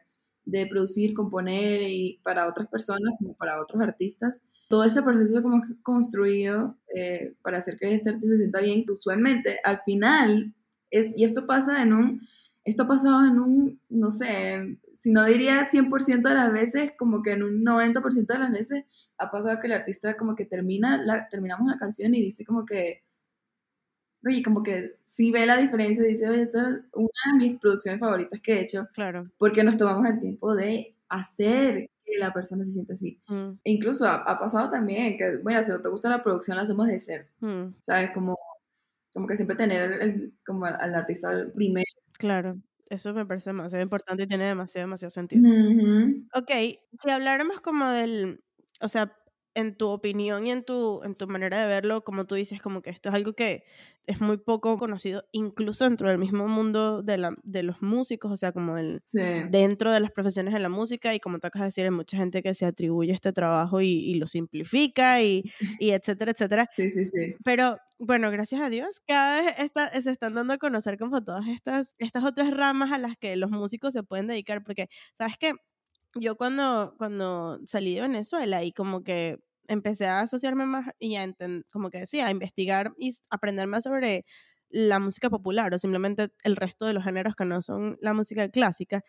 de 0.46 0.68
producir, 0.68 1.14
componer 1.14 1.82
y 1.82 2.20
para 2.24 2.48
otras 2.48 2.68
personas, 2.68 3.14
como 3.20 3.34
para 3.36 3.62
otros 3.62 3.82
artistas. 3.82 4.42
Todo 4.68 4.84
ese 4.84 5.02
proceso 5.02 5.42
como 5.42 5.62
construido 5.84 6.78
eh, 6.96 7.34
para 7.42 7.58
hacer 7.58 7.78
que 7.78 7.94
este 7.94 8.10
artista 8.10 8.30
se 8.30 8.38
sienta 8.38 8.60
bien, 8.60 8.86
usualmente 8.90 9.60
al 9.64 9.82
final, 9.84 10.54
es, 10.92 11.18
y 11.18 11.24
esto 11.24 11.48
pasa 11.48 11.82
en 11.82 11.94
un, 11.94 12.22
esto 12.64 12.84
ha 12.84 12.88
pasado 12.88 13.26
en 13.26 13.40
un, 13.40 13.82
no 13.90 14.12
sé, 14.12 14.78
si 14.94 15.12
no 15.12 15.26
diría 15.26 15.70
100% 15.70 16.28
de 16.28 16.36
las 16.36 16.52
veces, 16.52 16.92
como 16.98 17.24
que 17.24 17.32
en 17.32 17.44
un 17.44 17.64
90% 17.64 18.26
de 18.26 18.40
las 18.40 18.52
veces 18.52 19.10
ha 19.18 19.32
pasado 19.32 19.60
que 19.60 19.68
el 19.68 19.74
artista 19.74 20.18
como 20.18 20.36
que 20.36 20.46
termina, 20.46 20.98
la, 20.98 21.30
terminamos 21.30 21.68
la 21.68 21.80
canción 21.80 22.14
y 22.14 22.22
dice 22.22 22.46
como 22.46 22.66
que, 22.66 23.04
oye, 24.26 24.44
como 24.44 24.64
que 24.64 24.96
sí 25.06 25.32
ve 25.32 25.46
la 25.46 25.58
diferencia, 25.58 26.04
dice, 26.04 26.28
oye, 26.30 26.44
esta 26.44 26.62
es 26.70 26.76
una 26.94 27.10
de 27.34 27.38
mis 27.38 27.60
producciones 27.60 28.00
favoritas 28.00 28.40
que 28.42 28.54
he 28.54 28.62
hecho, 28.62 28.88
Claro. 28.94 29.30
porque 29.38 29.64
nos 29.64 29.78
tomamos 29.78 30.06
el 30.10 30.20
tiempo 30.20 30.56
de 30.56 30.96
hacer 31.10 31.90
que 32.06 32.18
la 32.20 32.34
persona 32.34 32.64
se 32.66 32.72
sienta 32.72 32.94
así. 32.94 33.20
Mm, 33.28 33.52
E 33.64 33.72
incluso 33.72 34.06
ha, 34.08 34.16
ha 34.24 34.40
pasado 34.40 34.70
también 34.72 35.18
que, 35.18 35.38
bueno, 35.38 35.62
si 35.64 35.72
no 35.72 35.82
te 35.82 35.90
gusta 35.90 36.10
la 36.10 36.24
producción, 36.24 36.58
la 36.58 36.64
hacemos 36.64 36.88
de 36.88 37.00
cero, 37.00 37.26
mm, 37.40 37.76
¿sabes? 37.82 38.12
Como, 38.12 38.36
como 39.14 39.28
que 39.28 39.36
siempre 39.36 39.56
tener 39.56 39.92
el, 39.92 40.02
el- 40.02 40.34
como 40.46 40.66
al 40.66 40.94
artista 40.96 41.30
primero. 41.56 41.86
claro. 42.18 42.58
Eso 42.90 43.14
me 43.14 43.24
parece 43.24 43.52
demasiado 43.52 43.84
importante 43.84 44.24
y 44.24 44.28
tiene 44.28 44.46
demasiado, 44.46 44.88
demasiado 44.88 45.12
sentido. 45.12 45.48
Ujú. 45.48 46.26
Ok, 46.34 46.50
si 47.00 47.10
habláramos 47.12 47.62
como 47.62 47.88
del, 47.88 48.44
o 48.82 48.88
sea, 48.88 49.16
en 49.56 49.76
tu 49.76 49.88
opinión 49.90 50.48
y 50.48 50.52
en 50.52 50.64
tu, 50.64 51.02
en 51.04 51.16
tu 51.16 51.28
manera 51.28 51.60
de 51.62 51.68
verlo, 51.68 52.04
como 52.04 52.26
tú 52.26 52.36
dices, 52.36 52.62
como 52.62 52.82
que 52.82 52.90
esto 52.90 53.10
es 53.10 53.16
algo 53.16 53.34
que 53.34 53.64
es 54.08 54.22
muy 54.22 54.38
poco 54.38 54.78
conocido, 54.78 55.26
incluso 55.32 55.84
dentro 55.84 56.10
del 56.10 56.18
mismo 56.18 56.48
mundo 56.48 57.04
de, 57.04 57.18
la, 57.18 57.36
de 57.44 57.64
los 57.64 57.82
músicos, 57.82 58.32
o 58.32 58.38
sea, 58.38 58.52
como 58.52 58.78
el, 58.78 59.02
dentro 59.50 59.92
de 59.92 60.00
las 60.00 60.12
profesiones 60.12 60.54
de 60.54 60.60
la 60.60 60.70
música, 60.70 61.14
y 61.14 61.20
como 61.20 61.40
tú 61.40 61.48
acabas 61.48 61.66
de 61.66 61.68
decir, 61.70 61.84
hay 61.86 61.92
mucha 61.92 62.18
gente 62.18 62.42
que 62.42 62.54
se 62.56 62.66
atribuye 62.66 63.12
este 63.14 63.34
trabajo 63.34 63.82
y, 63.82 63.88
y 63.90 64.16
lo 64.16 64.26
simplifica, 64.28 65.22
y, 65.22 65.44
y, 65.80 65.92
etcétera, 65.92 66.32
etcétera. 66.32 66.68
Sí, 66.76 66.90
sí, 66.90 67.06
sí. 67.06 67.36
Pero 67.44 67.78
bueno, 68.00 68.32
gracias 68.32 68.62
a 68.62 68.70
Dios, 68.70 69.02
cada 69.06 69.42
vez 69.42 69.60
está, 69.60 69.90
se 69.90 70.10
están 70.10 70.34
dando 70.34 70.54
a 70.54 70.58
conocer 70.58 70.98
como 70.98 71.24
todas 71.24 71.48
estas, 71.48 71.94
estas 71.98 72.24
otras 72.24 72.52
ramas 72.52 72.92
a 72.92 72.98
las 72.98 73.18
que 73.18 73.36
los 73.36 73.52
músicos 73.52 73.94
se 73.94 74.04
pueden 74.04 74.28
dedicar, 74.28 74.64
porque, 74.64 74.88
¿sabes 75.14 75.36
qué? 75.38 75.54
Yo 76.16 76.36
cuando, 76.38 76.96
cuando 76.98 77.60
salí 77.68 77.96
de 77.96 78.02
Venezuela 78.02 78.64
y 78.64 78.72
como 78.72 79.04
que 79.04 79.38
empecé 79.68 80.08
a 80.08 80.22
asociarme 80.22 80.66
más 80.66 80.90
y 80.98 81.16
a 81.16 81.24
como 81.72 81.92
que 81.92 82.00
decía, 82.00 82.26
a 82.28 82.32
investigar 82.32 82.94
y 82.98 83.16
aprender 83.30 83.68
más 83.68 83.84
sobre 83.84 84.26
la 84.70 85.00
música 85.00 85.30
popular 85.30 85.74
o 85.74 85.80
simplemente 85.80 86.30
el 86.44 86.56
resto 86.56 86.86
de 86.86 86.94
los 86.94 87.04
géneros 87.04 87.36
que 87.36 87.46
no 87.46 87.62
son 87.62 87.98
la 88.02 88.14
música 88.14 88.50
clásica, 88.50 89.04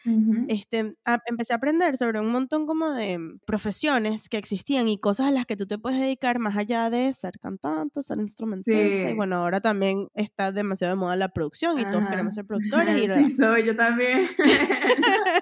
este, 0.49 0.95
empecé 1.27 1.53
a 1.53 1.57
aprender 1.57 1.97
sobre 1.97 2.21
un 2.21 2.31
montón 2.31 2.67
como 2.67 2.91
de 2.91 3.19
profesiones 3.47 4.29
que 4.29 4.39
existían 4.39 4.89
y 4.89 4.99
cosas 4.99 5.29
a 5.29 5.31
las 5.31 5.47
que 5.47 5.57
tú 5.57 5.67
te 5.67 5.79
puedes 5.79 6.01
dedicar 6.01 6.39
más 6.39 6.57
allá 6.57 6.91
de 6.91 7.13
ser 7.13 7.39
cantante, 7.41 8.03
ser 8.03 8.19
instrumentista. 8.19 9.11
Y 9.11 9.15
bueno, 9.15 9.37
ahora 9.37 9.61
también 9.61 10.09
está 10.15 10.53
demasiado 10.53 10.95
de 10.95 11.01
moda 11.01 11.17
la 11.17 11.29
producción 11.29 11.79
y 11.79 11.85
todos 11.85 12.09
queremos 12.09 12.35
ser 12.35 12.45
productores. 12.47 13.05
Y 13.05 13.09
sí, 13.09 13.37
soy 13.37 13.67
yo 13.67 13.77
también. 13.77 14.29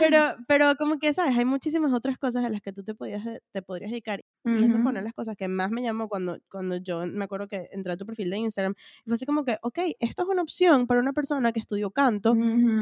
pero, 0.00 0.18
pero 0.48 0.74
como 0.76 0.98
que, 0.98 1.12
¿sabes? 1.12 1.36
Hay 1.36 1.44
muchísimas 1.44 1.92
otras 1.92 2.18
cosas 2.18 2.44
a 2.44 2.48
las 2.48 2.60
que 2.60 2.72
tú 2.72 2.82
te, 2.82 2.94
podías, 2.94 3.24
te 3.52 3.62
podrías 3.62 3.90
dedicar. 3.90 4.24
Y 4.44 4.64
eso 4.64 4.78
fue 4.80 4.90
una 4.90 5.00
de 5.00 5.04
las 5.04 5.14
cosas 5.14 5.36
que 5.36 5.48
más 5.48 5.70
me 5.70 5.82
llamó 5.82 6.08
cuando, 6.08 6.38
cuando 6.50 6.76
yo 6.76 7.06
me 7.06 7.24
acuerdo 7.24 7.48
que 7.48 7.68
entré 7.72 7.92
a 7.92 7.96
tu 7.96 8.06
perfil 8.06 8.30
de 8.30 8.38
Instagram. 8.38 8.74
Y 9.04 9.10
fue 9.10 9.14
así 9.14 9.26
como 9.26 9.35
que, 9.44 9.58
ok, 9.62 9.78
esto 10.00 10.22
es 10.22 10.28
una 10.28 10.42
opción 10.42 10.86
para 10.86 11.00
una 11.00 11.12
persona 11.12 11.52
que 11.52 11.60
estudió 11.60 11.90
canto, 11.90 12.34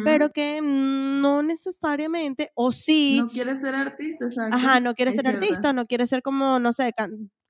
pero 0.04 0.30
que 0.30 0.60
no 0.62 1.42
necesariamente, 1.42 2.50
o 2.54 2.72
sí. 2.72 3.18
No 3.20 3.28
quiere 3.28 3.56
ser 3.56 3.74
artista, 3.74 4.26
exacto. 4.26 4.56
Ajá, 4.56 4.80
no 4.80 4.94
quiere 4.94 5.12
ser 5.12 5.26
artista, 5.28 5.72
no 5.72 5.86
quiere 5.86 6.06
ser 6.06 6.22
como, 6.22 6.58
no 6.58 6.72
sé, 6.72 6.92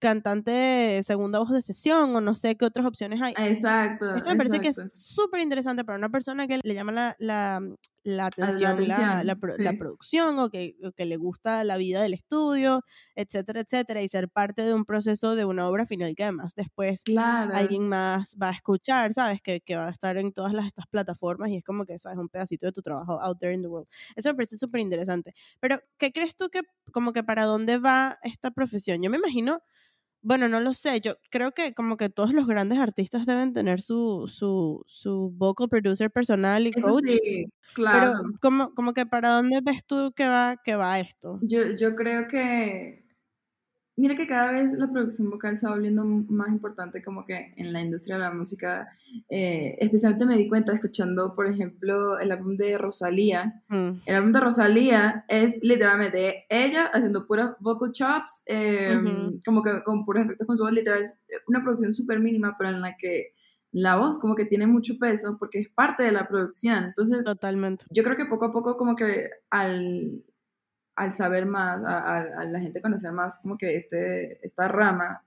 cantante 0.04 1.00
segunda 1.02 1.38
voz 1.38 1.50
de 1.50 1.62
sesión 1.62 2.14
o 2.14 2.20
no 2.20 2.34
sé 2.34 2.56
qué 2.56 2.66
otras 2.66 2.84
opciones 2.84 3.22
hay. 3.22 3.32
Exacto. 3.38 4.14
Esto 4.14 4.28
me 4.28 4.36
parece 4.36 4.60
que 4.60 4.68
es 4.68 4.76
súper 4.92 5.40
interesante 5.40 5.82
para 5.82 5.96
una 5.96 6.10
persona 6.10 6.46
que 6.46 6.60
le 6.62 6.74
llama 6.74 6.92
la, 6.92 7.16
la, 7.18 7.62
la 8.02 8.26
atención, 8.26 8.86
la, 8.86 9.24
la, 9.24 9.34
producción 9.78 10.38
o 10.40 10.50
que, 10.50 10.76
que, 10.94 11.06
le 11.06 11.16
gusta 11.16 11.64
la 11.64 11.78
vida 11.78 12.02
del 12.02 12.12
estudio, 12.12 12.82
etcétera, 13.14 13.60
etcétera, 13.60 14.02
y 14.02 14.08
ser 14.08 14.28
parte 14.28 14.60
de 14.60 14.74
un 14.74 14.84
proceso 14.84 15.36
de 15.36 15.46
una 15.46 15.66
obra 15.66 15.86
final 15.86 16.14
que 16.14 16.24
además 16.24 16.54
después 16.54 17.02
alguien 17.16 17.88
más 17.88 18.36
va 18.40 18.50
a 18.50 18.52
escuchar, 18.52 19.14
¿sabes? 19.14 19.40
Que, 19.40 19.62
que, 19.62 19.76
va 19.76 19.86
a 19.86 19.90
estar 19.90 20.18
en 20.18 20.34
todas 20.34 20.52
las, 20.52 20.66
estas 20.66 20.86
plataformas 20.86 21.48
y 21.48 21.56
es 21.56 21.64
como 21.64 21.86
que, 21.86 21.98
¿sabes? 21.98 22.18
Un 22.18 22.28
pedacito 22.28 22.66
de 22.66 22.72
tu 22.72 22.82
trabajo 22.82 23.18
out 23.22 23.38
there 23.38 23.54
in 23.54 23.62
the 23.62 23.68
world. 23.68 23.88
Eso 24.16 24.28
me 24.28 24.34
parece 24.34 24.58
súper 24.58 24.82
interesante. 24.82 25.34
Pero, 25.60 25.80
¿qué 25.96 26.12
crees 26.12 26.36
tú 26.36 26.50
que, 26.50 26.60
como 26.92 27.14
que 27.14 27.24
para 27.24 27.44
dónde 27.44 27.78
va 27.78 28.18
esta 28.22 28.50
profesión? 28.50 29.02
Yo 29.02 29.08
me 29.08 29.16
imagino 29.16 29.62
bueno, 30.24 30.48
no 30.48 30.58
lo 30.60 30.72
sé. 30.72 31.00
Yo 31.00 31.16
creo 31.30 31.52
que 31.52 31.74
como 31.74 31.96
que 31.96 32.08
todos 32.08 32.32
los 32.32 32.46
grandes 32.46 32.78
artistas 32.78 33.26
deben 33.26 33.52
tener 33.52 33.80
su, 33.82 34.26
su, 34.26 34.82
su 34.86 35.30
vocal 35.36 35.68
producer 35.68 36.10
personal 36.10 36.66
y 36.66 36.72
coach. 36.72 37.04
sí, 37.04 37.44
claro. 37.74 38.14
Pero 38.16 38.38
como, 38.40 38.74
como 38.74 38.94
que 38.94 39.06
para 39.06 39.30
dónde 39.30 39.60
ves 39.62 39.84
tú 39.86 40.12
que 40.16 40.26
va, 40.26 40.56
que 40.64 40.76
va 40.76 40.98
esto? 40.98 41.38
Yo, 41.42 41.76
yo 41.76 41.94
creo 41.94 42.26
que 42.26 43.03
Mira 43.96 44.16
que 44.16 44.26
cada 44.26 44.50
vez 44.50 44.72
la 44.72 44.90
producción 44.90 45.30
vocal 45.30 45.54
se 45.54 45.66
va 45.66 45.74
volviendo 45.74 46.04
más 46.04 46.48
importante 46.48 47.00
como 47.00 47.24
que 47.24 47.52
en 47.56 47.72
la 47.72 47.80
industria 47.80 48.16
de 48.16 48.22
la 48.22 48.34
música. 48.34 48.88
Eh, 49.28 49.76
especialmente 49.78 50.26
me 50.26 50.36
di 50.36 50.48
cuenta 50.48 50.72
escuchando, 50.72 51.34
por 51.36 51.46
ejemplo, 51.46 52.18
el 52.18 52.32
álbum 52.32 52.56
de 52.56 52.76
Rosalía. 52.76 53.62
Mm. 53.68 53.90
El 54.04 54.14
álbum 54.16 54.32
de 54.32 54.40
Rosalía 54.40 55.24
es 55.28 55.60
literalmente 55.62 56.44
ella 56.48 56.86
haciendo 56.92 57.24
puros 57.26 57.52
vocal 57.60 57.92
chops, 57.92 58.42
em, 58.46 59.40
como 59.44 59.62
que 59.62 59.84
con 59.84 60.04
puros 60.04 60.24
efectos 60.24 60.46
con 60.48 60.56
su 60.56 60.64
voz, 60.64 60.72
literal. 60.72 61.00
Es 61.00 61.16
una 61.46 61.62
producción 61.62 61.94
súper 61.94 62.18
mínima, 62.18 62.56
pero 62.58 62.70
en 62.70 62.80
la 62.80 62.96
que 62.98 63.34
la 63.70 63.96
voz 63.96 64.18
como 64.18 64.34
que 64.34 64.44
tiene 64.44 64.66
mucho 64.66 64.94
peso 64.98 65.36
porque 65.38 65.60
es 65.60 65.68
parte 65.68 66.02
de 66.02 66.12
la 66.12 66.26
producción. 66.26 66.84
Entonces, 66.84 67.22
totalmente. 67.24 67.86
Yo 67.90 68.02
creo 68.02 68.16
que 68.16 68.26
poco 68.26 68.46
a 68.46 68.50
poco 68.50 68.76
como 68.76 68.96
que 68.96 69.30
al 69.50 70.24
al 70.96 71.12
saber 71.12 71.46
más, 71.46 71.80
a, 71.84 72.44
la 72.44 72.60
gente 72.60 72.80
conocer 72.80 73.12
más 73.12 73.36
como 73.36 73.56
que 73.56 73.76
este, 73.76 74.44
esta 74.44 74.68
rama, 74.68 75.22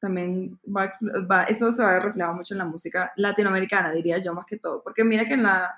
también 0.00 0.58
va, 0.64 0.90
va, 1.30 1.44
eso 1.44 1.70
se 1.70 1.82
va 1.82 1.96
a 1.96 2.00
reflejar 2.00 2.34
mucho 2.34 2.54
en 2.54 2.58
la 2.58 2.64
música 2.64 3.12
latinoamericana, 3.16 3.92
diría 3.92 4.18
yo 4.18 4.34
más 4.34 4.46
que 4.46 4.58
todo, 4.58 4.82
porque 4.82 5.04
mira 5.04 5.26
que 5.26 5.34
en 5.34 5.44
la, 5.44 5.74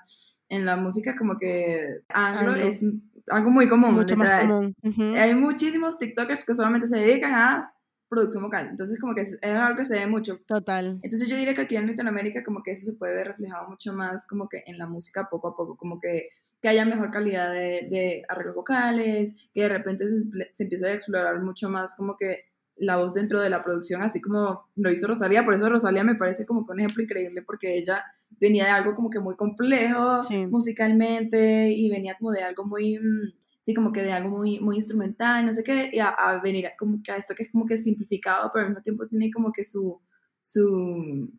en 0.49 0.65
la 0.65 0.75
música 0.75 1.15
como 1.15 1.37
que 1.37 2.01
anglo, 2.09 2.55
es 2.55 2.83
algo 3.29 3.49
muy 3.49 3.67
común. 3.67 3.93
Mucho 3.93 4.17
más 4.17 4.41
común. 4.41 4.75
Hay 5.15 5.35
muchísimos 5.35 5.97
TikTokers 5.97 6.43
que 6.43 6.55
solamente 6.55 6.87
se 6.87 6.97
dedican 6.97 7.33
a 7.33 7.71
producción 8.07 8.43
vocal, 8.43 8.67
entonces 8.69 8.99
como 8.99 9.15
que 9.15 9.21
es, 9.21 9.37
algo 9.43 9.77
que 9.77 9.85
se 9.85 9.99
ve 9.99 10.07
mucho. 10.07 10.39
Total. 10.47 10.99
Entonces 11.01 11.27
yo 11.27 11.35
diría 11.35 11.53
que 11.53 11.61
aquí 11.61 11.75
en 11.75 11.87
Latinoamérica 11.87 12.43
como 12.43 12.63
que 12.63 12.71
eso 12.71 12.85
se 12.85 12.97
puede 12.97 13.15
ver 13.15 13.27
reflejado 13.27 13.67
mucho 13.67 13.93
más 13.93 14.27
como 14.27 14.47
que 14.47 14.63
en 14.65 14.77
la 14.77 14.87
música 14.87 15.27
poco 15.29 15.49
a 15.49 15.55
poco, 15.55 15.75
como 15.75 15.99
que 15.99 16.29
que 16.61 16.69
haya 16.69 16.85
mejor 16.85 17.11
calidad 17.11 17.51
de, 17.51 17.87
de 17.89 18.23
arreglos 18.27 18.55
vocales, 18.55 19.35
que 19.53 19.61
de 19.61 19.69
repente 19.69 20.07
se, 20.07 20.19
se, 20.51 20.63
empiece 20.63 20.87
a 20.87 20.93
explorar 20.93 21.39
mucho 21.41 21.69
más 21.69 21.95
como 21.95 22.17
que 22.17 22.45
la 22.77 22.97
voz 22.97 23.13
dentro 23.13 23.39
de 23.39 23.49
la 23.49 23.63
producción, 23.63 24.01
así 24.01 24.21
como 24.21 24.65
lo 24.75 24.91
hizo 24.91 25.07
Rosalía. 25.07 25.45
Por 25.45 25.53
eso 25.53 25.69
Rosalía 25.69 26.03
me 26.03 26.15
parece 26.15 26.45
como 26.45 26.65
que 26.65 26.73
un 26.73 26.79
ejemplo 26.79 27.03
increíble 27.03 27.41
porque 27.41 27.77
ella 27.77 28.03
venía 28.39 28.65
de 28.65 28.71
algo 28.71 28.95
como 28.95 29.09
que 29.09 29.19
muy 29.19 29.35
complejo 29.35 30.19
musicalmente 30.49 31.71
y 31.71 31.89
venía 31.89 32.17
como 32.17 32.31
de 32.31 32.43
algo 32.43 32.65
muy, 32.65 32.97
mm, 32.97 33.33
sí, 33.59 33.73
como 33.73 33.91
que 33.91 34.03
de 34.03 34.11
algo 34.11 34.29
muy, 34.29 34.59
muy 34.59 34.75
instrumental, 34.75 35.45
no 35.45 35.53
sé 35.53 35.63
qué, 35.63 35.89
y 35.93 35.99
a, 35.99 36.13
venir 36.43 36.69
como 36.77 37.01
que 37.03 37.11
a 37.11 37.15
esto 37.15 37.33
que 37.35 37.43
es 37.43 37.51
como 37.51 37.65
que 37.65 37.77
simplificado, 37.77 38.49
pero 38.53 38.65
al 38.65 38.71
mismo 38.71 38.83
tiempo 38.83 39.07
tiene 39.07 39.31
como 39.31 39.51
que 39.51 39.63
su, 39.63 39.99
su, 40.41 41.31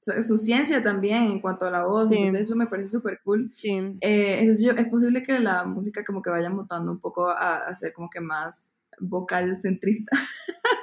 su 0.00 0.38
ciencia 0.38 0.82
también 0.82 1.24
en 1.24 1.40
cuanto 1.40 1.66
a 1.66 1.70
la 1.70 1.84
voz, 1.84 2.10
entonces 2.10 2.40
eso 2.40 2.56
me 2.56 2.66
parece 2.66 2.90
súper 2.90 3.20
cool. 3.22 3.50
Sí. 3.54 3.70
Eh, 4.00 4.46
es, 4.46 4.62
es 4.62 4.88
posible 4.88 5.22
que 5.22 5.38
la 5.38 5.64
música 5.64 6.04
como 6.04 6.22
que 6.22 6.30
vaya 6.30 6.50
mutando 6.50 6.90
un 6.90 7.00
poco 7.00 7.28
a, 7.28 7.64
a 7.64 7.74
ser 7.74 7.92
como 7.92 8.08
que 8.10 8.20
más 8.20 8.72
vocal 8.98 9.56
centrista. 9.56 10.16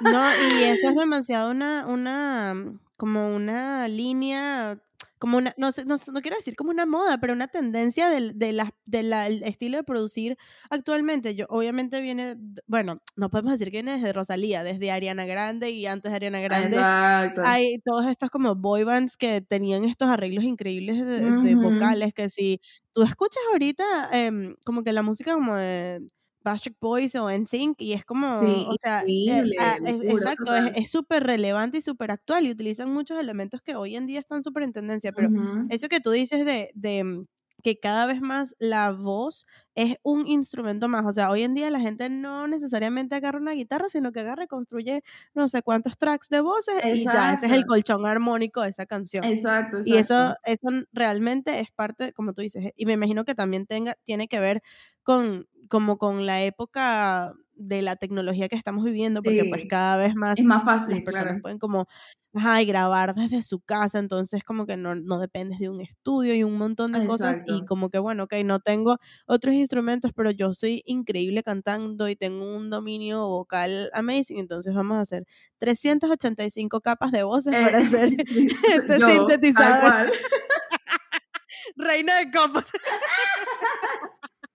No, 0.00 0.22
y 0.52 0.64
eso 0.64 0.90
es 0.90 0.96
demasiado 0.96 1.50
una, 1.50 1.86
una, 1.86 2.54
como 2.96 3.34
una 3.34 3.88
línea 3.88 4.78
como 5.18 5.38
una, 5.38 5.54
no, 5.56 5.70
no, 5.86 5.96
no, 6.12 6.20
quiero 6.20 6.36
decir 6.36 6.56
como 6.56 6.70
una 6.70 6.86
moda, 6.86 7.18
pero 7.18 7.32
una 7.32 7.48
tendencia 7.48 8.08
del, 8.08 8.38
de 8.38 8.52
la, 8.52 8.74
del 8.86 9.12
estilo 9.42 9.78
de 9.78 9.84
producir 9.84 10.38
actualmente. 10.70 11.34
Yo, 11.34 11.46
obviamente 11.48 12.00
viene, 12.00 12.36
bueno, 12.66 13.00
no 13.16 13.30
podemos 13.30 13.52
decir 13.52 13.70
que 13.70 13.82
viene 13.82 13.92
desde 13.92 14.12
Rosalía, 14.12 14.62
desde 14.62 14.90
Ariana 14.90 15.26
Grande 15.26 15.70
y 15.70 15.86
antes 15.86 16.10
de 16.12 16.16
Ariana 16.16 16.40
Grande. 16.40 16.76
Exacto. 16.76 17.42
Hay 17.44 17.78
todos 17.84 18.06
estos 18.06 18.30
como 18.30 18.54
boy 18.54 18.84
bands 18.84 19.16
que 19.16 19.40
tenían 19.40 19.84
estos 19.84 20.08
arreglos 20.08 20.44
increíbles 20.44 21.04
de, 21.04 21.54
vocales, 21.54 22.14
que 22.14 22.28
si 22.28 22.60
tú 22.92 23.02
escuchas 23.02 23.42
ahorita 23.52 23.84
em, 24.12 24.54
como 24.64 24.82
que 24.82 24.92
la 24.92 25.02
música 25.02 25.34
como 25.34 25.56
de 25.56 26.00
Backstreet 26.48 26.76
Boys 26.80 27.14
o 27.16 27.30
NSYNC 27.30 27.80
y 27.82 27.92
es 27.94 28.04
como, 28.04 28.62
o 28.64 28.76
sea, 28.76 29.04
eh, 29.26 29.44
ah, 29.58 29.78
exacto, 29.84 30.54
es 30.54 30.90
súper 30.90 31.24
relevante 31.24 31.78
y 31.78 31.82
súper 31.82 32.10
actual 32.10 32.46
y 32.46 32.50
utilizan 32.50 32.92
muchos 32.92 33.18
elementos 33.20 33.62
que 33.62 33.76
hoy 33.76 33.96
en 33.96 34.06
día 34.06 34.20
están 34.20 34.42
súper 34.42 34.62
en 34.64 34.72
tendencia, 34.72 35.12
pero 35.12 35.30
eso 35.68 35.88
que 35.88 36.00
tú 36.00 36.10
dices 36.10 36.44
de, 36.46 36.70
de 36.74 37.04
mm, 37.04 37.26
que 37.62 37.78
cada 37.80 38.06
vez 38.06 38.20
más 38.20 38.54
la 38.58 38.92
voz 38.92 39.46
es 39.74 39.96
un 40.02 40.26
instrumento 40.26 40.88
más. 40.88 41.04
O 41.06 41.12
sea, 41.12 41.30
hoy 41.30 41.42
en 41.42 41.54
día 41.54 41.70
la 41.70 41.80
gente 41.80 42.08
no 42.08 42.46
necesariamente 42.48 43.14
agarra 43.16 43.38
una 43.38 43.52
guitarra, 43.52 43.88
sino 43.88 44.12
que 44.12 44.20
agarra 44.20 44.44
y 44.44 44.46
construye 44.46 45.02
no 45.34 45.48
sé 45.48 45.62
cuántos 45.62 45.98
tracks 45.98 46.28
de 46.28 46.40
voces 46.40 46.84
y 46.84 47.04
ya, 47.04 47.32
ese 47.34 47.46
es 47.46 47.52
el 47.52 47.66
colchón 47.66 48.06
armónico 48.06 48.62
de 48.62 48.70
esa 48.70 48.86
canción. 48.86 49.24
Exacto, 49.24 49.78
Y 49.84 49.96
eso, 49.96 50.34
eso 50.44 50.68
realmente 50.92 51.60
es 51.60 51.70
parte, 51.72 52.12
como 52.12 52.32
tú 52.32 52.42
dices, 52.42 52.72
y 52.76 52.86
me 52.86 52.92
imagino 52.94 53.24
que 53.24 53.34
también 53.34 53.66
tenga, 53.66 53.94
tiene 54.04 54.28
que 54.28 54.40
ver 54.40 54.62
con 55.02 55.46
como 55.68 55.98
con 55.98 56.26
la 56.26 56.42
época 56.42 57.34
de 57.58 57.82
la 57.82 57.96
tecnología 57.96 58.48
que 58.48 58.56
estamos 58.56 58.84
viviendo, 58.84 59.20
porque 59.22 59.44
pues 59.44 59.66
cada 59.68 59.96
vez 59.96 60.14
más, 60.14 60.38
es 60.38 60.44
más 60.44 60.64
fácil, 60.64 60.96
las 60.96 61.04
personas 61.04 61.42
pueden 61.42 61.58
como 61.58 61.86
ajá, 62.34 62.62
y 62.62 62.66
grabar 62.66 63.14
desde 63.14 63.42
su 63.42 63.60
casa, 63.60 63.98
entonces 63.98 64.44
como 64.44 64.66
que 64.66 64.76
no, 64.76 64.94
no 64.94 65.18
dependes 65.18 65.58
de 65.58 65.68
un 65.68 65.80
estudio 65.80 66.34
y 66.34 66.44
un 66.44 66.56
montón 66.56 66.92
de 66.92 67.06
cosas 67.06 67.42
y 67.46 67.64
como 67.64 67.90
que 67.90 67.98
bueno, 67.98 68.24
ok, 68.24 68.34
no 68.44 68.60
tengo 68.60 68.98
otros 69.26 69.54
instrumentos, 69.54 70.12
pero 70.14 70.30
yo 70.30 70.54
soy 70.54 70.82
increíble 70.86 71.42
cantando 71.42 72.08
y 72.08 72.16
tengo 72.16 72.56
un 72.56 72.70
dominio 72.70 73.26
vocal 73.26 73.90
amazing, 73.92 74.38
entonces 74.38 74.74
vamos 74.74 74.98
a 74.98 75.00
hacer 75.00 75.26
385 75.58 76.80
capas 76.80 77.12
de 77.12 77.22
voces 77.22 77.52
para 77.52 77.78
hacer 77.78 78.10
este 78.18 78.98
sintetizador. 78.98 80.12
Reina 81.76 82.16
de 82.18 82.30
copas. 82.30 82.72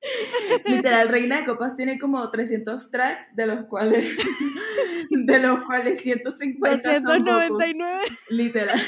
Literal, 0.66 1.10
Reina 1.10 1.40
de 1.40 1.46
Copas 1.46 1.76
tiene 1.76 2.00
como 2.00 2.30
300 2.30 2.92
tracks, 2.92 3.36
de 3.36 3.48
los 3.48 3.66
cuales 3.66 4.06
de 5.10 5.40
los 5.40 5.66
cuales 5.66 6.00
150 6.00 7.00
299. 7.00 8.00
Son 8.06 8.38
literal. 8.38 8.82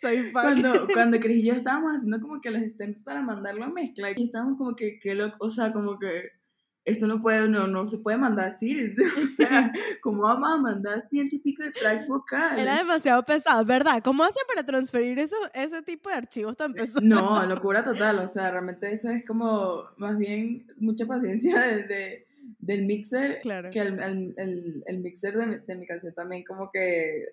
Soy 0.00 0.30
fan. 0.30 0.60
Cuando, 0.62 0.88
cuando 0.92 1.20
Chris 1.20 1.44
y 1.44 1.46
yo 1.48 1.54
estábamos 1.54 1.92
haciendo 1.92 2.20
como 2.20 2.40
que 2.40 2.50
los 2.50 2.62
stems 2.62 3.02
para 3.02 3.22
mandarlo 3.22 3.64
a 3.64 3.68
mezcla, 3.68 4.10
y 4.14 4.22
estábamos 4.22 4.56
como 4.56 4.74
que, 4.74 4.98
que 4.98 5.14
lo, 5.14 5.34
o 5.38 5.50
sea, 5.50 5.72
como 5.72 5.98
que 5.98 6.39
esto 6.84 7.06
no 7.06 7.20
puede, 7.20 7.46
no, 7.48 7.66
no 7.66 7.86
se 7.86 7.98
puede 7.98 8.16
mandar 8.16 8.46
así. 8.46 8.94
O 9.22 9.26
sea, 9.36 9.72
¿cómo 10.02 10.22
vamos 10.22 10.50
a 10.50 10.56
mandar 10.56 11.00
ciento 11.00 11.36
y 11.36 11.38
pico 11.38 11.62
de 11.62 11.72
tracks 11.72 12.06
vocales? 12.06 12.60
Era 12.60 12.78
demasiado 12.78 13.22
pesado, 13.24 13.64
¿verdad? 13.64 14.02
¿Cómo 14.02 14.24
hacen 14.24 14.42
para 14.48 14.64
transferir 14.64 15.18
eso, 15.18 15.36
ese 15.54 15.82
tipo 15.82 16.08
de 16.08 16.16
archivos 16.16 16.56
tan 16.56 16.72
pesados? 16.72 17.02
No, 17.02 17.44
locura 17.46 17.84
total. 17.84 18.18
O 18.20 18.28
sea, 18.28 18.50
realmente 18.50 18.90
eso 18.92 19.10
es 19.10 19.24
como 19.26 19.84
más 19.96 20.16
bien 20.16 20.66
mucha 20.78 21.06
paciencia 21.06 21.60
de, 21.60 22.26
del 22.58 22.86
mixer. 22.86 23.40
Claro. 23.42 23.70
Que 23.70 23.80
el, 23.80 24.34
el, 24.36 24.82
el, 24.86 24.98
mixer 24.98 25.36
de, 25.36 25.60
de, 25.60 25.76
mi 25.76 25.86
canción 25.86 26.14
también 26.14 26.44
como 26.44 26.70
que 26.70 27.24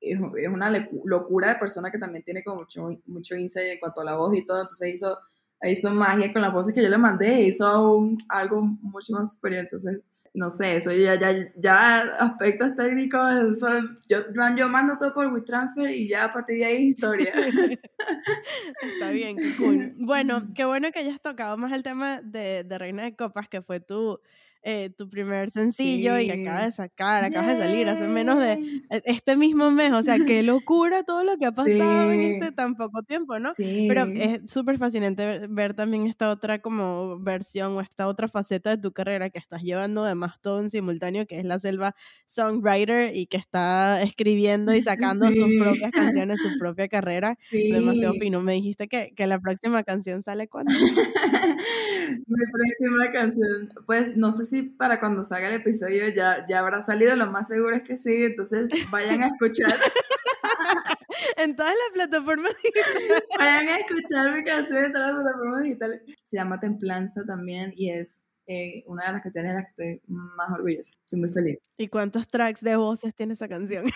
es, 0.00 0.18
es, 0.18 0.48
una 0.48 0.70
locura 1.04 1.48
de 1.48 1.56
persona 1.56 1.90
que 1.90 1.98
también 1.98 2.24
tiene 2.24 2.42
como 2.42 2.62
mucho, 2.62 2.88
mucho 3.06 3.36
insight 3.36 3.72
en 3.72 3.78
cuanto 3.78 4.00
a 4.00 4.04
la 4.04 4.16
voz 4.16 4.34
y 4.36 4.44
todo. 4.44 4.60
Entonces 4.62 4.96
hizo 4.96 5.18
hizo 5.62 5.90
magia 5.90 6.32
con 6.32 6.42
las 6.42 6.52
voces 6.52 6.74
que 6.74 6.82
yo 6.82 6.88
le 6.88 6.98
mandé, 6.98 7.42
hizo 7.42 7.66
aún 7.66 8.18
algo 8.28 8.62
mucho 8.62 9.14
más 9.14 9.34
superior, 9.34 9.64
entonces, 9.64 10.00
no 10.34 10.50
sé, 10.50 10.76
eso 10.76 10.92
ya, 10.92 11.18
ya, 11.18 11.34
ya 11.56 11.98
aspectos 12.18 12.74
técnicos, 12.74 13.60
yo, 14.08 14.18
yo 14.56 14.68
mando 14.68 14.98
todo 14.98 15.14
por 15.14 15.32
WeTransfer 15.32 15.90
y 15.90 16.08
ya 16.08 16.24
a 16.24 16.32
partir 16.32 16.58
de 16.58 16.64
ahí 16.66 16.86
historia. 16.88 17.32
Está 18.82 19.10
bien, 19.10 19.36
qué 19.36 19.56
cool. 19.56 19.94
Bueno, 19.98 20.42
qué 20.54 20.66
bueno 20.66 20.90
que 20.92 20.98
hayas 20.98 21.20
tocado 21.20 21.56
más 21.56 21.72
el 21.72 21.82
tema 21.82 22.20
de, 22.22 22.64
de 22.64 22.78
Reina 22.78 23.04
de 23.04 23.16
Copas, 23.16 23.48
que 23.48 23.62
fue 23.62 23.80
tu 23.80 24.20
eh, 24.62 24.90
tu 24.90 25.08
primer 25.08 25.50
sencillo 25.50 26.18
y 26.18 26.30
acaba 26.30 26.64
de 26.64 26.72
sacar, 26.72 27.24
acabas 27.24 27.56
de 27.56 27.64
salir 27.64 27.88
hace 27.88 28.08
menos 28.08 28.38
de 28.38 28.52
e, 28.90 29.02
este 29.04 29.36
mismo 29.36 29.70
mes. 29.70 29.92
O 29.92 30.02
sea, 30.02 30.18
qué 30.26 30.42
locura 30.42 31.02
todo 31.04 31.24
lo 31.24 31.36
que 31.36 31.46
ha 31.46 31.52
pasado 31.52 32.12
en 32.12 32.20
este 32.20 32.52
tan 32.52 32.74
poco 32.74 33.02
tiempo, 33.02 33.38
¿no? 33.38 33.52
Pero 33.56 34.04
es 34.06 34.50
súper 34.50 34.78
fascinante 34.78 35.46
ver, 35.48 35.74
también 35.74 36.06
esta 36.06 36.30
otra 36.30 36.60
como 36.60 37.18
versión 37.20 37.72
o 37.72 37.80
esta 37.80 38.06
otra 38.06 38.28
faceta 38.28 38.70
de 38.70 38.78
tu 38.82 38.92
carrera 38.92 39.30
que 39.30 39.38
estás 39.38 39.62
llevando 39.62 40.04
además 40.04 40.34
todo 40.40 40.60
en 40.60 40.70
simultáneo, 40.70 41.26
que 41.26 41.38
es 41.38 41.44
la 41.44 41.58
selva 41.58 41.94
songwriter 42.26 43.14
y 43.14 43.26
que 43.26 43.36
está 43.36 44.02
escribiendo 44.02 44.74
y 44.74 44.82
sacando 44.82 45.30
sus 45.30 45.46
propias 45.58 45.90
canciones, 45.92 46.38
su 46.42 46.58
propia 46.58 46.88
carrera. 46.88 47.38
Demasiado 47.50 48.14
fino. 48.14 48.40
Me 48.42 48.54
dijiste 48.54 48.88
que, 48.88 49.12
que 49.14 49.26
la 49.26 49.38
próxima 49.38 49.82
canción 49.82 50.22
sale 50.22 50.48
cuando. 50.48 50.72
Mi 52.26 52.40
próxima 52.52 53.12
canción, 53.12 53.68
pues 53.86 54.16
no 54.16 54.32
sé 54.32 54.46
si 54.46 54.55
para 54.62 55.00
cuando 55.00 55.22
salga 55.22 55.48
el 55.48 55.60
episodio 55.60 56.08
ya, 56.08 56.44
ya 56.48 56.60
habrá 56.60 56.80
salido, 56.80 57.16
lo 57.16 57.30
más 57.30 57.48
seguro 57.48 57.76
es 57.76 57.82
que 57.82 57.96
sí, 57.96 58.24
entonces 58.24 58.70
vayan 58.90 59.22
a 59.22 59.28
escuchar. 59.28 59.74
en 61.36 61.56
todas 61.56 61.72
las 61.72 62.08
plataformas 62.08 62.52
digitales. 62.62 63.22
Vayan 63.38 63.68
a 63.68 63.78
escuchar 63.78 64.32
mi 64.32 64.44
canción 64.44 64.84
en 64.84 64.92
todas 64.92 65.14
las 65.14 65.22
plataformas 65.22 65.62
digitales. 65.62 66.02
Se 66.24 66.36
llama 66.36 66.60
Templanza 66.60 67.24
también 67.24 67.72
y 67.76 67.90
es 67.90 68.28
eh, 68.48 68.84
una 68.86 69.06
de 69.06 69.12
las 69.12 69.22
canciones 69.22 69.52
de 69.52 69.54
las 69.56 69.64
que 69.64 69.68
estoy 69.68 70.02
más 70.06 70.50
orgullosa. 70.52 70.92
Estoy 71.00 71.20
muy 71.20 71.30
feliz. 71.30 71.66
¿Y 71.76 71.88
cuántos 71.88 72.28
tracks 72.28 72.60
de 72.60 72.76
voces 72.76 73.14
tiene 73.14 73.34
esa 73.34 73.48
canción? 73.48 73.86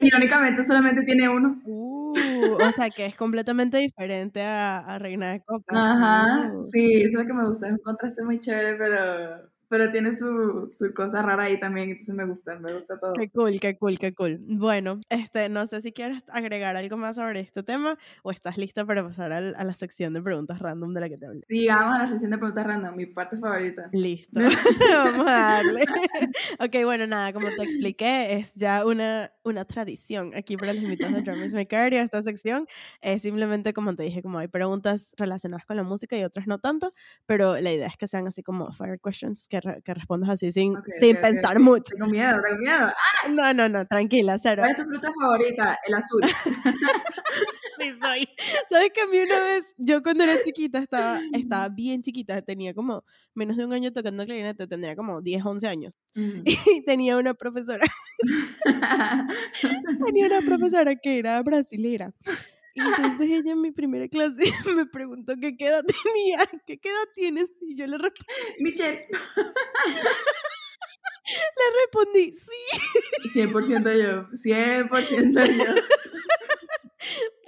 Irónicamente 0.00 0.62
solamente 0.62 1.02
tiene 1.02 1.28
uno. 1.28 1.60
Uh, 1.64 2.12
o 2.54 2.72
sea 2.72 2.90
que 2.90 3.06
es 3.06 3.16
completamente 3.16 3.78
diferente 3.78 4.42
a, 4.42 4.98
Reina 4.98 5.32
de 5.32 5.40
Copas. 5.40 5.76
Ajá, 5.76 6.52
uh. 6.52 6.62
sí, 6.62 6.94
eso 6.96 7.06
es 7.06 7.14
lo 7.14 7.26
que 7.26 7.32
me 7.32 7.48
gusta. 7.48 7.68
Es 7.68 7.72
un 7.74 7.78
contraste 7.78 8.24
muy 8.24 8.38
chévere, 8.38 8.74
pero 8.76 9.51
pero 9.72 9.90
tiene 9.90 10.12
su, 10.12 10.70
su, 10.70 10.92
cosa 10.92 11.22
rara 11.22 11.44
ahí 11.44 11.58
también, 11.58 11.88
entonces 11.88 12.14
me 12.14 12.26
gusta, 12.26 12.58
me 12.58 12.74
gusta 12.74 13.00
todo. 13.00 13.14
Qué 13.14 13.30
cool, 13.30 13.58
qué 13.58 13.78
cool, 13.78 13.98
qué 13.98 14.12
cool. 14.12 14.38
Bueno, 14.42 15.00
este, 15.08 15.48
no 15.48 15.66
sé 15.66 15.80
si 15.80 15.92
quieres 15.92 16.22
agregar 16.28 16.76
algo 16.76 16.98
más 16.98 17.16
sobre 17.16 17.40
este 17.40 17.62
tema 17.62 17.96
o 18.22 18.32
estás 18.32 18.58
lista 18.58 18.84
para 18.84 19.02
pasar 19.02 19.32
a 19.32 19.40
la 19.64 19.72
sección 19.72 20.12
de 20.12 20.20
preguntas 20.20 20.58
random 20.58 20.92
de 20.92 21.00
la 21.00 21.08
que 21.08 21.16
te 21.16 21.24
hablé. 21.24 21.40
Sí, 21.48 21.68
vamos 21.68 21.94
a 21.94 21.98
la 22.00 22.06
sección 22.06 22.32
de 22.32 22.36
preguntas 22.36 22.66
random, 22.66 22.96
mi 22.96 23.06
parte 23.06 23.38
favorita. 23.38 23.88
Listo, 23.94 24.40
vamos 24.92 25.26
a 25.26 25.30
darle. 25.30 25.84
ok, 26.60 26.84
bueno, 26.84 27.06
nada, 27.06 27.32
como 27.32 27.48
te 27.48 27.62
expliqué, 27.62 28.36
es 28.36 28.52
ya 28.52 28.84
una, 28.84 29.32
una 29.42 29.64
tradición 29.64 30.32
aquí 30.34 30.58
para 30.58 30.74
los 30.74 30.82
invitados 30.82 31.14
de 31.14 31.22
Drummers 31.22 31.54
Maker 31.54 31.94
y 31.94 31.96
esta 31.96 32.22
sección 32.22 32.66
es 33.00 33.22
simplemente, 33.22 33.72
como 33.72 33.94
te 33.94 34.02
dije, 34.02 34.20
como 34.20 34.36
hay 34.36 34.48
preguntas 34.48 35.14
relacionadas 35.16 35.64
con 35.64 35.78
la 35.78 35.82
música 35.82 36.14
y 36.14 36.24
otras 36.24 36.46
no 36.46 36.58
tanto, 36.58 36.92
pero 37.24 37.58
la 37.58 37.72
idea 37.72 37.86
es 37.86 37.96
que 37.96 38.06
sean 38.06 38.26
así 38.26 38.42
como 38.42 38.70
fire 38.74 39.00
questions 39.02 39.48
que 39.48 39.61
que 39.84 39.94
respondas 39.94 40.30
así 40.30 40.52
sin, 40.52 40.76
sin 41.00 41.16
pensar 41.16 41.58
mucho. 41.58 41.94
Tengo 41.96 42.10
miedo, 42.10 42.40
tengo 42.42 42.58
miedo. 42.58 42.86
¡Ah! 42.88 43.28
No, 43.28 43.54
no, 43.54 43.68
no, 43.68 43.86
tranquila, 43.86 44.38
cero. 44.42 44.62
¿Cuál 44.62 44.72
es 44.72 44.76
tu 44.76 44.84
fruta 44.84 45.10
favorita? 45.20 45.78
El 45.86 45.94
azul. 45.94 46.20
sí, 47.78 47.92
soy. 48.00 48.28
¿Sabes 48.68 48.90
que 48.94 49.02
a 49.02 49.06
mí 49.06 49.18
una 49.18 49.40
vez, 49.40 49.64
yo 49.78 50.02
cuando 50.02 50.24
era 50.24 50.40
chiquita, 50.40 50.78
estaba, 50.78 51.20
estaba 51.32 51.68
bien 51.74 52.02
chiquita, 52.02 52.42
tenía 52.42 52.74
como 52.74 53.04
menos 53.34 53.56
de 53.56 53.64
un 53.64 53.72
año 53.72 53.92
tocando 53.92 54.24
clarinete, 54.24 54.66
tendría 54.66 54.96
como 54.96 55.22
10, 55.22 55.44
11 55.44 55.68
años. 55.68 55.98
Y 56.14 56.84
tenía 56.84 57.16
una 57.16 57.34
profesora. 57.34 57.86
tenía 60.06 60.26
una 60.26 60.42
profesora 60.42 60.94
que 60.96 61.18
era 61.18 61.40
brasilera. 61.42 62.12
Y 62.74 62.80
entonces 62.80 63.28
ella 63.28 63.52
en 63.52 63.60
mi 63.60 63.70
primera 63.70 64.08
clase 64.08 64.42
me 64.76 64.86
preguntó 64.86 65.34
qué 65.40 65.54
edad 65.58 65.84
tenía, 65.84 66.38
qué 66.66 66.80
edad 66.82 67.08
tienes, 67.14 67.52
y 67.60 67.76
yo 67.76 67.86
le 67.86 67.98
respondí, 67.98 68.32
Michelle. 68.60 69.06
le 71.56 71.66
respondí, 71.82 72.32
sí. 72.32 73.38
100% 73.40 74.02
yo, 74.02 74.26
100% 74.28 75.46
yo. 75.56 75.74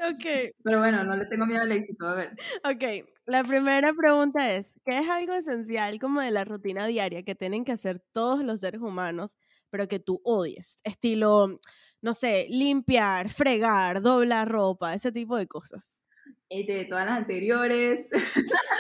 Ok. 0.08 0.52
Pero 0.62 0.78
bueno, 0.78 1.04
no 1.04 1.16
le 1.16 1.26
tengo 1.26 1.46
miedo 1.46 1.62
al 1.62 1.72
éxito, 1.72 2.06
a 2.06 2.14
ver. 2.14 2.32
Ok, 2.64 3.06
la 3.26 3.42
primera 3.42 3.94
pregunta 3.94 4.54
es, 4.54 4.74
¿qué 4.84 4.98
es 4.98 5.08
algo 5.08 5.32
esencial 5.32 5.98
como 5.98 6.20
de 6.20 6.30
la 6.30 6.44
rutina 6.44 6.86
diaria 6.86 7.22
que 7.22 7.34
tienen 7.34 7.64
que 7.64 7.72
hacer 7.72 8.02
todos 8.12 8.44
los 8.44 8.60
seres 8.60 8.82
humanos, 8.82 9.36
pero 9.70 9.88
que 9.88 10.00
tú 10.00 10.20
odies? 10.24 10.78
Estilo, 10.84 11.58
no 12.04 12.12
sé, 12.12 12.46
limpiar, 12.50 13.30
fregar, 13.30 14.02
doblar 14.02 14.46
ropa, 14.46 14.92
ese 14.92 15.10
tipo 15.10 15.38
de 15.38 15.46
cosas. 15.46 15.88
Este, 16.50 16.74
de 16.74 16.84
todas 16.84 17.06
las 17.06 17.16
anteriores. 17.16 18.08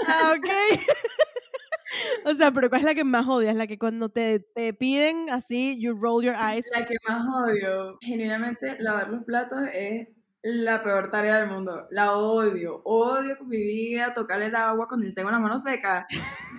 Ah, 0.06 0.34
ok. 0.36 0.46
o 2.26 2.34
sea, 2.34 2.52
pero 2.52 2.68
¿cuál 2.68 2.82
es 2.82 2.84
la 2.84 2.94
que 2.94 3.04
más 3.04 3.26
odias? 3.26 3.56
La 3.56 3.66
que 3.66 3.78
cuando 3.78 4.10
te, 4.10 4.40
te 4.40 4.74
piden 4.74 5.30
así, 5.30 5.80
you 5.80 5.94
roll 5.98 6.22
your 6.22 6.34
eyes. 6.34 6.66
La 6.76 6.84
que 6.84 6.96
más 7.08 7.24
odio, 7.34 7.96
genuinamente, 8.02 8.76
lavar 8.78 9.08
los 9.08 9.24
platos 9.24 9.60
es 9.72 10.06
la 10.44 10.82
peor 10.82 11.10
tarea 11.10 11.38
del 11.40 11.50
mundo. 11.50 11.88
La 11.90 12.12
odio. 12.12 12.82
Odio 12.84 13.38
con 13.38 13.48
mi 13.48 13.56
vida 13.56 14.12
tocar 14.12 14.42
el 14.42 14.54
agua 14.54 14.86
cuando 14.86 15.10
tengo 15.14 15.30
la 15.30 15.38
mano 15.38 15.58
seca. 15.58 16.06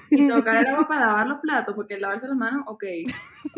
Y 0.09 0.27
tocar 0.27 0.57
el 0.57 0.67
agua 0.67 0.87
para 0.87 1.07
lavar 1.07 1.27
los 1.27 1.39
platos, 1.39 1.75
porque 1.75 1.99
lavarse 1.99 2.27
las 2.27 2.37
manos, 2.37 2.63
ok. 2.67 2.83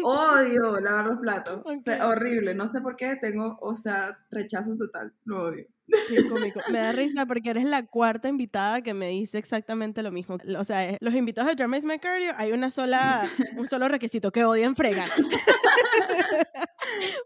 Odio 0.04 0.80
lavar 0.80 1.06
los 1.06 1.20
platos. 1.20 1.62
horrible. 2.02 2.56
No 2.56 2.68
sé 2.68 2.82
por 2.82 2.96
qué 2.96 3.16
tengo, 3.16 3.58
o 3.62 3.76
sea, 3.76 4.18
rechazo 4.30 4.76
total. 4.78 5.14
Lo 5.24 5.44
odio. 5.44 5.66
Qué 6.08 6.28
cómico. 6.28 6.60
Me 6.70 6.80
da 6.80 6.92
risa 6.92 7.26
porque 7.26 7.50
eres 7.50 7.66
la 7.66 7.86
cuarta 7.86 8.28
invitada 8.28 8.82
que 8.82 8.94
me 8.94 9.10
dice 9.10 9.38
exactamente 9.38 10.04
lo 10.04 10.12
mismo. 10.12 10.38
O 10.58 10.66
sea, 10.66 10.98
los 11.00 11.14
invitados 11.14 11.50
de 11.52 11.58
Jeremy 11.58 11.86
Mercurio 11.86 12.32
hay 12.36 12.52
una 12.52 12.72
sola, 12.72 13.30
un 13.58 13.68
solo 13.68 13.88
requisito, 13.88 14.32
que 14.32 14.44
odian 14.44 14.76
fregar. 14.76 15.10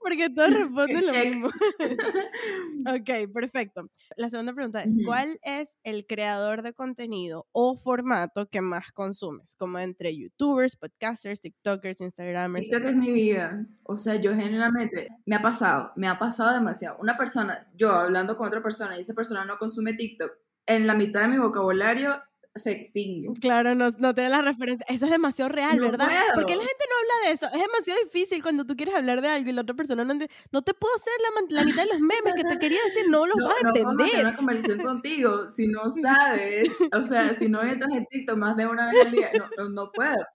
porque 0.01 0.29
todos 0.29 0.53
responden 0.53 1.05
lo 1.05 1.13
mismo. 1.13 1.47
ok, 2.87 3.31
perfecto. 3.33 3.89
La 4.17 4.29
segunda 4.29 4.53
pregunta 4.53 4.83
es, 4.83 4.97
¿cuál 5.05 5.39
es 5.43 5.75
el 5.83 6.05
creador 6.05 6.61
de 6.61 6.73
contenido 6.73 7.47
o 7.51 7.77
formato 7.77 8.47
que 8.47 8.61
más 8.61 8.91
consumes? 8.91 9.55
Como 9.55 9.79
entre 9.79 10.15
youtubers, 10.15 10.75
podcasters, 10.75 11.39
tiktokers, 11.39 12.01
instagramers. 12.01 12.69
TikTok 12.69 12.89
es 12.89 12.95
mi 12.95 13.11
vida. 13.11 13.65
O 13.83 13.97
sea, 13.97 14.15
yo 14.15 14.35
generalmente, 14.35 15.07
me 15.25 15.35
ha 15.35 15.41
pasado, 15.41 15.91
me 15.95 16.07
ha 16.07 16.19
pasado 16.19 16.53
demasiado. 16.53 16.97
Una 16.99 17.17
persona, 17.17 17.67
yo 17.75 17.91
hablando 17.91 18.37
con 18.37 18.50
otra 18.51 18.63
persona 18.63 18.97
y 18.97 19.01
esa 19.01 19.13
persona 19.13 19.45
no 19.45 19.57
consume 19.57 19.93
TikTok, 19.93 20.31
en 20.65 20.87
la 20.87 20.93
mitad 20.93 21.21
de 21.21 21.27
mi 21.29 21.37
vocabulario 21.37 22.21
se 22.55 22.71
extingue. 22.71 23.29
Claro, 23.39 23.75
no, 23.75 23.89
no 23.97 24.13
tiene 24.13 24.29
la 24.29 24.41
referencia. 24.41 24.85
Eso 24.89 25.05
es 25.05 25.11
demasiado 25.11 25.49
real, 25.49 25.79
¿verdad? 25.79 26.09
Porque 26.35 26.55
la 26.55 26.61
gente 26.61 26.85
no 26.89 26.95
habla 26.97 27.27
de 27.27 27.33
eso. 27.33 27.45
Es 27.45 27.61
demasiado 27.61 28.03
difícil 28.03 28.41
cuando 28.41 28.65
tú 28.65 28.75
quieres 28.75 28.93
hablar 28.93 29.21
de 29.21 29.29
algo 29.29 29.49
y 29.49 29.53
la 29.53 29.61
otra 29.61 29.75
persona 29.75 30.03
no 30.03 30.13
No 30.13 30.61
te 30.61 30.73
puedo 30.73 30.93
hacer 30.95 31.13
la, 31.21 31.59
la, 31.59 31.65
mitad 31.65 31.83
de 31.83 31.89
los 31.89 31.99
memes 31.99 32.33
que 32.35 32.43
te 32.43 32.59
quería 32.59 32.79
decir, 32.85 33.09
no 33.09 33.25
los 33.25 33.37
vas 33.37 33.53
a 33.53 33.67
entender. 33.67 33.85
No 33.85 33.97
vamos 33.97 34.15
a 34.15 34.21
una 34.21 34.35
conversación 34.35 34.79
contigo 34.83 35.47
si 35.47 35.67
no 35.67 35.89
sabes, 35.89 36.69
o 36.93 37.03
sea, 37.03 37.33
si 37.33 37.47
no 37.47 37.63
entras 37.63 37.91
en 37.93 38.05
TikTok 38.05 38.37
más 38.37 38.57
de 38.57 38.67
una 38.67 38.91
vez 38.91 39.05
al 39.05 39.11
día, 39.11 39.29
no, 39.57 39.69
no, 39.69 39.91
puedo. 39.91 40.25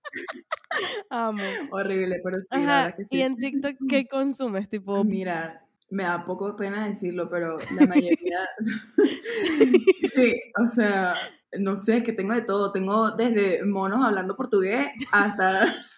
Amo. 1.11 1.43
Horrible, 1.71 2.21
pero 2.25 2.41
sí, 2.41 2.49
que 2.97 3.05
sí. 3.05 3.17
¿Y 3.17 3.23
en 3.23 3.37
TikTok 3.37 3.77
qué 3.89 4.07
consumes? 4.07 4.69
Tipo, 4.69 5.05
mira, 5.05 5.66
me 5.91 6.03
da 6.05 6.25
poco 6.25 6.57
pena 6.57 6.87
decirlo, 6.87 7.29
pero 7.31 7.59
la 7.79 7.87
mayoría, 7.87 8.49
sí, 10.13 10.35
o 10.63 10.67
sea, 10.67 11.15
no 11.59 11.77
sé, 11.77 12.03
que 12.03 12.13
tengo 12.13 12.35
de 12.35 12.43
todo, 12.43 12.73
tengo 12.73 13.13
desde 13.13 13.65
monos 13.65 14.05
hablando 14.05 14.37
portugués 14.37 14.89
hasta... 15.13 15.67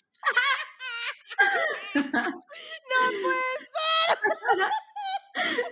¡No 1.95 2.03
puede 3.22 3.59
ser! 3.72 4.70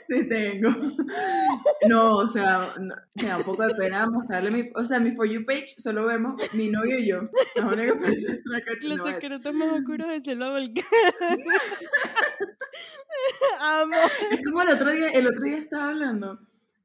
Sí 0.06 0.26
tengo. 0.26 0.70
No, 1.88 2.16
o 2.16 2.26
sea, 2.26 2.60
me 3.14 3.28
da 3.28 3.36
un 3.36 3.44
poco 3.44 3.64
de 3.64 3.74
pena 3.74 4.08
mostrarle 4.08 4.50
mi, 4.50 4.70
o 4.74 4.82
sea, 4.82 4.98
mi 4.98 5.12
For 5.12 5.26
You 5.26 5.44
page 5.44 5.66
solo 5.78 6.04
vemos 6.06 6.34
mi 6.52 6.68
novio 6.68 6.98
y 6.98 7.08
yo. 7.08 7.28
La 7.54 7.68
única 7.68 7.98
persona 7.98 8.60
que 8.60 8.86
Los 8.88 9.08
secretos 9.08 9.54
más 9.54 9.72
oscuros 9.78 10.08
de 10.08 10.20
Selva 10.24 10.50
Volcán. 10.50 10.84
Amo. 13.60 13.96
Es 14.32 14.42
como 14.44 14.62
el 14.62 14.68
otro 14.70 14.90
día, 14.90 15.08
el 15.10 15.28
otro 15.28 15.42
día 15.42 15.58
estaba 15.58 15.90
hablando. 15.90 16.40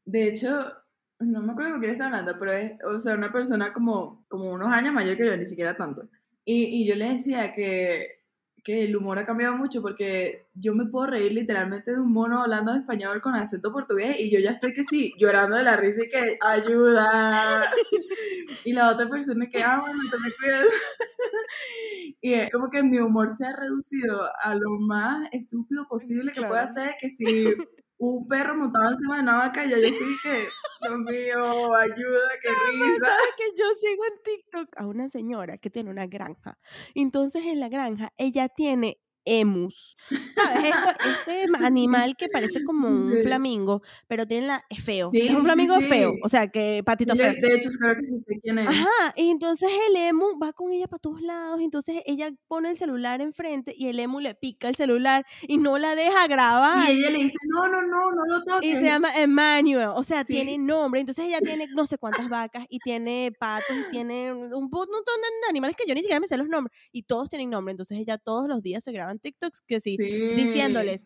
De 0.06 0.28
hecho, 0.28 0.72
no 1.20 1.42
me 1.42 1.54
acuerdo 1.54 1.72
con 1.72 1.80
quién 1.80 1.92
estaba 1.94 2.10
hablando, 2.10 2.40
pero 2.40 2.52
es, 2.52 2.74
o 2.84 3.00
sea, 3.00 3.16
una 3.16 3.32
persona 3.32 3.74
como, 3.74 4.26
como 4.28 4.52
unos 4.52 4.70
años 4.72 4.94
mayor 4.94 5.18
que 5.18 5.26
yo, 5.26 5.36
ni 5.36 5.46
siquiera 5.46 5.76
tanto. 5.76 6.10
Y, 6.46 6.66
y 6.66 6.88
yo 6.88 6.96
le 6.96 7.10
decía 7.10 7.52
que 7.54 8.21
que 8.64 8.84
el 8.84 8.96
humor 8.96 9.18
ha 9.18 9.26
cambiado 9.26 9.58
mucho 9.58 9.82
porque 9.82 10.46
yo 10.54 10.76
me 10.76 10.86
puedo 10.86 11.08
reír 11.08 11.34
literalmente 11.34 11.92
de 11.92 12.00
un 12.00 12.12
mono 12.12 12.42
hablando 12.42 12.76
español 12.76 13.22
con 13.22 13.34
acento 13.34 13.72
portugués 13.72 14.20
y 14.20 14.30
yo 14.30 14.40
ya 14.40 14.52
estoy 14.52 14.74
que 14.74 14.84
sí, 14.84 15.14
llorando 15.18 15.58
de 15.58 15.64
la 15.64 15.78
risa 15.78 16.04
y 16.04 16.10
que 16.10 16.38
ayuda. 16.42 17.72
y 18.66 18.74
la 18.74 18.92
otra 18.92 19.10
persona 19.10 19.50
que, 19.50 19.64
ah, 19.64 19.82
bueno, 19.82 20.00
te 20.12 20.18
me 20.18 20.32
cuidas. 20.32 20.68
y 22.22 22.34
es 22.34 22.52
como 22.52 22.70
que 22.70 22.84
mi 22.84 23.00
humor 23.00 23.30
se 23.30 23.46
ha 23.46 23.56
reducido 23.56 24.22
a 24.44 24.56
lo 24.56 24.80
más 24.80 25.28
estúpido 25.32 25.88
posible 25.88 26.32
que 26.32 26.42
pueda 26.42 26.68
ser, 26.68 26.96
que 27.00 27.10
si 27.10 27.26
un 28.02 28.28
perro 28.28 28.56
montado 28.56 28.90
encima 28.90 29.18
de 29.18 29.22
una 29.22 29.38
vaca 29.38 29.64
y 29.64 29.70
yo 29.70 29.76
estoy 29.78 30.16
que, 30.24 30.48
Dios 30.82 31.00
mío, 31.02 31.76
ayuda, 31.76 32.30
qué 32.42 32.50
risa. 32.50 33.06
¿Sabes 33.06 33.36
que 33.38 33.44
yo 33.56 33.66
sigo 33.80 34.04
en 34.06 34.24
TikTok 34.24 34.70
a 34.76 34.88
una 34.88 35.10
señora 35.10 35.60
que 35.60 35.70
tiene 35.70 35.92
una 35.92 36.08
granja? 36.08 36.58
Entonces 36.96 37.46
en 37.46 37.60
la 37.60 37.70
granja 37.70 38.12
ella 38.18 38.50
tiene 38.50 39.00
emus. 39.26 39.98
¿Sabes? 40.36 40.74
este 41.06 41.46
animal 41.66 42.16
que 42.16 42.28
parece 42.30 42.64
como 42.64 42.88
un 42.88 43.14
flamingo, 43.22 43.82
pero 44.08 44.26
tiene 44.26 44.48
la, 44.48 44.64
es 44.70 44.84
feo. 44.84 45.10
es 45.14 45.32
un 45.32 45.44
flamingo 45.44 45.80
feo, 45.82 46.14
o 46.24 46.30
sea, 46.30 46.48
que 46.48 46.82
patito 46.86 47.16
feo. 47.16 47.34
De 47.34 47.56
hecho, 47.56 47.70
creo 47.80 47.96
que 47.96 48.04
sí 48.04 48.18
sé 48.18 48.40
quién 48.42 48.60
es. 48.60 48.68
Ajá, 48.68 49.14
y 49.16 49.30
entonces 49.30 49.70
el 49.90 49.96
emu 49.96 50.40
va 50.42 50.54
con 50.54 50.72
ella 50.72 50.88
para 50.88 51.00
todos 51.00 51.22
lados, 51.22 51.62
entonces 51.62 52.02
ella 52.06 52.32
pone 52.48 52.72
el 52.72 52.78
celular 52.78 53.22
enfrente 53.22 53.74
y 53.76 53.88
el 53.88 54.00
emu 54.00 54.20
le 54.20 54.36
pica 54.36 54.70
el 54.70 54.76
celular 54.76 55.26
y 55.48 55.58
no 55.58 55.78
la 55.78 55.96
deja 55.96 56.28
grabar. 56.28 56.90
Y 56.90 57.00
ella 57.00 57.10
le 57.12 57.20
dice, 57.20 57.38
no, 57.48 57.68
no, 57.68 57.82
no, 57.82 58.12
no 58.12 58.26
lo 58.26 58.44
toques. 58.44 58.70
Y 58.70 58.74
se 58.76 58.84
llama 58.84 59.10
Emmanuel, 59.16 59.90
o 59.96 60.04
sea, 60.04 60.24
tiene 60.24 60.58
nombre, 60.58 61.00
entonces 61.00 61.26
ella 61.26 61.40
tiene 61.40 61.68
no 61.76 61.86
sé 61.86 61.98
cuántas 61.98 62.30
vacas 62.30 62.66
y 62.70 62.80
tiene 62.80 63.32
patos 63.40 63.76
y 63.76 63.92
tiene 63.92 64.34
un 64.34 64.70
montón 64.72 65.22
de 65.22 65.50
animales 65.50 65.76
que 65.76 65.88
yo 65.88 65.94
ni 65.94 66.02
siquiera 66.02 66.20
me 66.20 66.28
sé 66.28 66.38
los 66.38 66.48
nombres 66.48 66.76
y 66.92 67.04
todos 67.04 67.30
tienen 67.30 67.50
nombre, 67.50 67.72
entonces 67.72 67.98
ella 67.98 68.18
todos 68.18 68.48
los 68.48 68.62
días 68.62 68.84
se 68.84 68.92
graba 68.92 69.11
TikToks 69.20 69.62
que 69.62 69.80
sí, 69.80 69.98
diciéndoles, 69.98 71.06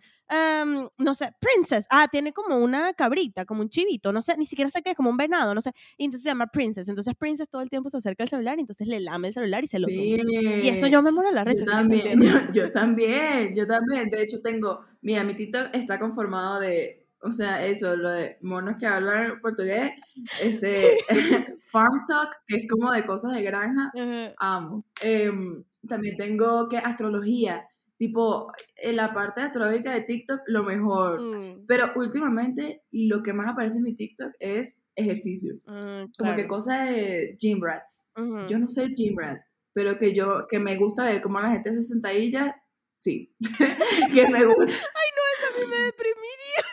no 0.98 1.16
sé, 1.16 1.32
Princess, 1.40 1.86
ah, 1.90 2.08
tiene 2.12 2.34
como 2.34 2.58
una 2.58 2.94
cabrita, 2.94 3.46
como 3.46 3.62
un 3.62 3.70
chivito, 3.70 4.12
no 4.12 4.22
sé, 4.22 4.36
ni 4.38 4.46
siquiera 4.46 4.72
sé 4.72 4.82
qué 4.82 4.92
es, 4.92 4.96
como 4.96 5.10
un 5.10 5.18
venado, 5.18 5.54
no 5.54 5.62
sé, 5.62 5.72
y 5.98 6.06
entonces 6.06 6.24
se 6.24 6.30
llama 6.30 6.48
Princess, 6.48 6.90
entonces 6.90 7.14
Princess 7.16 7.50
todo 7.50 7.62
el 7.62 7.70
tiempo 7.70 7.90
se 7.90 7.98
acerca 7.98 8.24
al 8.24 8.30
celular 8.30 8.58
y 8.58 8.62
entonces 8.62 8.88
le 8.88 9.00
lame 9.00 9.30
el 9.30 9.34
celular 9.34 9.64
y 9.64 9.68
se 9.68 9.80
lo 9.80 9.88
sí. 9.88 10.18
Y 10.64 10.68
eso 10.68 10.88
yo 10.88 11.02
me 11.02 11.12
muero 11.12 11.32
la 11.32 11.44
risa. 11.44 11.66
Yo 11.66 11.72
también, 11.72 12.22
yo, 12.54 12.72
también, 12.72 13.56
yo 13.56 13.68
también, 13.68 14.10
de 14.10 14.24
hecho 14.24 14.42
tengo, 14.42 14.86
mira, 15.02 15.24
mi 15.24 15.36
TikTok 15.36 15.70
está 15.74 16.00
conformado 16.00 16.60
de 16.60 17.06
o 17.26 17.34
sea, 17.34 17.66
eso, 17.66 17.96
lo 17.96 18.12
de 18.12 18.38
monos 18.42 18.76
que 18.80 18.86
hablan 18.86 19.40
portugués, 19.42 19.94
este, 20.42 20.98
Farm 21.72 22.04
Talk, 22.08 22.38
que 22.48 22.58
es 22.58 22.68
como 22.70 22.92
de 22.92 23.06
cosas 23.06 23.34
de 23.34 23.42
granja, 23.42 23.92
amo. 24.38 24.86
Em, 25.02 25.64
también 25.88 26.18
tengo 26.18 26.70
que 26.70 26.78
astrología, 26.78 27.68
tipo, 27.98 28.52
en 28.76 28.96
la 28.96 29.14
parte 29.14 29.42
astrológica 29.42 29.94
de 29.94 30.02
TikTok, 30.02 30.42
lo 30.48 30.64
mejor. 30.64 31.22
Mm. 31.22 31.66
Pero 31.66 31.92
últimamente, 31.96 32.84
lo 32.92 33.24
que 33.24 33.34
más 33.34 33.52
aparece 33.52 33.78
en 33.78 33.84
mi 33.84 33.96
TikTok 33.96 34.34
es 34.40 34.82
ejercicio. 34.96 35.56
Ah, 35.68 36.06
como 36.18 36.36
que 36.36 36.48
cosas 36.48 36.90
de 36.90 37.36
gym 37.40 37.62
rats. 37.62 38.08
Yo 38.50 38.60
no 38.60 38.68
soy 38.68 38.94
gym 38.94 39.18
rat, 39.18 39.42
pero 39.74 39.98
que 39.98 40.14
yo, 40.14 40.46
que 40.50 40.60
me 40.60 40.78
gusta 40.78 41.04
ver 41.04 41.22
cómo 41.22 41.40
la 41.40 41.52
gente 41.52 41.74
se 41.74 41.84
sentadilla, 41.84 42.56
sí. 42.98 43.34
que 44.14 44.28
me 44.30 44.46
gusta. 44.46 44.64
Ay, 44.64 45.10
no, 45.16 45.22
eso 45.34 45.48
a 45.48 45.60
mí 45.60 45.72
me 45.72 45.86
deprimiría. 45.86 46.64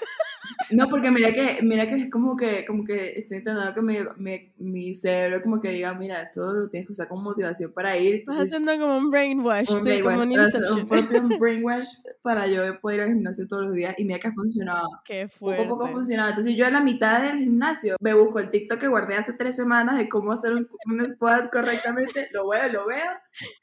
No, 0.73 0.89
porque 0.89 1.11
mira 1.11 1.33
que, 1.33 1.59
mira 1.63 1.87
que 1.87 1.95
es 1.95 2.11
como 2.11 2.37
que, 2.37 2.65
como 2.65 2.85
que 2.85 3.15
estoy 3.17 3.39
intentando 3.39 3.75
que 3.75 3.83
mi, 3.83 4.53
mi, 4.59 4.95
cerebro 4.95 5.43
como 5.43 5.61
que 5.61 5.71
diga, 5.71 5.95
mira, 5.95 6.23
esto 6.23 6.53
lo 6.53 6.69
tienes 6.69 6.87
que 6.87 6.93
usar 6.93 7.09
como 7.09 7.23
motivación 7.23 7.73
para 7.73 7.97
ir. 7.99 8.17
Estás 8.17 8.39
haciendo 8.39 8.73
como 8.79 8.97
un 8.97 9.11
brainwash, 9.11 9.71
un 9.71 9.87
sí, 9.87 10.01
como 10.01 10.23
un, 10.23 10.33
un 10.33 10.89
propio 10.89 11.23
brainwash 11.39 11.89
para 12.23 12.47
yo 12.47 12.81
poder 12.81 12.99
ir 12.99 13.03
al 13.03 13.09
gimnasio 13.11 13.47
todos 13.47 13.67
los 13.67 13.75
días 13.75 13.95
y 13.99 14.05
mira 14.05 14.19
que 14.19 14.29
ha 14.29 14.33
funcionado. 14.33 14.89
Qué 15.05 15.29
fuerte. 15.29 15.63
Poco 15.63 15.75
a 15.75 15.79
poco 15.79 15.85
ha 15.87 15.93
funcionado. 15.93 16.31
Entonces 16.31 16.57
yo 16.57 16.67
en 16.67 16.73
la 16.73 16.81
mitad 16.81 17.23
del 17.23 17.39
gimnasio 17.39 17.97
me 18.01 18.15
busco 18.15 18.39
el 18.39 18.51
TikTok 18.51 18.81
que 18.81 18.89
guardé 18.89 19.17
hace 19.17 19.33
tres 19.33 19.57
semanas 19.57 19.99
de 19.99 20.09
cómo 20.09 20.33
hacer 20.33 20.53
un, 20.53 20.69
un 20.87 21.07
squat 21.09 21.51
correctamente, 21.51 22.29
lo 22.33 22.49
veo, 22.49 22.69
lo 22.69 22.87
veo 22.87 23.13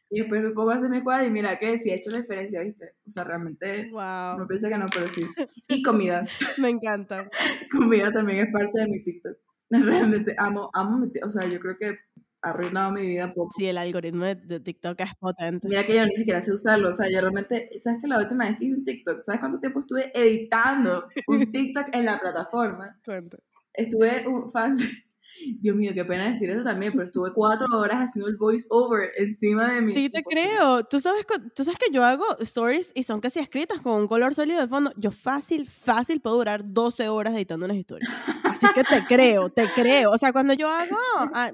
y 0.10 0.22
después 0.22 0.41
me 0.41 0.49
pongo 0.51 0.72
a 0.72 0.76
hacer 0.76 0.89
mi 0.89 1.03
cuadro 1.03 1.28
y 1.28 1.32
mira 1.32 1.60
que 1.60 1.78
sí 1.78 1.91
ha 1.91 1.95
hecho 1.95 2.10
la 2.10 2.22
diferencia, 2.22 2.64
¿viste? 2.64 2.93
O 3.05 3.10
sea, 3.10 3.24
realmente 3.24 3.89
wow. 3.91 4.39
no 4.39 4.47
pensé 4.47 4.70
que 4.70 4.78
no, 4.78 4.88
pero 4.91 5.07
sí. 5.07 5.22
Y 5.68 5.84
comida. 5.84 6.26
me 6.57 6.70
encanta. 6.70 7.30
comida 7.72 8.12
también 8.12 8.47
es 8.47 8.51
parte 8.51 8.82
de 8.82 8.88
mi 8.88 9.03
TikTok. 9.03 9.38
Realmente 9.70 10.36
amo, 10.38 10.72
amo, 10.74 11.07
o 11.24 11.30
sea, 11.30 11.47
yo 11.47 11.60
creo 11.60 11.78
que 11.78 11.97
ha 12.41 12.49
arruinado 12.49 12.91
mi 12.91 13.05
vida 13.05 13.32
poco. 13.34 13.49
Sí, 13.55 13.68
el 13.68 13.78
algoritmo 13.78 14.26
de, 14.26 14.60
TikTok 14.60 14.99
es 15.01 15.14
potente. 15.20 15.68
Mira 15.68 15.86
que 15.86 15.95
yo 15.95 16.05
ni 16.05 16.16
siquiera 16.16 16.41
sé 16.41 16.53
usarlo, 16.53 16.89
o 16.89 16.93
sea, 16.93 17.07
yo 17.12 17.20
realmente, 17.22 17.70
¿sabes 17.78 18.01
que 18.01 18.07
la 18.07 18.18
última 18.18 18.49
vez 18.49 18.57
que 18.57 18.66
hice 18.66 18.78
un 18.78 18.86
TikTok, 18.86 19.22
¿sabes 19.22 19.39
cuánto 19.39 19.60
tiempo 19.60 19.80
estuve 19.80 20.12
editando 20.20 21.07
un 21.28 21.51
TikTok 21.51 21.89
en 21.93 22.05
la 22.05 22.20
plataforma? 22.20 22.99
Cuenta. 23.05 23.38
Estuve 23.74 24.28
un, 24.28 24.49
fácil, 24.49 24.88
Dios 25.59 25.75
mío, 25.75 25.91
qué 25.93 26.05
pena 26.05 26.27
decir 26.27 26.49
eso 26.49 26.63
también, 26.63 26.91
pero 26.93 27.05
estuve 27.05 27.33
cuatro 27.33 27.67
horas 27.77 28.09
haciendo 28.09 28.29
el 28.29 28.37
voice 28.37 28.67
over 28.69 29.11
encima 29.17 29.73
de 29.73 29.81
mí. 29.81 29.93
Sí, 29.93 30.09
te 30.09 30.23
creo. 30.23 30.83
¿Tú 30.83 30.99
sabes, 30.99 31.25
tú 31.55 31.63
sabes 31.63 31.79
que 31.79 31.91
yo 31.91 32.03
hago 32.03 32.25
stories 32.39 32.91
y 32.95 33.03
son 33.03 33.21
casi 33.21 33.39
escritas 33.39 33.81
con 33.81 33.93
un 33.93 34.07
color 34.07 34.35
sólido 34.35 34.61
de 34.61 34.67
fondo. 34.67 34.91
Yo 34.97 35.11
fácil, 35.11 35.67
fácil 35.67 36.21
puedo 36.21 36.37
durar 36.37 36.61
12 36.65 37.09
horas 37.09 37.33
editando 37.35 37.65
unas 37.65 37.77
historias. 37.77 38.11
Así 38.43 38.67
que 38.73 38.83
te 38.83 39.05
creo, 39.05 39.49
te 39.49 39.67
creo. 39.73 40.11
O 40.11 40.17
sea, 40.17 40.33
cuando 40.33 40.53
yo 40.53 40.69
hago 40.69 40.97
ah, 41.33 41.51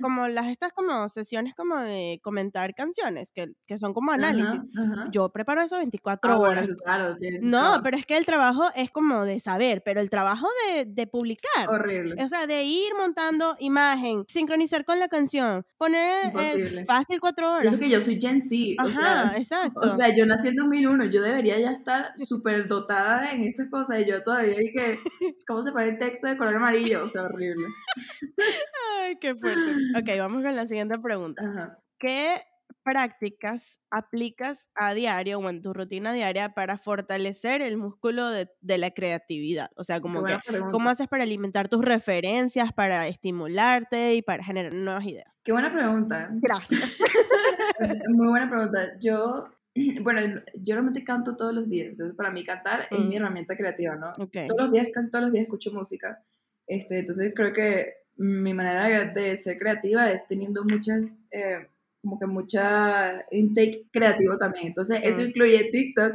como 0.00 0.28
las 0.28 0.48
estas 0.48 0.72
como 0.72 1.08
sesiones 1.08 1.54
como 1.54 1.76
de 1.78 2.20
comentar 2.22 2.74
canciones, 2.74 3.32
que, 3.32 3.52
que 3.66 3.78
son 3.78 3.92
como 3.94 4.12
análisis, 4.12 4.62
yo 5.10 5.28
preparo 5.30 5.62
eso 5.62 5.76
24 5.76 6.32
ah, 6.32 6.38
horas. 6.38 6.68
claro, 6.82 7.16
no, 7.42 7.80
pero 7.82 7.96
es 7.96 8.06
que 8.06 8.16
el 8.16 8.26
trabajo 8.26 8.64
es 8.74 8.90
como 8.90 9.24
de 9.24 9.40
saber, 9.40 9.82
pero 9.84 10.00
el 10.00 10.10
trabajo 10.10 10.48
de, 10.66 10.86
de 10.86 11.06
publicar. 11.06 11.68
Horrible. 11.68 12.22
O 12.22 12.28
sea, 12.28 12.46
de 12.46 12.64
ir 12.64 12.92
montando 12.96 13.11
imagen, 13.58 14.24
sincronizar 14.28 14.84
con 14.84 14.98
la 14.98 15.08
canción, 15.08 15.64
poner 15.76 16.32
eh, 16.38 16.84
fácil 16.86 17.20
cuatro 17.20 17.52
horas. 17.52 17.66
Eso 17.66 17.78
que 17.78 17.90
yo 17.90 18.00
soy 18.00 18.20
Gen 18.20 18.40
Z. 18.40 18.56
Ajá, 18.78 18.88
o 18.88 18.92
sea, 18.92 19.32
exacto. 19.36 19.86
O 19.86 19.88
sea, 19.88 20.14
yo 20.14 20.26
nací 20.26 20.48
en 20.48 20.56
2001, 20.56 21.06
yo 21.06 21.22
debería 21.22 21.58
ya 21.58 21.70
estar 21.70 22.12
súper 22.16 22.68
dotada 22.68 23.32
en 23.32 23.44
estas 23.44 23.68
cosas 23.70 24.00
y 24.00 24.06
yo 24.06 24.22
todavía 24.22 24.60
y 24.60 24.72
que, 24.72 24.98
¿cómo 25.46 25.62
se 25.62 25.72
pone 25.72 25.90
el 25.90 25.98
texto 25.98 26.26
de 26.26 26.36
color 26.36 26.56
amarillo? 26.56 27.04
O 27.04 27.08
sea, 27.08 27.22
horrible. 27.22 27.66
Ay, 29.00 29.16
qué 29.20 29.34
fuerte. 29.34 29.76
Ok, 29.98 30.18
vamos 30.18 30.42
con 30.42 30.56
la 30.56 30.66
siguiente 30.66 30.98
pregunta. 30.98 31.42
Ajá. 31.42 31.78
¿Qué 31.98 32.36
prácticas 32.82 33.80
aplicas 33.90 34.68
a 34.74 34.94
diario 34.94 35.38
o 35.38 35.48
en 35.48 35.62
tu 35.62 35.72
rutina 35.72 36.12
diaria 36.12 36.54
para 36.54 36.78
fortalecer 36.78 37.62
el 37.62 37.76
músculo 37.76 38.28
de, 38.28 38.48
la 38.78 38.90
creatividad? 38.90 39.70
O 39.76 39.84
sea, 39.84 40.00
como 40.00 40.24
que, 40.24 40.36
¿cómo 40.70 40.90
haces 40.90 41.08
para 41.08 41.24
alimentar 41.24 41.68
tus 41.68 41.84
referencias, 41.84 42.72
para 42.72 43.06
estimularte 43.08 44.14
y 44.14 44.22
para 44.22 44.44
generar 44.44 44.74
nuevas 44.74 45.04
ideas? 45.04 45.30
Qué 45.44 45.52
buena 45.52 45.72
pregunta. 45.72 46.28
Gracias. 46.32 46.96
Muy 48.08 48.28
buena 48.28 48.48
pregunta. 48.48 48.98
Yo, 49.00 49.48
bueno, 50.02 50.42
yo 50.54 50.74
realmente 50.74 51.04
canto 51.04 51.36
todos 51.36 51.54
los 51.54 51.68
días, 51.68 51.88
entonces 51.88 52.16
para 52.16 52.30
mí 52.30 52.44
cantar 52.44 52.86
es 52.90 52.98
mi 52.98 53.06
mm. 53.06 53.12
herramienta 53.12 53.56
creativa, 53.56 53.96
¿no? 53.96 54.14
Todos 54.26 54.60
los 54.60 54.72
días, 54.72 54.88
casi 54.92 55.10
todos 55.10 55.24
los 55.24 55.32
días 55.32 55.44
escucho 55.44 55.72
música. 55.72 56.22
Este, 56.66 57.00
entonces 57.00 57.32
creo 57.34 57.52
que 57.52 57.94
mi 58.16 58.54
manera 58.54 59.12
de 59.12 59.36
ser 59.38 59.58
creativa 59.58 60.10
es 60.10 60.26
teniendo 60.26 60.64
muchas... 60.64 61.14
Eh, 61.30 61.68
como 62.02 62.18
que 62.18 62.26
mucha 62.26 63.24
intake 63.30 63.86
creativo 63.92 64.36
también. 64.36 64.68
Entonces, 64.68 65.00
eso 65.02 65.22
incluye 65.22 65.70
TikTok. 65.70 66.14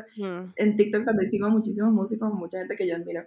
En 0.55 0.75
TikTok 0.75 1.05
también 1.05 1.29
sigo 1.29 1.49
muchísimos 1.49 1.93
músicos, 1.93 2.31
mucha 2.33 2.59
gente 2.59 2.75
que 2.75 2.87
yo 2.87 2.95
admiro. 2.95 3.25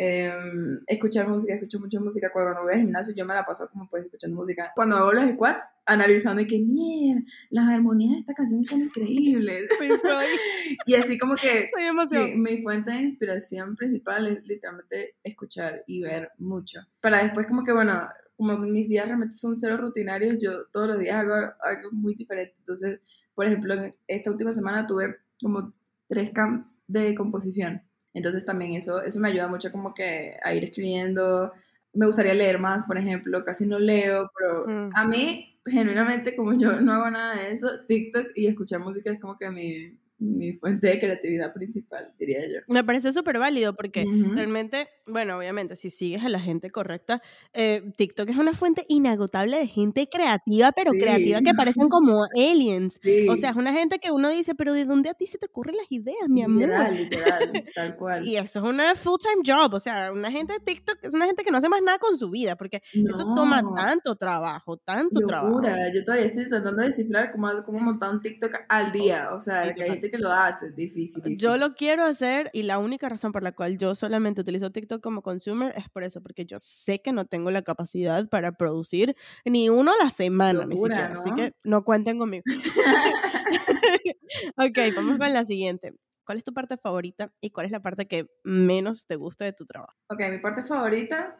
Em, 0.00 0.80
escuchar 0.86 1.28
música, 1.28 1.54
escucho 1.54 1.80
mucha 1.80 1.98
música. 1.98 2.30
Cuando 2.32 2.62
voy 2.62 2.74
al 2.74 2.80
gimnasio, 2.82 3.14
yo 3.16 3.26
me 3.26 3.34
la 3.34 3.44
paso 3.44 3.68
como 3.68 3.90
pues 3.90 4.04
escuchando 4.04 4.36
música. 4.36 4.70
Cuando 4.76 4.96
hago 4.96 5.12
los 5.12 5.28
squats, 5.32 5.64
analizando 5.86 6.40
y 6.40 6.46
que, 6.46 6.60
mierda, 6.60 7.22
las 7.50 7.68
armonías 7.68 8.12
de 8.12 8.18
esta 8.18 8.32
canción 8.32 8.64
son 8.64 8.82
increíbles. 8.82 9.68
Sí, 9.80 9.88
soy. 10.00 10.26
y 10.86 10.94
así 10.94 11.18
como 11.18 11.34
que 11.34 11.68
sí, 12.10 12.34
mi 12.36 12.62
fuente 12.62 12.92
de 12.92 13.00
inspiración 13.00 13.74
principal 13.74 14.28
es 14.28 14.46
literalmente 14.46 15.16
escuchar 15.24 15.82
y 15.86 16.00
ver 16.00 16.30
mucho. 16.38 16.80
Para 17.00 17.24
después 17.24 17.46
como 17.48 17.64
que, 17.64 17.72
bueno, 17.72 18.00
como 18.38 18.56
mis 18.56 18.88
días 18.88 19.06
realmente 19.06 19.34
son 19.36 19.56
cero 19.56 19.76
rutinarios, 19.76 20.38
yo 20.38 20.64
todos 20.72 20.88
los 20.88 20.98
días 21.00 21.16
hago 21.16 21.34
algo 21.60 21.90
muy 21.92 22.14
diferente. 22.14 22.54
Entonces, 22.56 23.00
por 23.34 23.44
ejemplo, 23.46 23.74
esta 24.06 24.30
última 24.30 24.52
semana 24.54 24.86
tuve 24.86 25.16
como 25.42 25.74
tres 26.08 26.30
camps 26.30 26.82
de 26.86 27.14
composición. 27.14 27.82
Entonces 28.14 28.44
también 28.46 28.72
eso, 28.74 29.02
eso 29.02 29.20
me 29.20 29.28
ayuda 29.28 29.48
mucho 29.48 29.70
como 29.70 29.92
que 29.92 30.36
a 30.42 30.54
ir 30.54 30.64
escribiendo. 30.64 31.52
Me 31.92 32.06
gustaría 32.06 32.32
leer 32.34 32.58
más, 32.58 32.84
por 32.86 32.96
ejemplo, 32.96 33.44
casi 33.44 33.66
no 33.66 33.78
leo, 33.78 34.30
pero 34.38 34.66
Mm. 34.66 34.90
a 34.94 35.04
mí, 35.04 35.60
genuinamente, 35.66 36.34
como 36.36 36.54
yo 36.56 36.80
no 36.80 36.92
hago 36.92 37.10
nada 37.10 37.36
de 37.36 37.50
eso, 37.52 37.68
TikTok 37.86 38.28
y 38.36 38.46
escuchar 38.46 38.80
música 38.80 39.10
es 39.12 39.20
como 39.20 39.36
que 39.36 39.50
mi, 39.50 39.98
mi 40.20 40.52
fuente 40.54 40.88
de 40.88 40.98
creatividad 40.98 41.52
principal, 41.52 42.12
diría 42.18 42.40
yo. 42.48 42.58
Me 42.66 42.82
parece 42.82 43.12
súper 43.12 43.38
válido 43.38 43.74
porque 43.74 44.04
Ujú. 44.04 44.32
realmente, 44.34 44.88
bueno, 45.06 45.36
obviamente, 45.38 45.76
si 45.76 45.90
sigues 45.90 46.24
a 46.24 46.28
la 46.28 46.40
gente 46.40 46.70
correcta, 46.70 47.22
eh, 47.52 47.82
TikTok 47.96 48.28
es 48.30 48.36
una 48.36 48.52
fuente 48.52 48.84
inagotable 48.88 49.58
de 49.58 49.66
gente 49.68 50.08
creativa, 50.08 50.72
pero 50.72 50.90
creativa 50.92 51.38
Sí. 51.38 51.44
que 51.44 51.54
parecen 51.54 51.88
como 51.88 52.24
aliens. 52.36 52.98
Sí. 53.00 53.28
O 53.28 53.36
sea, 53.36 53.50
es 53.50 53.56
una 53.56 53.72
gente 53.72 53.98
que 53.98 54.10
uno 54.10 54.28
dice, 54.28 54.54
pero 54.56 54.72
¿de 54.72 54.84
dónde 54.86 55.08
a 55.08 55.14
ti 55.14 55.26
se 55.26 55.38
te 55.38 55.46
ocurren 55.46 55.76
las 55.76 55.86
ideas, 55.90 56.28
mi 56.28 56.42
amor? 56.42 56.62
Literal, 56.62 56.96
literal, 56.96 57.52
tal 57.74 57.96
cual. 57.96 58.26
Y 58.26 58.36
eso 58.36 58.58
es 58.58 58.64
una 58.64 58.94
full-time 58.96 59.42
job, 59.46 59.74
o 59.74 59.80
sea, 59.80 60.10
una 60.12 60.30
gente 60.32 60.54
de 60.54 60.60
TikTok 60.60 60.98
es 61.02 61.14
una 61.14 61.26
gente 61.26 61.44
que 61.44 61.50
no 61.52 61.58
hace 61.58 61.68
más 61.68 61.80
nada 61.82 61.98
con 61.98 62.18
su 62.18 62.28
vida, 62.30 62.56
porque 62.56 62.82
eso 62.92 63.34
toma 63.36 63.62
No. 63.62 63.74
tanto 63.74 64.16
trabajo, 64.16 64.76
tanto 64.78 65.20
trabajo. 65.20 65.54
Locura, 65.56 65.76
yo 65.94 66.02
todavía 66.04 66.26
estoy 66.26 66.48
tratando 66.48 66.80
de 66.80 66.86
descifrar 66.88 67.30
cómo, 67.30 67.48
cómo 67.64 67.78
montar 67.78 68.10
un 68.10 68.20
TikTok 68.20 68.52
al 68.68 68.90
día. 68.90 69.28
O 69.32 69.38
sea, 69.40 69.62
que 69.62 69.82
hay 69.84 69.88
total. 69.90 70.07
Gente 70.08 70.16
que 70.16 70.22
lo 70.22 70.32
hace, 70.32 70.66
es 70.66 70.76
difícil. 70.76 71.22
Yo 71.36 71.56
lo 71.56 71.74
quiero 71.74 72.04
hacer 72.04 72.50
y 72.52 72.62
la 72.62 72.78
única 72.78 73.08
razón 73.08 73.32
por 73.32 73.42
la 73.42 73.52
cual 73.52 73.78
yo 73.78 73.94
solamente 73.94 74.40
utilizo 74.40 74.70
TikTok 74.70 75.02
como 75.02 75.22
consumer 75.22 75.72
es 75.76 75.88
por 75.88 76.02
eso, 76.02 76.22
porque 76.22 76.46
yo 76.46 76.58
sé 76.58 77.00
que 77.00 77.12
no 77.12 77.24
tengo 77.26 77.50
la 77.50 77.62
capacidad 77.62 78.28
para 78.28 78.52
producir 78.52 79.16
ni 79.44 79.68
uno 79.68 79.92
a 79.92 80.04
la 80.04 80.10
semana, 80.10 80.66
ni 80.66 80.76
siquiera. 80.76 81.14
Así 81.14 81.32
que 81.34 81.52
no 81.64 81.84
cuenten 81.84 82.18
conmigo. 82.18 82.44
ok, 84.56 84.78
vamos 84.94 85.18
con 85.18 85.32
la 85.32 85.44
siguiente. 85.44 85.94
¿Cuál 86.24 86.38
es 86.38 86.44
tu 86.44 86.52
parte 86.52 86.76
favorita 86.76 87.32
y 87.40 87.50
cuál 87.50 87.66
es 87.66 87.72
la 87.72 87.80
parte 87.80 88.06
que 88.06 88.26
menos 88.44 89.06
te 89.06 89.16
gusta 89.16 89.46
de 89.46 89.54
tu 89.54 89.64
trabajo? 89.64 89.94
Ok, 90.10 90.20
mi 90.30 90.38
parte 90.38 90.62
favorita, 90.62 91.38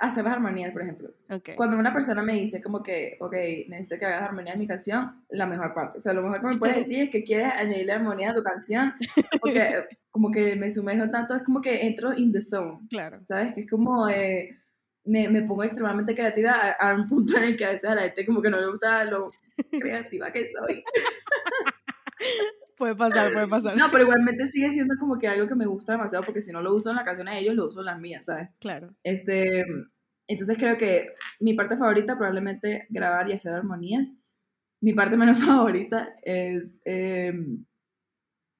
hacer 0.00 0.24
las 0.24 0.34
armonías, 0.34 0.72
por 0.72 0.82
ejemplo. 0.82 1.10
Ok. 1.30 1.50
Cuando 1.56 1.78
una 1.78 1.92
persona 1.92 2.22
me 2.22 2.34
dice 2.34 2.62
como 2.62 2.82
que, 2.82 3.16
ok, 3.20 3.32
necesito 3.68 3.98
que 3.98 4.06
hagas 4.06 4.22
armonía 4.22 4.52
en 4.54 4.58
mi 4.58 4.66
canción, 4.66 5.24
la 5.30 5.46
mejor 5.46 5.74
parte. 5.74 5.98
O 5.98 6.00
sea, 6.00 6.12
lo 6.12 6.22
mejor 6.22 6.40
que 6.40 6.46
me 6.46 6.56
puedes 6.58 6.76
decir 6.76 7.04
es 7.04 7.10
que 7.10 7.24
quieres 7.24 7.52
añadirle 7.54 7.92
armonía 7.92 8.30
a 8.30 8.34
tu 8.34 8.42
canción, 8.42 8.94
porque 9.40 9.84
como 10.10 10.30
que 10.30 10.56
me 10.56 10.70
sumerjo 10.70 11.10
tanto, 11.10 11.34
es 11.34 11.42
como 11.42 11.60
que 11.60 11.86
entro 11.86 12.12
in 12.16 12.32
the 12.32 12.40
zone, 12.40 12.80
Claro. 12.90 13.20
¿sabes? 13.24 13.54
Que 13.54 13.62
es 13.62 13.70
como, 13.70 14.08
eh, 14.08 14.56
me, 15.04 15.28
me 15.28 15.42
pongo 15.42 15.64
extremadamente 15.64 16.14
creativa 16.14 16.52
a, 16.52 16.90
a 16.90 16.94
un 16.94 17.08
punto 17.08 17.36
en 17.36 17.44
el 17.44 17.56
que 17.56 17.64
a 17.64 17.70
veces 17.70 17.88
a 17.90 17.94
la 17.94 18.02
gente 18.02 18.26
como 18.26 18.42
que 18.42 18.50
no 18.50 18.60
le 18.60 18.68
gusta 18.68 19.04
lo 19.04 19.30
creativa 19.80 20.30
que 20.32 20.46
soy. 20.46 20.82
Puede 22.78 22.94
pasar, 22.94 23.32
puede 23.32 23.48
pasar. 23.48 23.76
No, 23.76 23.90
pero 23.90 24.04
igualmente 24.04 24.46
sigue 24.46 24.70
siendo 24.70 24.94
como 24.98 25.18
que 25.18 25.28
algo 25.28 25.48
que 25.48 25.54
me 25.56 25.66
gusta 25.66 25.92
demasiado, 25.92 26.24
porque 26.24 26.40
si 26.40 26.52
no 26.52 26.62
lo 26.62 26.74
uso 26.74 26.90
en 26.90 26.96
la 26.96 27.04
canción 27.04 27.26
de 27.26 27.38
ellos, 27.38 27.54
lo 27.54 27.66
uso 27.66 27.80
en 27.80 27.86
las 27.86 27.98
mías, 28.00 28.26
¿sabes? 28.26 28.50
Claro. 28.60 28.94
Este, 29.02 29.64
entonces 30.28 30.56
creo 30.58 30.76
que 30.78 31.08
mi 31.40 31.54
parte 31.54 31.76
favorita 31.76 32.16
probablemente 32.16 32.86
grabar 32.90 33.28
y 33.28 33.32
hacer 33.32 33.52
armonías. 33.52 34.12
Mi 34.80 34.92
parte 34.94 35.16
menos 35.16 35.38
favorita 35.44 36.10
es... 36.22 36.80
eh, 36.84 37.32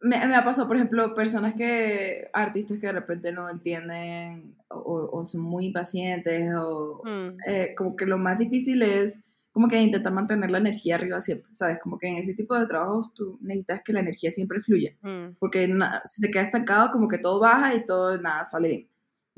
me, 0.01 0.27
me 0.29 0.35
ha 0.37 0.45
pasado, 0.45 0.69
por 0.69 0.77
ejemplo, 0.77 1.15
personas 1.15 1.55
que, 1.55 2.29
artistas 2.33 2.79
que 2.79 2.87
de 2.87 2.93
repente 2.93 3.33
no 3.33 3.49
entienden 3.51 4.57
o, 4.71 5.09
o 5.13 5.25
son 5.27 5.41
muy 5.43 5.67
impacientes 5.67 6.53
o 6.57 7.03
Mm, 7.05 7.37
eh, 7.47 7.75
como 7.77 7.97
que 7.97 8.07
lo 8.07 8.19
más 8.19 8.39
difícil 8.39 8.83
es 8.83 9.25
como 9.53 9.69
que 9.69 9.81
intentar 9.81 10.13
mantener 10.13 10.51
la 10.51 10.59
energía 10.59 10.97
arriba 10.97 11.21
siempre, 11.21 11.53
¿sabes? 11.55 11.79
Como 11.83 11.99
que 11.99 12.07
en 12.07 12.17
ese 12.19 12.35
tipo 12.35 12.55
de 12.55 12.67
trabajos 12.67 13.13
tú 13.15 13.39
necesitas 13.41 13.83
que 13.85 13.93
la 13.93 14.01
energía 14.01 14.31
siempre 14.31 14.61
fluya 14.61 14.95
mm, 15.03 15.37
porque 15.39 15.69
si 16.05 16.23
se 16.23 16.31
queda 16.31 16.43
estancado, 16.43 16.91
como 16.91 17.09
que 17.09 17.19
todo 17.19 17.41
baja 17.41 17.75
y 17.75 17.85
todo, 17.85 18.21
nada, 18.21 18.45
sale 18.45 18.69
bien. 18.69 18.89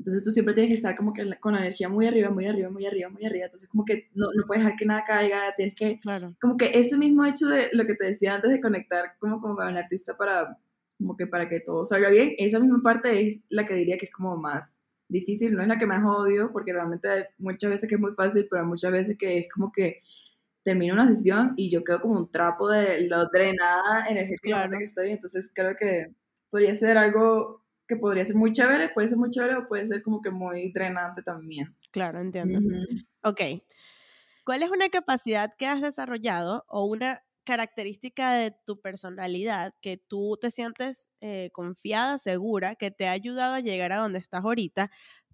Entonces 0.01 0.23
tú 0.23 0.31
siempre 0.31 0.55
tienes 0.55 0.71
que 0.71 0.75
estar 0.77 0.97
como 0.97 1.13
que 1.13 1.23
con 1.39 1.53
la 1.53 1.59
energía 1.59 1.87
muy 1.87 2.07
arriba, 2.07 2.31
muy 2.31 2.47
arriba, 2.47 2.71
muy 2.71 2.87
arriba, 2.87 3.09
muy 3.09 3.23
arriba. 3.23 3.45
Entonces 3.45 3.69
como 3.69 3.85
que 3.85 4.09
no, 4.15 4.27
no 4.35 4.47
puedes 4.47 4.63
dejar 4.63 4.77
que 4.77 4.85
nada 4.85 5.03
caiga, 5.05 5.53
tienes 5.55 5.75
que, 5.75 5.99
claro. 5.99 6.35
como 6.41 6.57
que 6.57 6.71
ese 6.73 6.97
mismo 6.97 7.23
hecho 7.23 7.47
de 7.47 7.69
lo 7.71 7.85
que 7.85 7.93
te 7.93 8.05
decía 8.05 8.33
antes 8.33 8.49
de 8.51 8.59
conectar 8.59 9.13
como, 9.19 9.39
como 9.39 9.55
con 9.55 9.69
el 9.69 9.77
artista 9.77 10.17
para, 10.17 10.57
como 10.97 11.15
que 11.15 11.27
para 11.27 11.47
que 11.47 11.59
todo 11.59 11.85
salga 11.85 12.09
bien, 12.09 12.33
esa 12.39 12.59
misma 12.59 12.81
parte 12.81 13.21
es 13.21 13.39
la 13.49 13.65
que 13.65 13.75
diría 13.75 13.97
que 13.99 14.07
es 14.07 14.11
como 14.11 14.37
más 14.37 14.80
difícil, 15.11 15.53
no 15.53 15.61
es 15.61 15.67
la 15.67 15.77
que 15.77 15.85
más 15.85 16.03
odio, 16.05 16.51
porque 16.51 16.73
realmente 16.73 17.09
hay 17.09 17.23
muchas 17.37 17.69
veces 17.71 17.89
que 17.89 17.95
es 17.95 18.01
muy 18.01 18.13
fácil, 18.13 18.47
pero 18.49 18.61
hay 18.63 18.67
muchas 18.67 18.91
veces 18.91 19.17
que 19.17 19.39
es 19.39 19.47
como 19.53 19.71
que 19.71 20.01
termino 20.63 20.93
una 20.93 21.07
sesión 21.07 21.53
y 21.57 21.69
yo 21.71 21.83
quedo 21.83 22.01
como 22.01 22.17
un 22.17 22.31
trapo 22.31 22.69
de 22.69 23.07
lo 23.07 23.27
drenada 23.29 24.05
energéticamente 24.07 24.67
Claro. 24.67 24.77
que 24.77 24.83
estoy, 24.83 25.11
entonces 25.11 25.51
creo 25.53 25.75
que 25.75 26.13
podría 26.49 26.75
ser 26.75 26.97
algo 26.97 27.63
que 27.87 27.97
podría 27.97 28.23
ser 28.23 28.35
muy 28.35 28.51
chévere, 28.51 28.89
puede 28.89 29.07
ser 29.07 29.17
muy 29.17 29.29
chévere 29.29 29.57
o 29.57 29.67
puede 29.67 29.85
ser 29.85 30.01
como 30.01 30.21
que 30.21 30.29
muy 30.29 30.71
drenante 30.71 31.21
también. 31.23 31.75
Claro, 31.91 32.19
entiendo. 32.19 32.59
Ok. 33.23 33.41
¿Cuál 34.45 34.63
es 34.63 34.71
una 34.71 34.89
capacidad 34.89 35.53
que 35.57 35.67
has 35.67 35.81
desarrollado 35.81 36.63
o 36.67 36.85
una 36.85 37.23
característica 37.43 38.33
de 38.33 38.51
tu 38.65 38.81
personalidad 38.81 39.73
que 39.81 39.97
tú 39.97 40.37
te 40.39 40.51
sientes 40.51 41.09
eh, 41.21 41.49
confiada, 41.53 42.17
segura, 42.19 42.75
que 42.75 42.91
te 42.91 43.07
ha 43.07 43.11
ayudado 43.11 43.55
a 43.55 43.59
llegar 43.61 43.91
a 43.93 43.97
donde 43.97 44.19
estás 44.19 44.43
ahorita, 44.43 44.91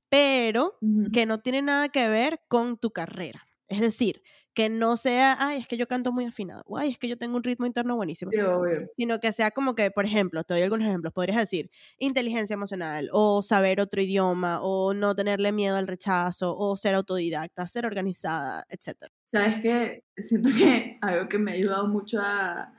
pero 0.10 0.84
que 1.12 1.26
no 1.26 1.40
tiene 1.42 1.62
nada 1.62 1.90
que 1.90 2.10
ver 2.10 2.42
con 2.50 2.78
tu 2.78 2.92
carrera? 2.92 3.48
Es 3.70 3.82
decir, 3.82 4.22
que 4.54 4.70
no 4.70 4.98
sea, 4.98 5.36
ay, 5.40 5.60
es 5.60 5.68
que 5.68 5.78
yo 5.78 5.88
canto 5.88 6.12
muy 6.12 6.26
afinado, 6.26 6.64
o 6.68 6.78
ay, 6.78 6.92
es 6.92 6.98
que 7.00 7.08
yo 7.10 7.18
tengo 7.18 7.38
un 7.38 7.44
ritmo 7.44 7.66
interno 7.66 7.96
buenísimo 7.96 8.32
Sí, 8.32 8.40
obvio. 8.42 8.88
sino 8.96 9.20
que 9.20 9.32
sea 9.32 9.52
como 9.52 9.76
que, 9.76 9.92
por 9.92 10.06
ejemplo, 10.06 10.44
te 10.44 10.56
doy 10.56 10.64
algunos 10.64 10.88
ejemplos, 10.88 11.14
podrías 11.14 11.38
decir 11.40 11.70
inteligencia 12.00 12.56
emocional 12.56 13.10
o 13.14 13.44
saber 13.44 13.80
otro 13.80 14.02
idioma 14.02 14.60
o 14.62 14.94
no 14.94 15.16
tenerle 15.16 15.52
miedo 15.52 15.78
al 15.78 15.88
rechazo 15.88 16.58
o 16.58 16.76
ser 16.78 16.96
autodidacta, 16.96 17.68
ser 17.68 17.86
organizada, 17.86 18.66
etc. 18.70 19.12
¿Sabes 19.28 19.60
qué? 19.60 20.04
Siento 20.16 20.50
que 20.58 20.98
algo 21.02 21.28
que 21.30 21.38
me 21.38 21.52
ha 21.52 21.56
ayudado 21.56 21.88
mucho 21.88 22.20
a, 22.22 22.74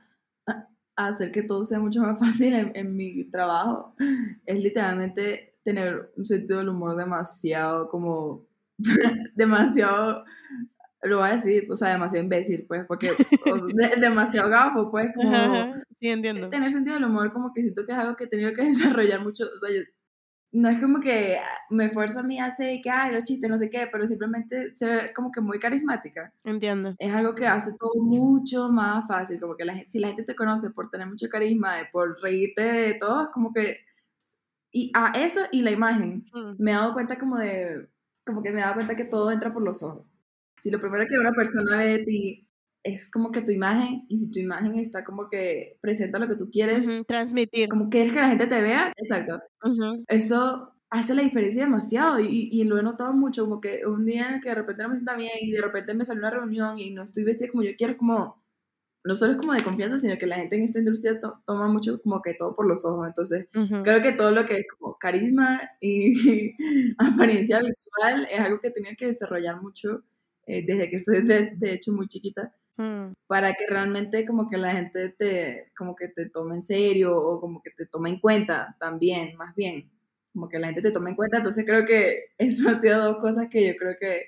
hacer 0.96 1.30
que 1.30 1.42
todo 1.44 1.64
sea 1.64 1.78
mucho 1.78 2.00
más 2.02 2.18
fácil 2.20 2.54
en, 2.54 2.72
en 2.74 2.96
mi 2.96 3.30
trabajo 3.30 3.94
es 4.46 4.58
literalmente 4.58 5.54
tener 5.62 6.10
un 6.16 6.24
sentido 6.24 6.58
del 6.58 6.70
humor 6.70 6.96
demasiado 6.96 7.88
como 7.88 8.46
demasiado 9.36 10.24
lo 11.02 11.18
voy 11.18 11.28
a 11.28 11.32
decir, 11.32 11.68
o 11.70 11.76
sea, 11.76 11.90
demasiado 11.90 12.24
imbécil, 12.24 12.64
pues, 12.66 12.84
porque 12.88 13.10
o 13.46 13.66
de- 13.68 14.00
demasiado 14.00 14.50
gafo, 14.50 14.90
pues, 14.90 15.10
como 15.14 15.74
Sí, 16.00 16.08
entiendo. 16.08 16.48
tener 16.48 16.70
sentido 16.70 16.94
del 16.96 17.04
humor, 17.04 17.32
como 17.32 17.52
que 17.52 17.62
siento 17.62 17.86
que 17.86 17.92
es 17.92 17.98
algo 17.98 18.16
que 18.16 18.24
he 18.24 18.28
tenido 18.28 18.52
que 18.52 18.64
desarrollar 18.64 19.22
mucho, 19.22 19.44
o 19.44 19.58
sea, 19.60 19.70
yo, 19.70 19.82
no 20.52 20.68
es 20.68 20.80
como 20.80 21.00
que 21.00 21.36
ah, 21.38 21.58
me 21.70 21.86
esfuerzo 21.86 22.20
a 22.20 22.22
mí 22.22 22.38
a 22.40 22.46
hacer 22.46 22.80
que, 22.82 22.90
ay, 22.90 23.12
los 23.14 23.24
chistes, 23.24 23.50
no 23.50 23.58
sé 23.58 23.68
qué, 23.70 23.88
pero 23.92 24.06
simplemente 24.06 24.74
ser 24.74 25.12
como 25.14 25.30
que 25.30 25.40
muy 25.40 25.58
carismática 25.58 26.32
Entiendo. 26.44 26.94
es 26.98 27.12
algo 27.14 27.34
que 27.34 27.46
hace 27.46 27.72
todo 27.78 27.94
mucho 28.02 28.70
más 28.70 29.06
fácil, 29.08 29.40
como 29.40 29.56
que 29.56 29.64
la, 29.64 29.84
si 29.84 29.98
la 30.00 30.08
gente 30.08 30.24
te 30.24 30.36
conoce 30.36 30.70
por 30.70 30.90
tener 30.90 31.06
mucho 31.08 31.28
carisma, 31.28 31.80
y 31.82 31.84
por 31.92 32.20
reírte 32.22 32.62
de 32.62 32.94
todo, 32.94 33.24
es 33.24 33.28
como 33.32 33.52
que, 33.52 33.78
y 34.72 34.90
a 34.94 35.12
eso 35.16 35.42
y 35.52 35.62
la 35.62 35.70
imagen, 35.70 36.24
Mm, 36.34 36.56
me 36.62 36.70
he 36.72 36.74
dado 36.74 36.92
cuenta 36.94 37.18
como 37.18 37.38
de, 37.38 37.88
como 38.24 38.42
que 38.42 38.52
me 38.52 38.60
he 38.60 38.62
dado 38.62 38.74
cuenta 38.74 38.96
que 38.96 39.04
todo 39.04 39.30
entra 39.32 39.52
por 39.52 39.62
los 39.62 39.82
ojos. 39.82 40.06
Si 40.58 40.70
lo 40.70 40.80
primero 40.80 41.06
que 41.08 41.18
una 41.18 41.32
persona 41.32 41.78
ve 41.78 41.84
de 41.98 42.04
ti 42.04 42.47
es 42.82 43.10
como 43.10 43.32
que 43.32 43.42
tu 43.42 43.52
imagen, 43.52 44.06
y 44.08 44.18
si 44.18 44.30
tu 44.30 44.38
imagen 44.40 44.78
está 44.78 45.04
como 45.04 45.28
que 45.30 45.78
presenta 45.80 46.18
lo 46.18 46.28
que 46.28 46.36
tú 46.36 46.50
quieres, 46.50 46.86
ujú, 46.88 47.04
Transmitir. 47.04 47.68
como 47.68 47.90
quieres 47.90 48.12
que 48.12 48.20
la 48.20 48.28
gente 48.30 48.46
te 48.46 48.62
vea, 48.62 48.92
exacto, 48.96 49.40
Ujú, 49.64 50.04
eso 50.08 50.74
hace 50.90 51.14
la 51.14 51.22
diferencia 51.22 51.64
demasiado 51.64 52.20
y, 52.20 52.48
y 52.52 52.64
lo 52.64 52.78
he 52.78 52.82
notado 52.82 53.12
mucho, 53.14 53.44
como 53.44 53.60
que 53.60 53.82
un 53.86 54.06
día 54.06 54.28
en 54.28 54.34
el 54.36 54.40
que 54.42 54.50
de 54.50 54.54
repente 54.56 54.82
no 54.82 54.90
me 54.90 54.96
sienta 54.96 55.16
bien 55.16 55.32
y 55.42 55.52
de 55.52 55.62
repente 55.62 55.94
me 55.94 56.04
sale 56.04 56.20
una 56.20 56.30
reunión 56.30 56.78
y 56.78 56.90
no 56.92 57.02
estoy 57.04 57.24
vestida 57.24 57.50
como 57.50 57.62
yo 57.64 57.72
quiero, 57.76 57.96
como, 57.98 58.42
no 59.04 59.14
solo 59.14 59.32
es 59.32 59.38
como 59.38 59.54
de 59.54 59.62
confianza, 59.64 59.98
sino 59.98 60.18
que 60.18 60.26
la 60.26 60.36
gente 60.36 60.56
en 60.56 60.62
esta 60.64 60.78
industria 60.80 61.20
to- 61.20 61.42
toma 61.46 61.68
mucho 61.68 62.00
como 62.00 62.20
que 62.22 62.34
todo 62.34 62.54
por 62.56 62.66
los 62.68 62.84
ojos, 62.84 63.06
entonces 63.06 63.48
ujú. 63.54 63.82
creo 63.82 64.02
que 64.02 64.12
todo 64.12 64.30
lo 64.32 64.44
que 64.46 64.56
es 64.58 64.66
como 64.78 64.96
carisma 64.98 65.60
y 65.80 66.54
apariencia 66.98 67.60
visual 67.60 68.28
es 68.30 68.40
algo 68.40 68.60
que 68.60 68.70
tenido 68.70 68.94
que 68.98 69.06
desarrollar 69.06 69.62
mucho 69.62 70.04
eh, 70.46 70.64
desde 70.66 70.90
que 70.90 70.98
soy 71.00 71.22
de, 71.24 71.52
de 71.56 71.74
hecho 71.74 71.92
muy 71.92 72.06
chiquita 72.08 72.54
Mm, 72.78 73.14
para 73.26 73.54
que 73.54 73.66
realmente 73.66 74.24
como 74.24 74.48
que 74.48 74.56
la 74.56 74.70
gente 74.70 75.08
te, 75.10 75.72
como 75.76 75.96
que 75.96 76.06
te 76.08 76.30
tome 76.30 76.54
en 76.54 76.62
serio 76.62 77.16
o 77.16 77.40
como 77.40 77.60
que 77.60 77.70
te 77.70 77.86
tome 77.86 78.08
en 78.08 78.20
cuenta 78.20 78.76
también, 78.78 79.36
más 79.36 79.52
bien, 79.56 79.90
como 80.32 80.48
que 80.48 80.60
la 80.60 80.68
gente 80.68 80.82
te 80.82 80.92
tome 80.92 81.10
en 81.10 81.16
cuenta. 81.16 81.38
Entonces 81.38 81.66
creo 81.66 81.84
que 81.84 82.26
eso 82.38 82.68
han 82.68 82.80
sido 82.80 83.04
dos 83.04 83.18
cosas 83.18 83.48
que 83.50 83.66
yo 83.66 83.76
creo 83.76 83.96
que 84.00 84.26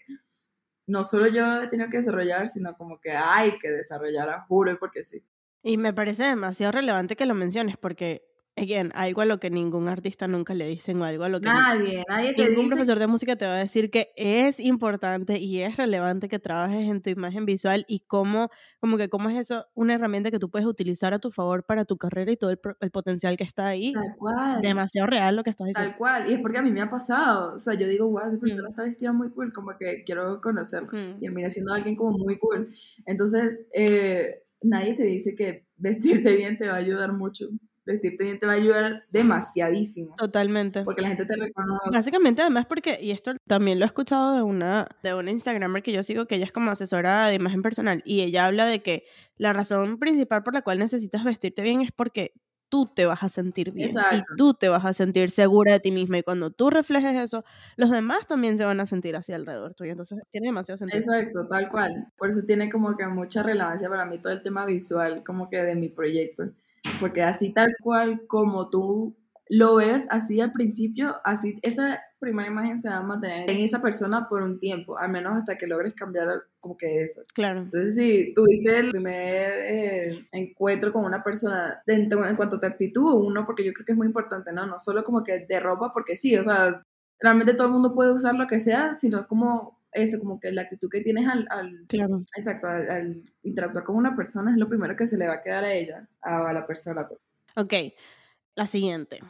no 0.89 1.05
solo 1.05 1.29
yo 1.29 1.63
he 1.63 1.69
tenido 1.69 1.89
que 1.89 1.99
desarrollar, 1.99 2.49
sino 2.49 2.75
como 2.77 3.01
que 3.01 3.13
hay 3.13 3.57
que 3.59 3.71
desarrollar, 3.71 4.29
a 4.29 4.41
juro, 4.43 4.77
porque 4.81 5.05
sí. 5.05 5.25
Y 5.63 5.77
me 5.77 5.93
parece 5.93 6.25
demasiado 6.25 6.73
relevante 6.73 7.15
que 7.15 7.27
lo 7.27 7.35
menciones 7.35 7.77
porque 7.77 8.23
again, 8.61 8.91
algo 8.95 9.21
a 9.23 9.25
lo 9.25 9.41
que 9.41 9.51
ningún 9.51 9.89
artista 9.89 10.29
nunca 10.29 10.55
le 10.55 10.67
dicen 10.67 11.01
o 11.01 11.05
algo 11.05 11.25
a 11.25 11.29
lo 11.29 11.41
que 11.41 11.47
nadie, 11.47 12.05
nadie 12.09 12.35
te 12.35 12.43
ningún 12.45 12.65
dice 12.65 12.69
profesor 12.69 12.99
de 12.99 13.07
música 13.07 13.37
te 13.37 13.47
va 13.47 13.55
a 13.55 13.59
decir 13.59 13.91
que 13.91 14.13
es 14.17 14.61
importante 14.61 15.39
y 15.39 15.61
es 15.61 15.77
relevante 15.77 16.29
que 16.29 16.39
trabajes 16.39 16.89
en 16.89 17.03
tu 17.03 17.11
imagen 17.11 17.45
visual 17.47 17.85
y 17.89 18.01
cómo, 18.07 18.51
como 18.79 18.97
que 18.99 19.09
cómo 19.09 19.31
es 19.31 19.39
eso 19.39 19.67
una 19.75 19.95
herramienta 19.95 20.31
que 20.31 20.39
tú 20.39 20.51
puedes 20.51 20.67
utilizar 20.67 21.15
a 21.15 21.19
tu 21.19 21.31
favor 21.31 21.65
para 21.65 21.85
tu 21.85 21.97
carrera 21.97 22.31
y 22.33 22.37
todo 22.37 22.51
el, 22.51 22.61
el 22.81 22.91
potencial 22.91 23.37
que 23.37 23.45
está 23.45 23.67
ahí. 23.67 23.93
tal 23.93 24.15
cual. 24.19 24.61
Demasiado 24.63 25.07
real 25.07 25.37
lo 25.37 25.43
que 25.43 25.51
estás 25.51 25.67
diciendo. 25.69 25.91
Tal 25.91 25.99
cual, 25.99 26.31
y 26.31 26.35
es 26.35 26.41
porque 26.41 26.59
a 26.59 26.63
mí 26.63 26.71
me 26.71 26.81
ha 26.83 26.91
pasado, 26.91 27.55
o 27.55 27.59
sea, 27.59 27.75
yo 27.75 27.89
digo, 27.89 28.09
wow, 28.11 28.29
esa 28.29 28.39
persona 28.39 28.65
Mm. 28.65 28.69
está 28.69 28.83
vestida 28.85 29.13
muy 29.13 29.31
cool, 29.31 29.53
como 29.53 29.73
que 29.79 30.03
quiero 30.05 30.41
conocerla, 30.41 30.89
Mm. 30.93 31.17
y 31.19 31.21
termina 31.27 31.49
siendo 31.51 31.73
alguien 31.73 31.97
como 31.97 32.19
muy 32.19 32.39
cool. 32.39 32.75
Entonces, 33.07 33.63
eh, 33.75 34.43
nadie 34.63 34.95
te 34.95 35.05
dice 35.05 35.35
que 35.35 35.67
vestirte 35.77 36.37
bien 36.37 36.59
te 36.59 36.67
va 36.67 36.75
a 36.75 36.77
ayudar 36.77 37.13
mucho, 37.13 37.49
vestirte 37.85 38.25
bien 38.25 38.39
te 38.39 38.47
va 38.47 38.53
a 38.53 38.57
ayudar 38.57 39.05
demasiadísimo, 39.11 40.15
Totalmente. 40.17 40.83
porque 40.83 41.03
la 41.03 41.09
gente 41.09 41.27
te 41.27 41.37
reconoce. 41.37 41.91
Básicamente, 41.93 42.43
además, 42.43 42.67
porque, 42.67 42.99
y 43.01 43.11
esto 43.11 43.33
también 43.47 43.79
lo 43.79 43.85
he 43.85 43.87
escuchado 43.87 44.37
de 44.37 44.43
una, 44.43 44.87
de 45.03 45.15
una 45.15 45.31
Instagramer 45.31 45.83
que 45.83 45.93
yo 45.93 46.03
sigo, 46.03 46.27
que 46.27 46.37
ella 46.37 46.45
es 46.45 46.53
como 46.53 46.71
asesora 46.71 47.27
de 47.27 47.35
imagen 47.35 47.63
personal, 47.63 48.03
y 48.05 48.21
ella 48.23 48.47
habla 48.47 48.67
de 48.67 48.83
que 48.83 49.05
la 49.37 49.53
razón 49.53 49.99
principal 49.99 50.43
por 50.43 50.55
la 50.55 50.63
cual 50.63 50.79
necesitas 50.79 51.25
vestirte 51.25 51.63
bien 51.63 51.81
es 51.83 51.93
porque 51.93 52.33
tú 52.71 52.87
te 52.87 53.05
vas 53.05 53.23
a 53.25 53.29
sentir 53.29 53.73
bien 53.73 53.99
y 54.11 54.21
Exacto. 54.21 54.35
tú 54.37 54.55
te 54.55 54.69
vas 54.69 54.85
a 54.85 54.95
sentir 54.95 55.29
segura 55.31 55.73
de 55.73 55.81
ti 55.81 55.91
misma 55.91 56.19
y 56.19 56.23
cuando 56.23 56.51
tú 56.51 56.71
reflejes 56.71 57.19
eso, 57.19 57.45
los 57.77 57.91
demás 57.91 58.29
también 58.29 58.57
se 58.59 58.65
van 58.65 58.79
a 58.79 58.87
sentir 58.87 59.17
así 59.17 59.33
alrededor 59.33 59.75
tuyo, 59.75 59.91
entonces 59.91 60.23
tiene 60.31 60.49
demasiado 60.49 60.79
sentido. 60.79 61.01
Exacto, 61.01 61.49
tal 61.49 61.69
cual. 61.69 62.13
Por 62.17 62.31
eso 62.31 62.43
tiene 62.47 62.71
como 62.71 62.97
que 62.97 63.07
mucha 63.09 63.43
relevancia 63.43 63.89
para 63.89 64.07
mí 64.07 64.21
todo 64.23 64.33
el 64.33 64.43
tema 64.43 64.65
visual, 64.67 65.25
como 65.25 65.51
que 65.51 65.57
de 65.59 65.75
mi 65.75 65.89
proyecto. 65.89 66.45
Porque 67.01 67.23
así 67.23 67.53
tal 67.53 67.75
cual 67.83 68.27
como 68.27 68.69
tú 68.71 69.17
lo 69.49 69.77
ves 69.77 70.07
así 70.11 70.41
al 70.41 70.53
principio, 70.53 71.17
así 71.25 71.59
esa 71.63 72.01
primera 72.21 72.49
imagen 72.49 72.79
se 72.79 72.89
va 72.89 72.99
a 72.99 73.03
mantener 73.03 73.51
en 73.51 73.57
esa 73.59 73.83
persona 73.83 74.29
por 74.29 74.43
un 74.43 74.61
tiempo, 74.61 74.97
al 74.97 75.11
menos 75.11 75.37
hasta 75.39 75.57
que 75.59 75.67
logres 75.67 75.95
cambiar 75.95 76.29
como 76.61 76.77
que 76.77 77.03
eso. 77.03 77.23
Claro. 77.35 77.63
Entonces, 77.63 77.97
si 77.97 78.33
tuviste 78.35 78.79
el 78.79 78.91
primer 78.91 79.53
eh, 79.59 80.27
encuentro 80.31 80.93
con 80.93 81.05
una 81.05 81.25
persona 81.25 81.83
de- 81.87 81.95
en, 81.95 82.13
en 82.13 82.37
cuanto 82.37 82.57
a 82.57 82.61
tu 82.61 82.67
actitud, 82.67 83.15
uno, 83.27 83.45
porque 83.45 83.65
yo 83.65 83.73
creo 83.73 83.85
que 83.87 83.93
es 83.93 83.99
muy 83.99 84.07
importante, 84.07 84.53
¿no? 84.53 84.67
No 84.67 84.79
solo 84.79 85.03
como 85.03 85.25
que 85.25 85.47
de 85.47 85.59
ropa, 85.61 85.93
porque 85.93 86.15
sí, 86.15 86.37
o 86.37 86.45
sea, 86.45 86.85
realmente 87.19 87.55
todo 87.55 87.67
el 87.67 87.73
mundo 87.73 87.95
puede 87.95 88.13
usar 88.13 88.35
lo 88.37 88.47
que 88.47 88.59
sea, 88.61 88.95
sino 88.95 89.27
como 89.27 89.80
eso, 89.93 90.19
como 90.19 90.39
que 90.41 90.53
la 90.53 90.63
actitud 90.63 90.89
que 90.91 91.01
tienes 91.01 91.27
al, 91.27 91.47
al 91.51 91.87
Claro. 91.89 92.25
exacto, 92.37 92.67
al, 92.67 92.91
al 92.91 93.23
interactuar 93.43 93.85
con 93.85 93.97
una 93.97 94.15
persona 94.15 94.51
es 94.51 94.57
lo 94.57 94.69
primero 94.69 94.97
que 94.97 95.07
se 95.07 95.17
le 95.17 95.27
va 95.27 95.35
a 95.35 95.43
quedar 95.43 95.65
a 95.65 95.73
ella, 95.73 96.09
a, 96.21 96.53
la 96.53 96.67
persona, 96.67 97.07
pues. 97.09 97.31
Ok, 97.57 97.75
la 98.55 98.67
siguiente. 98.67 99.21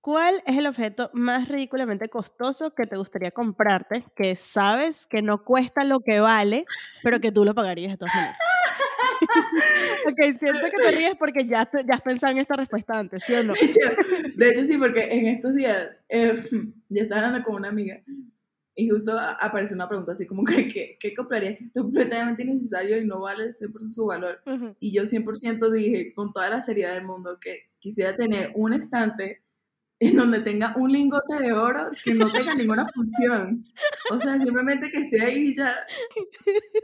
¿Cuál 0.00 0.42
es 0.46 0.56
el 0.56 0.66
objeto 0.66 1.10
más 1.12 1.48
ridículamente 1.48 2.08
costoso 2.08 2.74
que 2.74 2.84
te 2.84 2.96
gustaría 2.96 3.30
comprarte, 3.30 4.02
que 4.16 4.34
sabes 4.34 5.06
que 5.06 5.20
no 5.20 5.44
cuesta 5.44 5.84
lo 5.84 6.00
que 6.00 6.20
vale, 6.20 6.64
pero 7.02 7.20
que 7.20 7.32
tú 7.32 7.44
lo 7.44 7.54
pagarías 7.54 7.92
de 7.92 7.98
todas 7.98 8.14
maneras? 8.14 8.38
ok, 10.06 10.38
siento 10.38 10.66
que 10.70 10.82
te 10.82 10.96
ríes 10.96 11.16
porque 11.18 11.44
ya, 11.46 11.66
te- 11.66 11.84
ya 11.86 11.96
has 11.96 12.00
pensado 12.00 12.32
en 12.32 12.38
esta 12.38 12.54
respuesta 12.56 12.98
antes, 12.98 13.22
¿sí 13.24 13.34
o 13.34 13.42
no? 13.44 13.52
De 13.52 13.60
hecho, 13.66 13.80
de 14.36 14.48
hecho, 14.48 14.64
sí, 14.64 14.78
porque 14.78 15.02
en 15.12 15.26
estos 15.26 15.54
días 15.54 15.90
eh, 16.08 16.42
yo 16.88 17.02
estaba 17.02 17.26
hablando 17.26 17.44
con 17.44 17.56
una 17.56 17.68
amiga 17.68 18.00
y 18.74 18.88
justo 18.88 19.12
apareció 19.18 19.74
una 19.74 19.88
pregunta 19.88 20.12
así 20.12 20.26
como 20.26 20.44
que, 20.44 20.68
¿qué, 20.68 20.96
qué 20.98 21.14
comprarías 21.14 21.58
que 21.58 21.64
es 21.64 21.72
completamente 21.72 22.42
innecesario 22.42 22.98
y 22.98 23.06
no 23.06 23.20
vale 23.20 23.48
100% 23.48 23.88
su 23.88 24.06
valor? 24.06 24.40
Ujú. 24.46 24.76
Y 24.80 24.92
yo 24.92 25.02
100% 25.02 25.70
dije 25.70 26.14
con 26.14 26.32
toda 26.32 26.50
la 26.50 26.60
seriedad 26.60 26.94
del 26.94 27.04
mundo 27.04 27.38
que 27.40 27.70
quisiera 27.78 28.16
tener 28.16 28.52
un 28.54 28.72
estante 28.72 29.42
en 30.02 30.16
donde 30.16 30.40
tenga 30.40 30.72
un 30.76 30.90
lingote 30.90 31.36
de 31.38 31.52
oro 31.52 31.90
que 32.02 32.14
no 32.14 32.32
tenga 32.32 32.54
ninguna 32.54 32.88
función. 32.88 33.62
O 34.10 34.18
sea, 34.18 34.38
simplemente 34.38 34.90
que 34.90 35.00
esté 35.00 35.22
ahí 35.22 35.54
ya. 35.54 35.76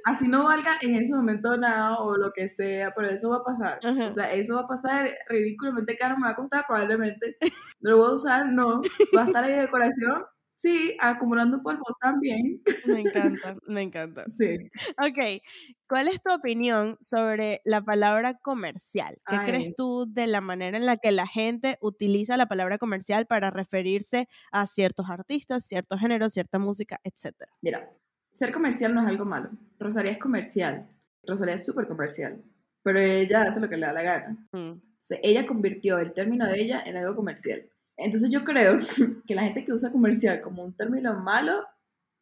Así 0.05 0.29
no 0.29 0.45
valga 0.45 0.77
en 0.83 0.97
ese 0.97 1.15
momento 1.15 1.57
nada 1.57 1.97
o 1.99 2.15
lo 2.19 2.31
que 2.33 2.47
sea, 2.47 2.93
pero 2.95 3.09
eso 3.09 3.31
va 3.31 3.37
a 3.37 3.45
pasar. 3.45 3.79
Ajá. 3.83 4.07
O 4.07 4.11
sea, 4.11 4.35
eso 4.35 4.57
va 4.57 4.61
a 4.63 4.69
pasar 4.69 5.11
ridículamente 5.31 5.97
caro, 5.97 6.19
me 6.19 6.27
va 6.27 6.33
a 6.33 6.37
costar 6.37 6.67
probablemente. 6.69 7.39
No 7.81 7.93
lo 7.93 7.97
voy 7.97 8.09
a 8.09 8.15
usar, 8.15 8.53
no. 8.53 8.83
Va 9.17 9.23
a 9.23 9.27
estar 9.27 9.45
ahí 9.45 9.53
de 9.53 9.61
decoración, 9.61 10.25
sí, 10.57 10.97
acumulando 11.01 11.63
polvo 11.63 11.85
también. 12.01 12.63
Me 12.87 13.01
encanta, 13.01 13.57
me 13.69 13.83
encanta. 13.83 14.25
Sí. 14.29 14.57
Ok, 14.99 15.43
¿cuál 15.89 16.09
es 16.09 16.21
tu 16.23 16.33
opinión 16.35 16.97
sobre 17.01 17.61
la 17.65 17.83
palabra 17.83 18.35
comercial? 18.35 19.19
¿Qué 19.27 19.37
Ay. 19.37 19.47
crees 19.47 19.75
tú 19.77 20.07
de 20.09 20.27
la 20.27 20.41
manera 20.41 20.77
en 20.77 20.87
la 20.87 20.97
que 20.97 21.13
la 21.13 21.27
gente 21.27 21.79
utiliza 21.81 22.37
la 22.37 22.47
palabra 22.47 22.79
comercial 22.79 23.27
para 23.27 23.51
referirse 23.51 24.29
a 24.51 24.67
ciertos 24.67 25.09
artistas, 25.11 25.65
ciertos 25.65 26.01
géneros, 26.01 26.33
cierta 26.33 26.59
música, 26.59 27.01
etcétera? 27.05 27.53
Mira, 27.63 27.91
ser 28.35 28.53
comercial 28.53 28.95
no 28.95 29.03
es 29.03 29.07
algo 29.09 29.25
malo. 29.25 29.51
Rosalía 29.79 30.13
es 30.13 30.19
comercial. 30.19 30.89
Rosalía 31.27 31.55
es 31.55 31.65
súper 31.65 31.87
comercial. 31.87 32.43
Pero 32.83 33.01
ella 33.01 33.43
hace 33.43 33.61
lo 33.61 33.69
que 33.69 33.77
le 33.77 33.87
da 33.87 33.93
la 33.93 34.03
gana. 34.03 34.37
Mm, 34.53 34.71
O 34.73 34.81
sea, 34.99 35.19
ella 35.23 35.47
convirtió 35.47 35.99
el 35.99 36.13
término 36.13 36.47
de 36.47 36.61
ella 36.61 36.83
en 36.87 36.97
algo 36.97 37.17
comercial. 37.17 37.69
Entonces 37.97 38.31
yo 38.31 38.45
creo 38.45 38.79
que 39.27 39.35
la 39.35 39.45
gente 39.45 39.65
que 39.65 39.73
usa 39.73 39.93
comercial 39.93 40.41
como 40.41 40.65
un 40.65 40.75
término 40.75 41.15
malo, 41.15 41.67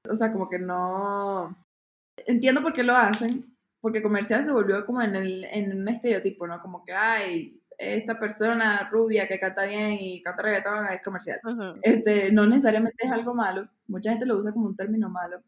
o 0.09 0.17
sea, 0.17 0.33
como 0.33 0.49
que 0.49 0.59
no... 0.59 1.57
Entiendo 2.27 2.63
por 2.63 2.73
qué 2.73 2.83
lo 2.83 2.95
hacen, 2.95 3.57
porque 3.81 4.03
comercial 4.03 4.45
se 4.45 4.53
volvió 4.53 4.87
como 4.87 5.03
en, 5.03 5.17
el, 5.17 5.45
en 5.45 5.81
un 5.81 5.89
estereotipo, 5.89 6.47
¿no? 6.47 6.61
Como 6.61 6.85
que, 6.85 6.93
ay, 6.93 7.61
esta 7.77 8.19
persona 8.19 8.89
rubia 8.91 9.27
que 9.27 9.41
canta 9.41 9.65
bien 9.65 9.99
y 10.01 10.23
canta 10.23 10.43
reggaetón 10.43 10.87
es 10.93 11.03
comercial. 11.03 11.41
Este, 11.83 12.31
no 12.33 12.47
necesariamente 12.47 13.05
es 13.05 13.11
algo 13.11 13.35
malo, 13.35 13.69
mucha 13.89 14.11
gente 14.11 14.27
lo 14.27 14.39
usa 14.39 14.53
como 14.53 14.67
un 14.67 14.77
término 14.77 15.09
malo, 15.09 15.43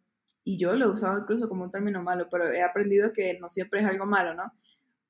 y 0.45 0.59
yo 0.59 0.75
lo 0.75 0.87
he 0.87 0.91
usado 0.91 1.19
incluso 1.19 1.49
como 1.49 1.65
un 1.65 1.71
término 1.71 2.03
malo, 2.03 2.29
pero 2.31 2.51
he 2.51 2.63
aprendido 2.63 3.13
que 3.13 3.39
no 3.41 3.49
siempre 3.49 3.81
es 3.81 3.87
algo 3.87 4.07
malo, 4.07 4.35
¿no? 4.35 4.53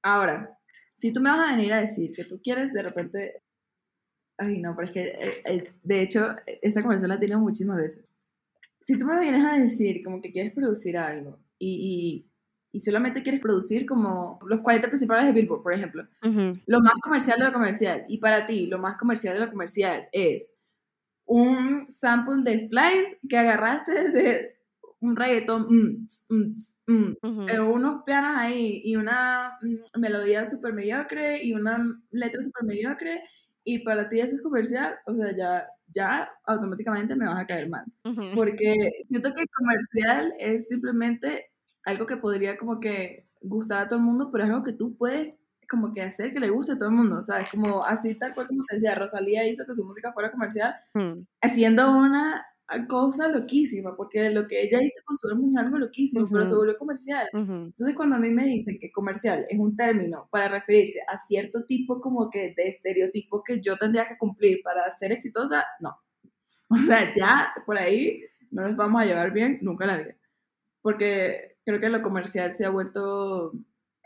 Ahora, 0.03 0.59
si 0.95 1.13
tú 1.13 1.21
me 1.21 1.31
vas 1.31 1.49
a 1.51 1.55
venir 1.55 1.73
a 1.75 1.81
decir 1.81 2.13
que 2.15 2.25
tú 2.25 2.41
quieres 2.43 2.73
de 2.73 2.83
repente, 2.83 3.43
ay 4.39 4.59
no, 4.61 4.75
pero 4.77 4.89
es 4.89 4.93
que, 4.95 5.03
eh, 5.09 5.43
eh, 5.45 5.73
de 5.83 6.03
hecho, 6.03 6.35
esta 6.63 6.83
conversación 6.83 7.11
la 7.11 7.17
he 7.17 7.19
tenido 7.21 7.41
muchísimas 7.41 7.79
veces. 7.79 8.05
Si 8.83 8.99
tú 8.99 9.07
me 9.07 9.21
vienes 9.21 9.45
a 9.45 9.59
decir 9.59 10.03
como 10.05 10.21
que 10.23 10.33
quieres 10.33 10.53
producir 10.55 10.99
algo 10.99 11.41
y, 11.59 12.27
y, 12.73 12.77
y 12.77 12.81
solamente 12.81 13.23
quieres 13.23 13.41
producir 13.41 13.87
como 13.87 14.39
los 14.47 14.61
40 14.63 14.89
principales 14.89 15.27
de 15.27 15.33
Billboard, 15.33 15.63
por 15.63 15.73
ejemplo, 15.75 16.07
Ujú. 16.23 16.53
lo 16.67 16.81
más 16.81 16.95
comercial 17.03 17.39
de 17.39 17.47
lo 17.47 17.53
comercial. 17.53 18.05
Y 18.09 18.19
para 18.19 18.47
ti, 18.47 18.67
lo 18.67 18.79
más 18.79 18.97
comercial 18.97 19.35
de 19.35 19.47
lo 19.47 19.51
comercial 19.51 20.09
es 20.13 20.55
un 21.27 21.91
sample 21.91 22.43
de 22.45 22.59
Splice 22.59 23.19
que 23.29 23.39
agarraste 23.39 24.11
de 24.11 24.57
un 25.01 25.17
reggaetón, 25.17 25.67
mm, 25.69 26.07
mm, 26.31 26.55
mm, 26.87 27.17
Ujú. 27.23 27.49
eh, 27.49 27.61
unos 27.61 28.03
pianos 28.05 28.37
ahí 28.37 28.81
y 28.85 28.97
una 28.97 29.59
mm, 29.63 30.01
melodía 30.01 30.45
súper 30.45 30.73
mediocre 30.73 31.43
y 31.45 31.53
una 31.53 31.79
letra 32.11 32.43
súper 32.43 32.65
mediocre. 32.65 33.23
Y 33.69 33.81
para 33.81 34.09
ti 34.09 34.21
eso 34.21 34.37
es 34.37 34.43
comercial, 34.43 34.95
o 35.07 35.15
sea, 35.17 35.37
ya, 35.37 35.67
ya 35.93 36.31
automáticamente 36.45 37.17
me 37.17 37.27
vas 37.27 37.41
a 37.41 37.47
caer 37.47 37.69
mal. 37.69 37.85
Porque 38.37 38.93
siento 39.09 39.33
que 39.35 39.45
comercial 39.59 40.33
es 40.39 40.69
simplemente 40.69 41.47
algo 41.85 42.07
que 42.07 42.17
podría 42.17 42.57
como 42.57 42.79
que 42.79 43.27
gustar 43.41 43.81
a 43.81 43.89
todo 43.89 43.99
el 43.99 44.05
mundo, 44.05 44.31
pero 44.31 44.45
es 44.45 44.51
algo 44.51 44.63
que 44.63 44.73
tú 44.73 44.97
puedes 44.97 45.35
como 45.69 45.93
que 45.93 46.03
hacer 46.03 46.33
que 46.33 46.39
le 46.39 46.51
guste 46.51 46.75
a 46.75 46.79
todo 46.79 46.91
el 46.91 46.95
mundo, 46.95 47.25
¿sabes? 47.25 47.49
Como 47.51 47.85
así 47.85 48.15
tal 48.15 48.35
cual 48.35 48.47
como 48.47 48.63
te 48.69 48.77
decía, 48.77 48.95
Rosalía 48.95 49.49
hizo 49.49 49.67
que 49.67 49.75
su 49.75 49.85
música 49.85 50.13
fuera 50.13 50.31
comercial 50.31 50.77
Mm, 50.95 51.27
haciendo 51.43 51.91
una 51.91 52.47
cosa 52.89 53.29
loquísima, 53.29 53.97
porque 53.97 54.31
lo 54.31 54.47
que 54.47 54.63
ella 54.63 54.83
hizo 54.83 55.01
con 55.05 55.17
su 55.17 55.29
álbum 55.29 55.53
es 55.53 55.65
algo 55.65 55.79
loquísimo, 55.79 56.29
pero 56.31 56.45
se 56.45 56.55
volvió 56.55 56.77
comercial. 56.77 57.29
ujú. 57.33 57.53
Entonces 57.53 57.95
cuando 57.95 58.17
a 58.17 58.19
mí 58.19 58.31
me 58.31 58.45
dicen 58.45 58.79
que 58.81 58.91
comercial 58.91 59.47
es 59.49 59.59
un 59.59 59.77
término 59.77 60.29
para 60.31 60.49
referirse 60.49 61.01
a 61.09 61.17
cierto 61.19 61.65
tipo 61.65 62.01
como 62.01 62.29
que 62.31 62.55
de 62.57 62.69
estereotipo 62.69 63.43
que 63.45 63.61
yo 63.61 63.77
tendría 63.77 64.09
que 64.09 64.19
cumplir 64.19 64.61
para 64.63 64.89
ser 64.91 65.13
exitosa, 65.13 65.65
no. 65.81 65.91
O 66.69 66.77
sea, 66.79 67.13
ya 67.15 67.53
por 67.65 67.79
ahí 67.79 68.21
no 68.51 68.63
nos 68.63 68.77
vamos 68.77 69.01
a 69.01 69.05
llevar 69.05 69.33
bien 69.33 69.59
nunca 69.63 69.85
en 69.85 69.91
la 69.91 69.99
vida. 69.99 70.17
Porque 70.83 71.59
creo 71.65 71.81
que 71.81 71.89
lo 71.89 72.03
comercial 72.03 72.51
se 72.53 72.65
ha 72.65 72.71
vuelto, 72.71 73.53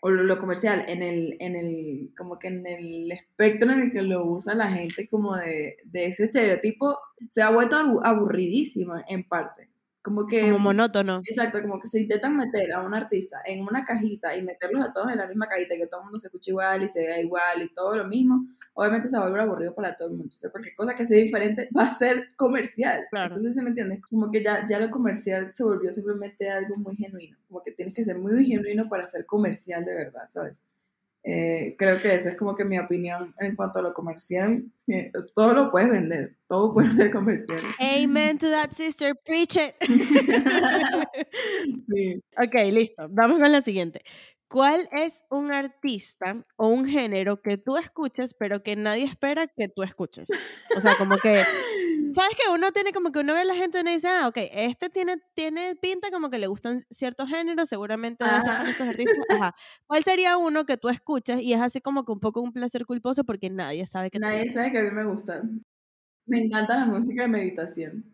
o 0.02 0.10
lo, 0.10 0.22
lo 0.24 0.38
comercial 0.38 0.84
en 0.88 1.02
el, 1.02 1.36
en 1.40 1.56
el, 1.56 2.10
como 2.16 2.38
que 2.38 2.48
en 2.48 2.66
el 2.66 3.12
espectro 3.12 3.70
en 3.72 3.80
el 3.80 3.92
que 3.92 4.02
lo 4.02 4.24
usa 4.24 4.54
la 4.54 4.70
gente 4.70 5.08
como 5.08 5.36
de, 5.36 5.76
de 5.84 6.06
ese 6.06 6.24
estereotipo, 6.24 6.98
se 7.28 7.42
ha 7.42 7.50
vuelto 7.50 7.76
abu- 7.76 8.00
aburridísimo 8.02 8.94
en 9.08 9.24
parte. 9.28 9.68
Como 10.02 10.26
que... 10.26 10.42
Como 10.44 10.58
monótono. 10.58 11.20
Exacto, 11.26 11.60
como 11.60 11.78
que 11.78 11.86
se 11.86 12.00
intentan 12.00 12.34
meter 12.34 12.72
a 12.72 12.80
un 12.80 12.94
artista 12.94 13.38
en 13.44 13.60
una 13.60 13.84
cajita 13.84 14.34
y 14.34 14.42
meterlos 14.42 14.86
a 14.88 14.92
todos 14.94 15.10
en 15.10 15.18
la 15.18 15.26
misma 15.26 15.46
cajita, 15.46 15.76
que 15.76 15.86
todo 15.86 16.00
el 16.00 16.04
mundo 16.04 16.18
se 16.18 16.28
escuche 16.28 16.52
igual 16.52 16.82
y 16.82 16.88
se 16.88 17.00
vea 17.00 17.20
igual 17.20 17.62
y 17.62 17.72
todo 17.74 17.96
lo 17.96 18.06
mismo, 18.08 18.46
obviamente 18.74 19.08
se 19.08 19.16
va 19.16 19.24
a 19.24 19.26
volver 19.26 19.42
aburrido 19.42 19.74
para 19.74 19.96
todo 19.96 20.08
el 20.08 20.12
mundo. 20.12 20.26
Entonces, 20.26 20.50
cualquier 20.50 20.74
cosa 20.74 20.94
que 20.94 21.04
sea 21.04 21.18
diferente 21.18 21.68
va 21.76 21.84
a 21.84 21.90
ser 21.90 22.28
comercial. 22.36 23.06
Claro. 23.10 23.28
Entonces, 23.28 23.54
¿sí 23.54 23.62
me 23.62 23.70
entiendes? 23.70 24.00
Como 24.08 24.30
que 24.30 24.42
ya, 24.42 24.64
ya 24.66 24.78
lo 24.78 24.90
comercial 24.90 25.50
se 25.52 25.64
volvió 25.64 25.92
simplemente 25.92 26.48
algo 26.48 26.76
muy 26.76 26.96
genuino. 26.96 27.36
Como 27.48 27.62
que 27.62 27.72
tienes 27.72 27.94
que 27.94 28.04
ser 28.04 28.18
muy 28.18 28.46
genuino 28.46 28.88
para 28.88 29.06
ser 29.06 29.26
comercial 29.26 29.84
de 29.84 29.94
verdad, 29.94 30.28
¿sabes? 30.28 30.62
Eh, 31.22 31.76
creo 31.78 32.00
que 32.00 32.14
esa 32.14 32.30
es 32.30 32.36
como 32.36 32.54
que 32.54 32.64
mi 32.64 32.78
opinión 32.78 33.34
en 33.38 33.54
cuanto 33.54 33.80
a 33.80 33.82
lo 33.82 33.92
comercial. 33.92 34.64
todo 35.34 35.52
lo 35.52 35.70
puedes 35.70 35.90
vender, 35.90 36.36
todo 36.48 36.72
puede 36.72 36.88
ser 36.88 37.10
comercial. 37.10 37.60
Amen 37.78 38.38
to 38.38 38.48
that 38.48 38.72
sister, 38.72 39.14
preach 39.24 39.56
it. 39.56 39.74
sí. 41.80 42.22
Ok, 42.42 42.54
listo. 42.72 43.06
Vamos 43.10 43.38
con 43.38 43.52
la 43.52 43.60
siguiente. 43.60 44.00
¿Cuál 44.50 44.88
es 44.90 45.24
un 45.30 45.52
artista 45.52 46.44
o 46.56 46.66
un 46.66 46.84
género 46.84 47.40
que 47.40 47.56
tú 47.56 47.76
escuches 47.76 48.34
pero 48.34 48.64
que 48.64 48.74
nadie 48.74 49.04
espera 49.04 49.46
que 49.46 49.68
tú 49.68 49.84
escuches? 49.84 50.28
O 50.76 50.80
sea, 50.80 50.96
como 50.96 51.16
que 51.18 51.44
¿Sabes 52.12 52.36
que 52.36 52.50
uno 52.52 52.72
tiene 52.72 52.92
como 52.92 53.12
que 53.12 53.20
uno 53.20 53.34
ve 53.34 53.40
a 53.42 53.44
la 53.44 53.54
gente 53.54 53.78
y 53.78 53.80
uno 53.82 53.92
dice, 53.92 54.08
ah, 54.08 54.26
ok, 54.26 54.38
este 54.52 54.88
tiene, 54.88 55.18
tiene 55.34 55.76
pinta 55.76 56.10
como 56.10 56.30
que 56.30 56.38
le 56.38 56.48
gustan 56.48 56.82
ciertos 56.90 57.28
géneros, 57.28 57.68
seguramente 57.68 58.24
debe 58.24 58.42
ser 58.42 58.66
estos 58.66 58.88
artistas. 58.88 59.14
Ajá. 59.28 59.54
¿Cuál 59.86 60.02
sería 60.02 60.36
uno 60.36 60.66
que 60.66 60.76
tú 60.76 60.88
escuchas 60.88 61.40
y 61.40 61.52
es 61.52 61.60
así 61.60 61.80
como 61.80 62.04
que 62.04 62.10
un 62.10 62.18
poco 62.18 62.40
un 62.40 62.52
placer 62.52 62.86
culposo 62.86 63.22
porque 63.22 63.50
nadie 63.50 63.86
sabe 63.86 64.10
que 64.10 64.18
Nadie 64.18 64.48
sabe 64.48 64.72
que 64.72 64.78
a 64.78 64.82
mí 64.82 64.90
me 64.90 65.04
gusta. 65.04 65.42
Me 66.26 66.40
encanta 66.40 66.76
la 66.76 66.86
música 66.86 67.22
de 67.22 67.28
meditación. 67.28 68.04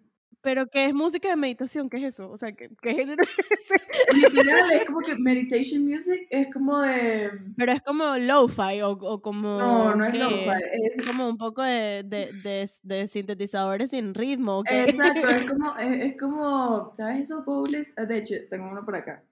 Pero 0.46 0.68
¿qué 0.68 0.86
es 0.86 0.94
música 0.94 1.28
de 1.28 1.34
meditación? 1.34 1.90
¿Qué 1.90 1.96
es 1.96 2.04
eso? 2.04 2.30
O 2.30 2.38
sea, 2.38 2.52
¿qué, 2.52 2.70
qué 2.80 2.94
género 2.94 3.20
es 3.38 3.50
ese? 3.50 3.82
Literal, 4.14 4.70
es 4.74 4.84
como 4.84 5.00
que 5.00 5.16
meditation 5.16 5.84
music 5.84 6.24
es 6.30 6.46
como 6.52 6.78
de... 6.82 7.32
Pero 7.56 7.72
es 7.72 7.82
como 7.82 8.16
lo-fi 8.16 8.80
o, 8.82 8.90
o, 8.90 9.20
como... 9.20 9.58
No, 9.58 9.96
no 9.96 10.04
es 10.04 10.14
lo-fi. 10.16 10.50
Es 10.72 11.04
como 11.04 11.28
un 11.28 11.36
poco 11.36 11.64
de, 11.64 12.04
de, 12.04 12.30
de, 12.44 12.70
de 12.84 13.08
sintetizadores 13.08 13.90
sin 13.90 14.14
ritmo. 14.14 14.62
Exacto, 14.70 15.28
es 15.28 15.46
como, 15.50 15.76
es, 15.78 16.16
como, 16.16 16.94
¿sabes 16.94 17.22
esos 17.22 17.44
bowls? 17.44 17.92
Ah, 17.96 18.04
de 18.04 18.18
hecho, 18.18 18.36
tengo 18.48 18.70
uno 18.70 18.84
por 18.84 18.94
acá. 18.94 19.24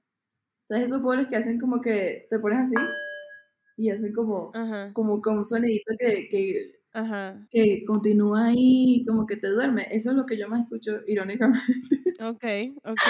¿Sabes 0.65 0.87
esos 0.87 1.01
bowls 1.01 1.29
que 1.29 1.37
hacen 1.37 1.61
como 1.61 1.81
que 1.81 2.27
te 2.29 2.41
pones 2.41 2.59
así? 2.59 2.75
Y 3.77 3.91
hacen 3.91 4.13
como, 4.13 4.51
como, 4.93 5.23
como 5.23 5.39
un 5.39 5.47
sonidito 5.47 5.95
que, 5.97 6.27
que 6.29 6.84
Ajá. 6.95 7.45
que 7.51 7.85
continúa 7.85 8.47
ahí 8.47 9.05
como 9.07 9.27
que 9.27 9.37
te 9.37 9.49
duerme. 9.49 9.89
Eso 9.91 10.11
es 10.11 10.17
lo 10.17 10.25
que 10.27 10.39
yo 10.39 10.49
más 10.49 10.63
escucho 10.63 11.01
irónicamente. 11.07 11.65
Ok, 12.21 12.45
ok. 12.85 13.01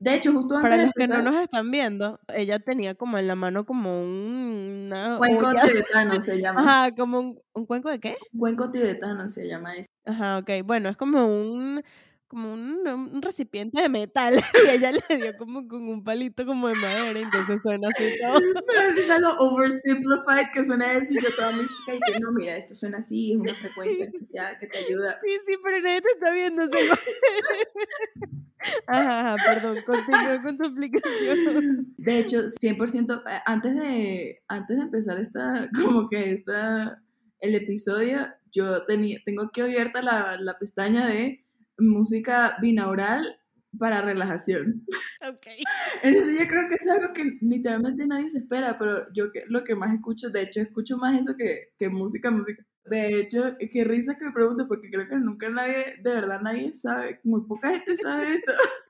De 0.00 0.14
hecho, 0.14 0.32
justo 0.32 0.56
antes 0.56 0.70
Para 0.70 0.82
los 0.82 0.92
que 0.94 1.06
no 1.06 1.20
nos 1.20 1.36
están 1.36 1.70
viendo, 1.70 2.18
ella 2.34 2.58
tenía 2.58 2.94
como 2.94 3.18
en 3.18 3.28
la 3.28 3.36
mano 3.36 3.66
como 3.66 4.02
un... 4.02 4.86
Una 4.86 5.18
cuenco 5.18 5.52
tibetano 5.54 6.18
se 6.18 6.40
llama. 6.40 6.60
Ajá, 6.62 6.94
como 6.96 7.20
un, 7.20 7.40
un 7.52 7.66
cuenco 7.66 7.90
de 7.90 8.00
qué? 8.00 8.16
Un 8.32 8.40
cuenco 8.40 8.70
tibetano 8.70 9.28
se 9.28 9.46
llama 9.46 9.76
eso. 9.76 9.86
Ajá, 10.06 10.38
ok. 10.38 10.50
Bueno, 10.64 10.88
es 10.88 10.96
como 10.96 11.26
un 11.26 11.82
como 12.28 12.52
un, 12.52 12.86
un, 12.86 13.22
recipiente 13.22 13.80
de 13.80 13.88
metal 13.88 14.34
y 14.66 14.70
ella 14.70 14.92
le 14.92 15.16
dio 15.16 15.36
como 15.38 15.66
con 15.66 15.88
un 15.88 16.02
palito 16.02 16.44
como 16.44 16.68
de 16.68 16.74
madera, 16.74 17.18
entonces 17.18 17.62
suena 17.62 17.88
así 17.88 18.04
todo. 18.22 18.40
Pero 18.66 18.94
es 18.94 19.10
algo 19.10 19.30
oversimplified 19.38 20.50
que 20.52 20.62
suena 20.62 20.92
eso 20.92 21.14
y 21.14 21.22
yo 21.22 21.28
toda 21.34 21.52
mística 21.52 21.94
y 21.94 22.00
que 22.00 22.20
no, 22.20 22.32
mira, 22.32 22.56
esto 22.56 22.74
suena 22.74 22.98
así, 22.98 23.32
es 23.32 23.38
una 23.38 23.54
frecuencia 23.54 24.04
especial 24.04 24.58
que 24.60 24.66
te 24.66 24.78
ayuda. 24.78 25.18
Sí, 25.24 25.32
sí, 25.46 25.54
pero 25.64 25.80
nadie 25.80 26.02
te 26.02 26.08
está 26.08 26.34
viendo. 26.34 26.62
Ajá, 28.86 29.36
perdón, 29.46 29.78
continúa 29.86 30.42
con 30.42 30.58
tu 30.58 30.64
explicación. 30.64 31.94
De 31.96 32.18
hecho, 32.18 32.44
100%, 32.44 33.22
eh, 33.26 33.40
antes 33.46 33.74
de, 33.74 34.42
antes 34.48 34.76
de 34.76 34.82
empezar 34.82 35.18
esta, 35.18 35.70
como 35.74 36.08
que 36.08 36.32
esta, 36.32 37.00
el 37.40 37.54
episodio, 37.54 38.26
yo 38.52 38.84
tenía, 38.84 39.18
tengo 39.24 39.44
aquí 39.44 39.60
abierta 39.60 40.02
la, 40.02 40.36
la 40.38 40.58
pestaña 40.58 41.06
de 41.06 41.44
música 41.78 42.56
binaural 42.60 43.38
para 43.78 44.02
relajación. 44.02 44.84
Ok. 45.28 45.46
Entonces 46.02 46.38
yo 46.38 46.46
creo 46.46 46.68
que 46.68 46.74
es 46.76 46.88
algo 46.88 47.12
que 47.12 47.24
literalmente 47.40 48.06
nadie 48.06 48.28
se 48.28 48.38
espera, 48.38 48.78
pero 48.78 49.12
yo 49.12 49.26
lo 49.48 49.64
que 49.64 49.74
más 49.74 49.94
escucho, 49.94 50.30
de 50.30 50.42
hecho, 50.42 50.60
escucho 50.60 50.96
más 50.96 51.20
eso 51.20 51.34
que, 51.36 51.72
que 51.78 51.88
música, 51.88 52.30
música. 52.30 52.64
De 52.84 53.20
hecho, 53.20 53.56
qué 53.70 53.84
risa 53.84 54.16
que 54.16 54.24
me 54.24 54.32
pregunte, 54.32 54.64
porque 54.64 54.88
creo 54.90 55.08
que 55.08 55.16
nunca 55.16 55.50
nadie, 55.50 55.96
de 56.02 56.10
verdad 56.10 56.40
nadie 56.40 56.72
sabe, 56.72 57.20
muy 57.22 57.42
poca 57.46 57.70
gente 57.70 57.96
sabe 57.96 58.36
esto. 58.36 58.52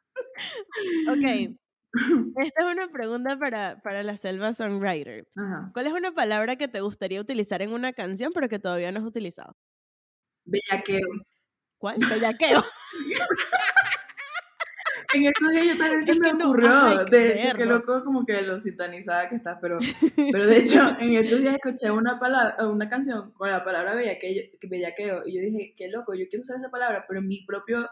Ok. 1.09 1.57
Esta 2.43 2.67
es 2.67 2.73
una 2.73 2.89
pregunta 2.89 3.39
para, 3.39 3.81
para 3.83 4.03
la 4.03 4.17
selva 4.17 4.53
songwriter. 4.53 5.27
¿Cuál 5.73 5.87
es 5.87 5.93
una 5.93 6.13
palabra 6.13 6.57
que 6.57 6.69
te 6.69 6.81
gustaría 6.81 7.21
utilizar 7.21 7.63
en 7.63 7.73
una 7.73 7.93
canción, 7.93 8.33
pero 8.33 8.49
que 8.49 8.59
todavía 8.59 8.93
no 8.93 9.01
has 9.01 9.07
utilizado? 9.07 9.57
Bellaqueo. 10.45 11.09
¿Cuál? 11.79 11.97
Bellaqueo. 11.99 12.65
en 15.15 15.25
estos 15.25 15.51
días 15.51 15.67
yo 15.67 15.77
también 15.79 16.07
se 16.07 16.21
me 16.21 16.33
ocurrió. 16.33 17.05
de 17.05 17.39
hecho, 17.39 17.57
qué 17.57 17.67
loco 17.67 18.05
como 18.05 18.27
que 18.27 18.43
lo 18.43 18.59
sintonizada 18.59 19.29
que 19.29 19.37
estás, 19.37 19.59
pero, 19.61 19.79
pero 20.33 20.47
de 20.47 20.59
hecho, 20.59 20.97
en 20.99 21.15
estos 21.15 21.41
días 21.41 21.55
escuché 21.55 21.91
una 21.91 22.19
palabra, 22.19 22.69
una 22.69 22.89
canción 22.89 23.33
con 23.33 23.51
la 23.51 23.65
palabra 23.65 23.95
bellaqueo, 23.95 25.23
y 25.27 25.35
yo 25.35 25.41
dije, 25.41 25.75
qué 25.77 25.89
loco, 25.89 26.15
yo 26.15 26.29
quiero 26.29 26.43
usar 26.43 26.57
esa 26.57 26.71
palabra, 26.71 27.05
pero 27.09 27.21
en 27.21 27.29
mi 27.29 27.45
propio 27.47 27.89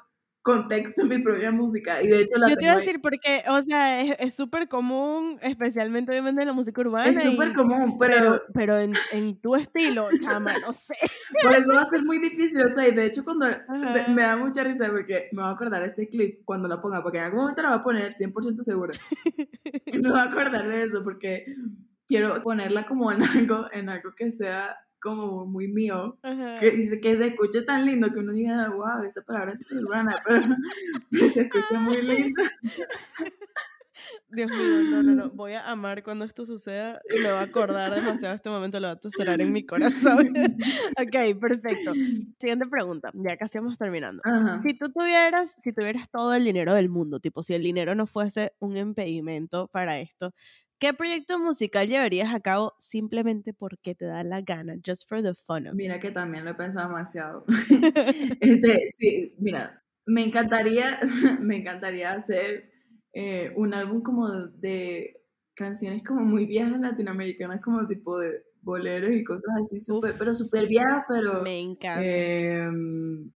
contexto 0.46 1.02
en 1.02 1.08
mi 1.08 1.18
propia 1.18 1.50
música. 1.50 2.00
Y 2.00 2.06
de 2.06 2.20
hecho 2.20 2.36
Yo 2.48 2.56
te 2.56 2.66
iba 2.66 2.74
a 2.74 2.78
decir 2.78 3.00
porque, 3.02 3.42
o 3.48 3.60
sea, 3.62 4.00
es 4.00 4.32
súper 4.32 4.68
común, 4.68 5.40
especialmente 5.42 6.12
obviamente 6.12 6.42
en 6.42 6.46
la 6.46 6.52
música 6.52 6.80
urbana. 6.82 7.10
Es 7.10 7.20
súper 7.20 7.52
común, 7.52 7.96
pero... 7.98 8.40
Pero, 8.54 8.78
en, 8.78 8.94
en, 9.12 9.40
tu 9.40 9.56
estilo, 9.56 10.06
chama, 10.22 10.56
no 10.60 10.72
sé. 10.72 10.94
Por 11.42 11.52
eso 11.52 11.74
va 11.74 11.82
a 11.82 11.86
ser 11.86 12.04
muy 12.04 12.20
difícil, 12.20 12.62
o 12.62 12.68
sea, 12.68 12.86
y 12.86 12.94
de 12.94 13.06
hecho 13.06 13.24
cuando... 13.24 13.46
Me, 14.14 14.22
da 14.22 14.36
mucha 14.36 14.62
risa 14.62 14.88
porque 14.88 15.28
me 15.32 15.42
voy 15.42 15.50
a 15.50 15.54
acordar 15.54 15.82
este 15.82 16.08
clip 16.08 16.44
cuando 16.44 16.68
lo 16.68 16.80
ponga, 16.80 17.02
porque 17.02 17.18
en 17.18 17.24
algún 17.24 17.40
momento 17.40 17.62
lo 17.62 17.70
voy 17.70 17.78
a 17.78 17.82
poner 17.82 18.12
100% 18.12 18.62
segura. 18.62 18.94
y 19.84 19.98
me 19.98 20.10
voy 20.10 20.18
a 20.20 20.22
acordar 20.22 20.68
de 20.68 20.84
eso 20.84 21.02
porque 21.02 21.44
quiero 22.06 22.40
ponerla 22.44 22.86
como 22.86 23.10
en 23.10 23.24
algo, 23.24 23.66
en 23.72 23.88
algo 23.88 24.14
que 24.14 24.30
sea 24.30 24.76
como 25.00 25.46
muy 25.46 25.68
mío, 25.68 26.18
que 26.60 26.70
dice 26.70 27.00
que 27.00 27.16
se 27.16 27.28
escuche 27.28 27.62
tan 27.62 27.86
lindo 27.86 28.12
que 28.12 28.20
uno 28.20 28.32
diga, 28.32 28.68
wow, 28.68 29.04
esa 29.06 29.22
palabra 29.22 29.52
es 29.52 29.60
súper 29.60 29.78
urbana, 29.78 30.16
pero 31.10 31.28
se 31.30 31.42
escucha 31.42 31.80
muy 31.80 32.02
lindo. 32.02 32.42
Dios 34.28 34.50
mío, 34.50 34.82
no, 34.90 35.02
no, 35.02 35.14
no. 35.14 35.30
Voy 35.30 35.52
a 35.52 35.70
amar 35.70 36.02
cuando 36.02 36.24
esto 36.24 36.44
suceda 36.44 37.00
y 37.08 37.20
me 37.20 37.30
va 37.30 37.40
a 37.40 37.44
acordar 37.44 37.94
demasiado 37.94 38.34
este 38.34 38.50
momento, 38.50 38.78
lo 38.80 38.88
va 38.88 38.92
a 38.94 39.00
toserar 39.00 39.40
en 39.40 39.52
mi 39.52 39.64
corazón. 39.64 40.34
ok, 40.98 41.38
perfecto. 41.40 41.92
Siguiente 42.38 42.66
pregunta, 42.66 43.10
ya 43.14 43.36
casi 43.36 43.58
vamos 43.58 43.78
terminando. 43.78 44.22
Si 44.62 44.74
tú 44.74 44.90
tuvieras, 44.92 45.54
si 45.58 45.72
tuvieras 45.72 46.10
todo 46.10 46.34
el 46.34 46.44
dinero 46.44 46.74
del 46.74 46.88
mundo, 46.88 47.20
tipo, 47.20 47.42
si 47.42 47.54
el 47.54 47.62
dinero 47.62 47.94
no 47.94 48.06
fuese 48.06 48.52
un 48.58 48.76
impedimento 48.76 49.68
para 49.68 49.98
esto, 49.98 50.34
¿Qué 50.78 50.92
proyecto 50.92 51.38
musical 51.38 51.88
llevarías 51.88 52.34
a 52.34 52.40
cabo 52.40 52.74
simplemente 52.78 53.54
porque 53.54 53.94
te 53.94 54.04
da 54.04 54.22
la 54.24 54.42
gana, 54.42 54.74
just 54.86 55.08
for 55.08 55.22
the 55.22 55.34
fun 55.34 55.66
of 55.66 55.74
Mira 55.74 55.98
que 55.98 56.10
también 56.10 56.44
lo 56.44 56.50
he 56.50 56.54
pensado 56.54 56.88
demasiado. 56.88 57.44
este, 58.40 58.90
sí, 58.98 59.28
mira, 59.38 59.82
me 60.04 60.24
encantaría, 60.24 61.00
me 61.40 61.56
encantaría 61.56 62.12
hacer 62.12 62.70
eh, 63.12 63.52
un 63.56 63.72
álbum 63.72 64.02
como 64.02 64.28
de 64.28 65.22
canciones 65.54 66.02
como 66.04 66.20
muy 66.20 66.44
viejas 66.44 66.78
latinoamericanas, 66.78 67.62
como 67.62 67.86
tipo 67.86 68.18
de 68.18 68.44
boleros 68.60 69.12
y 69.12 69.24
cosas 69.24 69.56
así, 69.60 69.80
super, 69.80 70.14
pero 70.18 70.34
súper 70.34 70.66
viejas, 70.66 71.04
pero... 71.08 71.42
Me 71.42 71.58
encanta. 71.60 72.04
Em, 72.04 73.32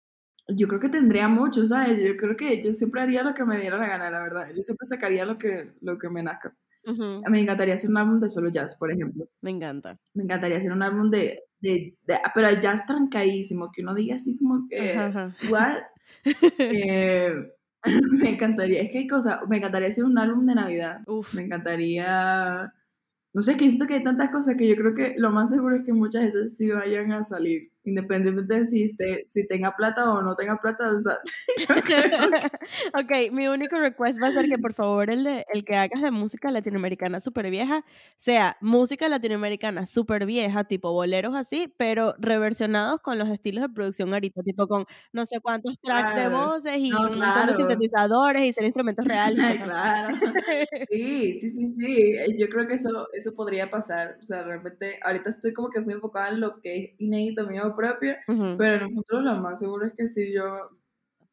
yo 0.50 0.68
creo 0.68 0.80
que 0.80 0.90
tendría 0.90 1.28
mucho, 1.28 1.64
¿sabes? 1.64 2.04
Yo 2.04 2.18
creo 2.18 2.36
que 2.36 2.62
yo 2.62 2.74
siempre 2.74 3.02
haría 3.02 3.24
lo 3.24 3.34
que 3.34 3.46
me 3.46 3.60
diera 3.60 3.78
la 3.78 3.88
gana, 3.88 4.10
la 4.10 4.24
verdad. 4.24 4.48
Yo 4.54 4.62
siempre 4.62 4.88
sacaría 4.88 5.24
lo 5.24 5.38
que, 5.38 5.74
lo 5.82 5.98
que 5.98 6.10
me 6.10 6.24
nazca. 6.24 6.56
Me 6.86 7.42
encantaría 7.42 7.74
hacer 7.74 7.90
un 7.90 7.98
álbum 7.98 8.20
de 8.20 8.30
solo 8.30 8.50
jazz, 8.50 8.76
por 8.76 8.92
ejemplo. 8.92 9.28
Me 9.42 9.52
encanta. 9.52 9.98
Me 10.14 10.24
encantaría 10.24 10.58
hacer 10.58 10.72
un 10.72 10.82
álbum 10.82 11.10
de, 11.10 11.44
de, 11.62 11.96
pero 12.34 12.60
jazz 12.60 12.86
trancadísimo, 12.86 13.72
que 13.72 13.82
uno 13.82 13.94
diga 13.94 14.16
así 14.16 14.38
como 14.38 14.68
que, 14.70 14.96
what? 15.50 15.78
Eh, 16.60 17.34
me 18.22 18.30
encantaría, 18.30 18.82
es 18.82 18.92
que 18.92 19.00
hay 19.00 19.08
cosas, 19.08 19.40
me 19.48 19.58
encantaría 19.58 19.88
hacer 19.88 20.04
un 20.04 20.18
álbum 20.18 20.46
de 20.46 20.56
Navidad. 20.56 21.02
Uf. 21.08 21.34
Me 21.34 21.44
encantaría, 21.44 22.74
no 23.34 23.42
sé, 23.42 23.56
que 23.58 23.66
esto 23.66 23.88
que 23.88 23.96
hay 23.96 24.04
tantas 24.04 24.32
cosas 24.32 24.56
que 24.58 24.68
yo 24.68 24.76
creo 24.76 24.96
que 24.96 25.14
lo 25.18 25.32
más 25.32 25.50
seguro 25.50 25.78
es 25.78 25.86
que 25.86 25.94
muchas 25.94 26.26
veces 26.26 26.58
sí 26.58 26.70
vayan 26.70 27.12
a 27.12 27.24
salir 27.24 27.72
independientemente 27.84 28.54
de 28.54 28.66
si, 28.66 28.88
si 29.30 29.48
tenga 29.48 29.76
plata 29.76 30.12
o 30.12 30.22
no 30.22 30.36
tenga 30.36 30.58
plata, 30.58 30.92
o 30.92 31.02
sea, 31.02 31.20
ok, 32.94 33.32
mi 33.32 33.48
único 33.48 33.80
request 33.80 34.22
va 34.22 34.28
a 34.28 34.32
ser 34.32 34.48
que 34.48 34.58
por 34.58 34.74
favor 34.74 35.10
el, 35.10 35.24
de, 35.24 35.46
el 35.54 35.64
que 35.64 35.76
hagas 35.76 36.02
de 36.02 36.12
música 36.12 36.52
latinoamericana 36.52 37.20
súper 37.20 37.50
vieja 37.50 37.84
sea 38.18 38.58
música 38.62 39.08
latinoamericana 39.10 39.86
súper 39.86 40.26
vieja, 40.26 40.64
tipo 40.66 40.92
boleros 40.92 41.36
así, 41.36 41.74
pero 41.78 42.14
reversionados 42.20 43.02
con 43.02 43.18
los 43.18 43.30
estilos 43.30 43.62
de 43.62 43.70
producción 43.70 44.14
ahorita, 44.14 44.42
tipo 44.44 44.68
con 44.68 44.86
no 45.14 45.26
sé 45.26 45.40
cuántos 45.40 45.80
tracks 45.80 46.16
de 46.16 46.30
voces 46.30 46.78
y 46.78 46.92
un 46.92 47.18
montón 47.18 47.48
de 47.48 47.56
sintetizadores 47.56 48.44
y 48.44 48.54
ser 48.54 48.66
instrumentos 48.66 49.06
reales. 49.06 49.60
claro. 49.64 50.16
sí, 50.90 51.40
sí, 51.40 51.50
sí, 51.50 51.70
sí, 51.70 52.16
yo 52.38 52.50
creo 52.50 52.68
que 52.68 52.76
eso, 52.76 53.08
eso 53.14 53.34
podría 53.34 53.70
pasar, 53.70 54.18
o 54.22 54.24
sea, 54.24 54.44
realmente 54.44 55.00
ahorita 55.04 55.30
estoy 55.30 55.54
como 55.54 55.70
que 55.70 55.82
fui 55.82 55.94
enfocada 55.94 56.30
en 56.30 56.42
lo 56.42 56.60
que 56.60 56.78
es 56.78 56.90
inédito 57.00 57.48
mío 57.48 57.69
propio, 57.76 58.16
pero 58.58 58.76
en 58.76 58.84
un 58.86 58.96
futuro 58.96 59.22
lo 59.22 59.36
más 59.36 59.60
seguro 59.60 59.86
es 59.86 59.94
que 59.94 60.08
si 60.08 60.34
yo, 60.34 60.70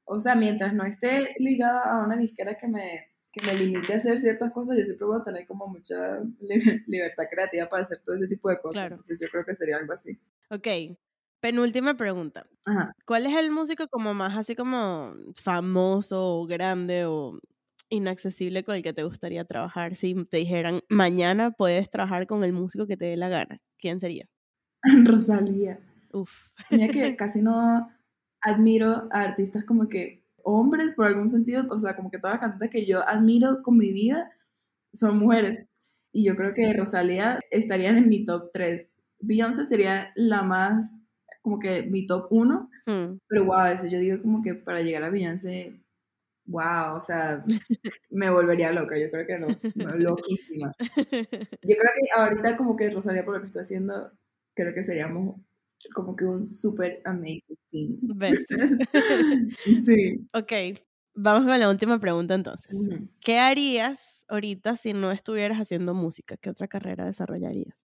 o 0.05 0.21
sea, 0.21 0.35
mientras 0.35 0.75
no 0.75 0.85
esté 0.85 1.35
ligada 1.39 1.83
a 1.93 2.05
una 2.05 2.17
disquera 2.17 2.57
que 2.57 2.69
me, 2.69 3.11
que 3.37 3.45
me 3.47 3.55
limite 3.55 3.93
a 3.93 3.97
hacer 3.97 4.19
ciertas 4.19 4.53
cosas, 4.53 4.79
yo 4.79 4.85
siempre 4.85 5.07
voy 5.07 5.21
a 5.21 5.25
tener 5.25 5.47
como 5.47 5.67
mucha 5.67 6.23
libertad 6.87 7.25
creativa 7.31 7.69
para 7.69 7.83
hacer 7.83 7.99
todo 8.05 8.17
ese 8.17 8.29
tipo 8.29 8.49
de 8.49 8.61
cosas. 8.61 8.73
Claro. 8.75 8.95
Entonces 8.95 9.21
yo 9.21 9.29
creo 9.29 9.45
que 9.45 9.55
sería 9.55 9.77
algo 9.77 9.93
así. 9.93 10.19
Ok, 10.51 10.97
penúltima 11.41 11.95
pregunta. 11.95 12.47
Ajá. 12.67 12.95
¿Cuál 13.05 13.27
es 13.27 13.35
el 13.35 13.51
músico 13.51 13.89
como 13.89 14.15
más 14.15 14.37
así 14.37 14.55
como 14.55 15.13
famoso 15.35 16.41
o 16.41 16.47
grande 16.47 17.05
o 17.05 17.39
inaccesible 17.89 18.65
con 18.65 18.75
el 18.75 18.83
que 18.83 18.93
te 18.93 19.05
gustaría 19.05 19.45
trabajar? 19.45 19.95
Si 19.95 20.15
te 20.25 20.39
dijeran, 20.39 20.81
mañana 20.89 21.51
puedes 21.51 21.91
trabajar 21.91 22.27
con 22.27 22.43
el 22.43 22.53
músico 22.53 22.87
que 22.87 22.97
te 22.97 23.05
dé 23.05 23.17
la 23.17 23.29
gana, 23.29 23.61
¿quién 23.79 24.01
sería? 24.01 24.27
Rosalía. 25.05 25.79
Uf. 26.17 26.49
Mira 26.71 26.89
que 26.89 27.17
casi 27.17 27.43
no 27.43 27.89
admiro 28.41 29.09
a 29.13 29.23
artistas 29.23 29.65
como 29.65 29.89
que 29.89 30.25
hombres 30.43 30.95
por 30.95 31.07
algún 31.07 31.29
sentido, 31.29 31.65
o 31.69 31.79
sea, 31.79 31.97
como 31.97 32.11
que 32.11 32.19
todas 32.19 32.35
las 32.35 32.41
cantantes 32.41 32.71
que 32.71 32.87
yo 32.87 33.07
admiro 33.07 33.63
con 33.63 33.77
mi 33.77 33.93
vida 33.93 34.31
son 34.93 35.19
mujeres. 35.19 35.67
Y 36.13 36.25
yo 36.25 36.37
creo 36.37 36.55
que 36.55 36.73
Rosalía 36.73 37.41
estarían 37.51 37.99
en 37.99 38.09
mi 38.09 38.25
top 38.25 38.51
3. 38.53 38.95
Beyoncé 39.19 39.67
sería 39.67 40.13
la 40.15 40.43
más, 40.43 40.95
como 41.43 41.59
que 41.59 41.83
mi 41.83 42.07
top 42.07 42.29
1. 42.31 42.71
Hmm. 42.87 43.19
Pero 43.29 43.45
wow, 43.45 43.67
eso 43.67 43.87
yo 43.89 43.99
digo 43.99 44.23
como 44.23 44.43
que 44.43 44.55
para 44.55 44.81
llegar 44.81 45.03
a 45.03 45.11
Beyoncé, 45.11 45.81
wow, 46.47 46.97
o 46.97 47.03
sea, 47.03 47.45
me 48.11 48.31
volvería 48.31 48.73
loca, 48.73 48.97
yo 48.97 49.11
creo 49.11 49.27
que 49.27 49.39
no, 49.39 49.49
no, 49.75 49.97
loquísima. 49.97 50.73
Yo 51.63 51.77
creo 51.77 51.93
que 51.95 52.09
ahorita 52.21 52.57
como 52.57 52.77
que 52.77 52.91
Rosalía 52.91 53.25
por 53.25 53.35
lo 53.35 53.41
que 53.41 53.47
está 53.49 53.63
haciendo, 53.63 54.13
creo 54.55 54.73
que 54.73 54.85
seríamos 54.85 55.41
como 55.95 56.17
que 56.17 56.25
un 56.25 56.45
super 56.45 57.01
amazing 57.05 57.59
team. 57.69 57.99
Besties. 58.03 58.77
sí. 59.85 60.27
ok, 60.33 60.79
vamos 61.15 61.45
con 61.45 61.59
la 61.59 61.69
última 61.69 61.99
pregunta 61.99 62.35
entonces. 62.35 62.77
¿Qué 63.21 63.39
harías 63.39 64.25
ahorita 64.29 64.77
si 64.77 64.93
no 64.93 65.11
estuvieras 65.11 65.59
haciendo 65.59 65.95
música? 65.95 66.37
¿Qué 66.37 66.51
otra 66.51 66.69
carrera 66.69 67.05
desarrollarías? 67.05 67.87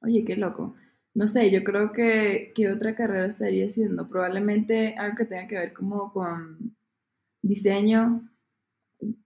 Oye, 0.00 0.24
qué 0.24 0.36
loco. 0.36 0.74
No 1.14 1.28
sé, 1.28 1.50
yo 1.50 1.62
creo 1.62 1.92
que, 1.92 2.52
que 2.54 2.70
otra 2.70 2.94
carrera 2.94 3.26
estaría 3.26 3.66
haciendo. 3.66 4.08
Probablemente 4.08 4.94
algo 4.96 5.16
que 5.16 5.26
tenga 5.26 5.46
que 5.46 5.56
ver 5.56 5.72
como 5.72 6.12
con 6.12 6.74
diseño. 7.42 8.28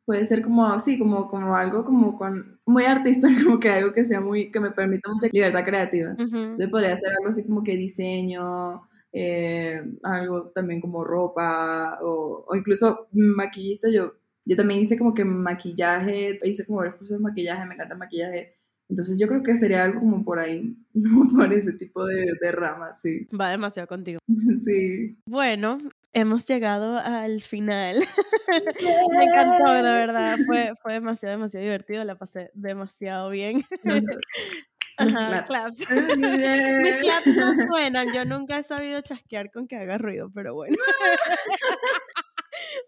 Puede 0.05 0.25
ser 0.25 0.43
como, 0.43 0.79
sí, 0.79 0.99
como, 0.99 1.29
como 1.29 1.55
algo 1.55 1.85
como 1.85 2.17
con, 2.17 2.61
muy 2.67 2.85
artista, 2.85 3.29
como 3.45 3.61
que 3.61 3.71
algo 3.71 3.93
que 3.93 4.05
sea 4.05 4.21
muy, 4.21 4.51
que 4.51 4.61
me 4.61 4.71
permita 4.71 5.11
mucha 5.11 5.29
libertad 5.33 5.65
creativa. 5.65 6.13
Ujú. 6.13 6.37
Entonces 6.37 6.71
podría 6.71 6.97
ser 6.97 7.11
algo 7.13 7.29
así 7.29 7.45
como 7.45 7.63
que 7.63 7.77
diseño, 7.77 8.83
eh, 9.13 9.83
algo 10.03 10.51
también 10.51 10.81
como 10.81 11.05
ropa, 11.05 11.99
o, 12.03 12.45
o 12.47 12.57
incluso 12.57 13.09
maquillista. 13.13 13.89
Yo, 13.91 14.15
yo 14.45 14.57
también 14.57 14.81
hice 14.81 14.99
como 14.99 15.15
que 15.15 15.25
maquillaje, 15.25 16.39
hice 16.45 16.67
como 16.67 16.79
varios 16.79 16.97
cursos 16.97 17.19
de 17.19 17.23
maquillaje, 17.23 17.67
me 17.67 17.75
encanta 17.75 17.95
el 17.95 17.99
maquillaje. 18.01 18.57
Entonces 18.89 19.19
yo 19.19 19.27
creo 19.27 19.43
que 19.43 19.57
sería 19.57 19.85
algo 19.85 20.01
como 20.01 20.25
por 20.25 20.39
ahí, 20.39 20.77
por 21.37 21.53
ese 21.53 21.73
tipo 21.73 22.05
de, 22.05 22.33
de 22.41 22.53
ramas, 22.53 23.01
sí. 23.01 23.27
Va 23.39 23.51
demasiado 23.51 23.89
contigo. 23.89 24.21
Sí. 24.57 25.17
Bueno, 25.27 25.79
hemos 26.13 26.45
llegado 26.45 26.99
al 26.99 27.41
final. 27.43 28.07
Me 29.13 29.25
encantó, 29.25 29.73
de 29.73 29.83
verdad. 29.83 30.39
Fue, 30.47 30.73
fue 30.83 30.95
demasiado, 30.95 31.33
demasiado 31.37 31.65
divertido. 31.65 32.05
La 32.05 32.17
pasé 32.17 32.51
demasiado 32.55 33.31
bien. 33.31 33.65
Ajá, 34.99 35.45
claps. 35.45 35.85
claps. 35.85 36.17
Mis 36.19 36.97
claps 36.97 37.27
no 37.37 37.53
suenan. 37.55 38.13
Yo 38.15 38.25
nunca 38.25 38.59
he 38.59 38.63
sabido 38.63 39.03
chasquear 39.03 39.51
con 39.51 39.67
que 39.67 39.77
haga 39.77 39.99
ruido, 39.99 40.31
pero 40.35 40.55
bueno. 40.55 40.77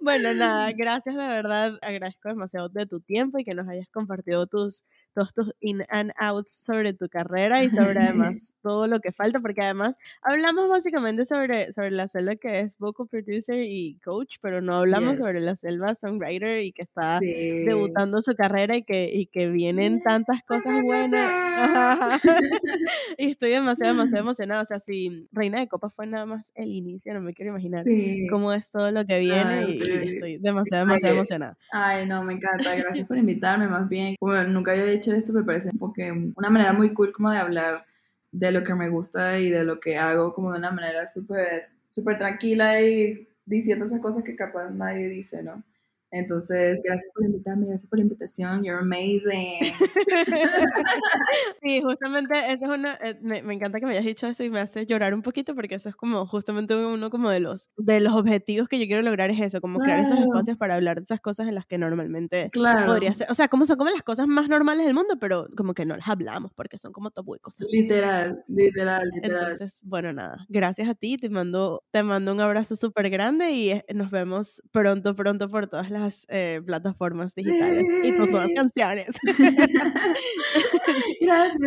Bueno, 0.01 0.33
nada, 0.35 0.73
gracias 0.73 1.16
de 1.16 1.27
verdad. 1.27 1.79
Agradezco 1.83 2.29
demasiado 2.29 2.69
de 2.69 2.87
tu 2.87 3.01
tiempo 3.01 3.39
y 3.39 3.45
que 3.45 3.55
nos 3.55 3.69
hayas 3.69 3.89
compartido 3.91 4.47
tus, 4.47 4.85
todos 5.19 5.35
tus 5.35 5.53
in 5.61 5.83
and 5.89 6.12
outs 6.16 6.53
sobre 6.64 6.93
tu 6.93 7.09
carrera 7.09 7.64
y 7.64 7.71
sobre 7.71 7.99
además 8.14 8.55
todo 8.62 8.87
lo 8.87 9.01
que 9.01 9.11
falta, 9.12 9.41
porque 9.41 9.62
además 9.62 9.97
hablamos 10.23 10.69
básicamente 10.69 11.25
sobre, 11.27 11.73
sobre 11.73 11.91
la 11.91 12.07
selva 12.07 12.37
que 12.37 12.61
es 12.61 12.79
vocal 12.79 13.09
producer 13.09 13.59
y 13.64 13.99
coach, 14.05 14.37
pero 14.41 14.61
no 14.61 14.75
hablamos 14.75 15.12
Yes. 15.14 15.19
sobre 15.19 15.41
la 15.41 15.57
selva 15.57 15.95
songwriter 15.97 16.61
y 16.62 16.73
que 16.73 16.83
está 16.83 17.19
Sí. 17.19 17.64
debutando 17.66 18.23
su 18.23 18.35
carrera 18.37 18.77
y 18.77 18.83
que, 18.85 19.11
y 19.12 19.27
que 19.27 19.49
vienen 19.49 20.03
tantas 20.03 20.43
cosas 20.45 20.81
buenas. 20.83 21.33
Y 23.19 23.31
estoy 23.31 23.51
demasiado, 23.51 23.93
demasiado 23.95 24.23
emocionada. 24.25 24.62
O 24.62 24.64
sea, 24.64 24.79
si 24.79 25.29
Reina 25.33 25.59
de 25.59 25.69
Copas 25.69 25.93
fue 25.95 26.07
nada 26.07 26.27
más 26.27 26.53
el 26.55 26.69
inicio, 26.73 27.12
no 27.14 27.21
me 27.21 27.35
quiero 27.35 27.51
imaginar 27.51 27.85
Sí. 27.85 28.27
cómo 28.31 28.53
es 28.53 28.71
todo 28.71 28.91
lo 28.93 29.05
que 29.07 29.19
viene 29.19 29.64
Ay, 29.66 29.73
y, 29.73 30.07
y 30.07 30.14
estoy 30.14 30.39
demasiado, 30.39 30.85
demasiado 30.87 31.12
Ay, 31.14 31.19
emocionada. 31.19 31.59
Ay, 31.73 32.07
no, 32.07 32.23
me 32.23 32.35
encanta. 32.35 32.75
Gracias 32.77 33.07
por 33.07 33.16
invitarme, 33.16 33.66
más 33.69 33.89
bien. 33.89 34.14
Bueno, 34.21 34.49
nunca 34.49 34.73
había 34.73 34.85
hecho 34.93 35.08
esto, 35.17 35.33
me 35.33 35.45
parece 35.45 35.71
como 35.71 35.93
que 35.93 36.11
una 36.11 36.51
manera 36.51 36.73
muy 36.73 36.93
cool 36.95 37.13
como 37.13 37.31
de 37.31 37.39
hablar 37.39 37.85
de 38.33 38.53
lo 38.53 38.63
que 38.63 38.75
me 38.75 38.89
gusta 38.89 39.39
y 39.39 39.51
de 39.51 39.65
lo 39.65 39.81
que 39.81 39.97
hago, 39.97 40.35
como 40.35 40.53
de 40.53 40.59
una 40.59 40.71
manera 40.71 41.07
súper, 41.07 41.69
súper 41.91 42.19
tranquila 42.19 42.81
y 42.81 43.29
diciendo 43.47 43.87
esas 43.87 44.01
cosas 44.01 44.23
que 44.25 44.37
capaz 44.37 44.71
nadie 44.71 45.09
dice, 45.09 45.43
¿no? 45.43 45.63
Entonces, 46.11 46.81
gracias 46.85 47.11
por 47.15 47.25
invitarme, 47.25 47.67
gracias 47.67 47.89
por 47.89 47.99
la 47.99 48.03
invitación. 48.05 48.65
You're 48.65 48.81
amazing. 48.81 49.61
Sí, 51.63 51.83
justamente 51.83 52.35
eso 52.53 52.73
es 52.73 52.79
una, 52.79 52.95
eh, 53.03 53.19
me, 53.21 53.43
me 53.43 53.55
encanta 53.55 53.81
que 53.81 53.87
me 53.87 53.93
hayas 53.93 54.05
dicho 54.05 54.27
eso 54.27 54.45
y 54.45 54.51
me 54.51 54.61
hace 54.61 54.87
llorar 54.87 55.13
un 55.13 55.23
poquito 55.23 55.55
porque 55.55 55.75
eso 55.75 55.89
es 55.89 55.97
como 55.97 56.27
justamente 56.27 56.75
uno 56.75 57.11
como 57.11 57.31
de 57.31 57.41
los, 57.41 57.69
de 57.77 58.01
los 58.01 58.15
objetivos 58.15 58.69
que 58.69 58.79
yo 58.79 58.87
quiero 58.87 59.03
lograr 59.03 59.31
es 59.31 59.41
eso, 59.41 59.61
como 59.61 59.81
crear 59.81 59.99
esos 59.99 60.13
Claro. 60.19 60.23
espacios 60.31 60.57
para 60.57 60.75
hablar 60.77 60.99
de 60.99 61.05
esas 61.05 61.21
cosas 61.21 61.49
en 61.49 61.55
las 61.55 61.67
que 61.67 61.79
normalmente 61.79 62.49
Claro. 62.53 62.87
podría 62.87 63.13
ser, 63.15 63.27
o 63.31 63.35
sea, 63.35 63.49
como 63.49 63.67
son 63.67 63.77
como 63.77 63.91
las 63.91 64.03
cosas 64.03 64.27
más 64.29 64.49
normales 64.49 64.87
del 64.87 64.95
mundo, 64.95 65.17
pero 65.21 65.47
como 65.57 65.75
que 65.75 65.85
no 65.85 65.97
las 65.97 66.09
hablamos 66.09 66.53
porque 66.55 66.79
son 66.79 66.93
como 66.93 67.11
tabú 67.11 67.35
y 67.37 67.39
cosas. 67.41 67.67
Literal, 67.71 68.45
literal, 68.49 69.09
literal. 69.15 69.53
Entonces, 69.53 69.81
bueno, 69.85 70.13
nada, 70.13 70.47
gracias 70.49 70.89
a 70.89 70.95
ti, 70.95 71.17
te 71.17 71.29
mando, 71.29 71.85
te 71.91 72.03
mando 72.03 72.33
un 72.33 72.41
abrazo 72.41 72.77
súper 72.77 73.11
grande 73.11 73.51
y 73.53 73.71
eh, 73.71 73.85
nos 73.95 74.11
vemos 74.11 74.63
pronto, 74.71 75.15
pronto 75.17 75.49
por 75.51 75.67
todas 75.67 75.91
las 75.91 75.97
eh, 76.28 76.61
plataformas 76.64 77.34
digitales 77.34 77.84
y 78.03 78.12
tus 78.12 78.30
nuevas 78.30 78.53
canciones. 78.55 79.16
Gracias. 81.20 81.59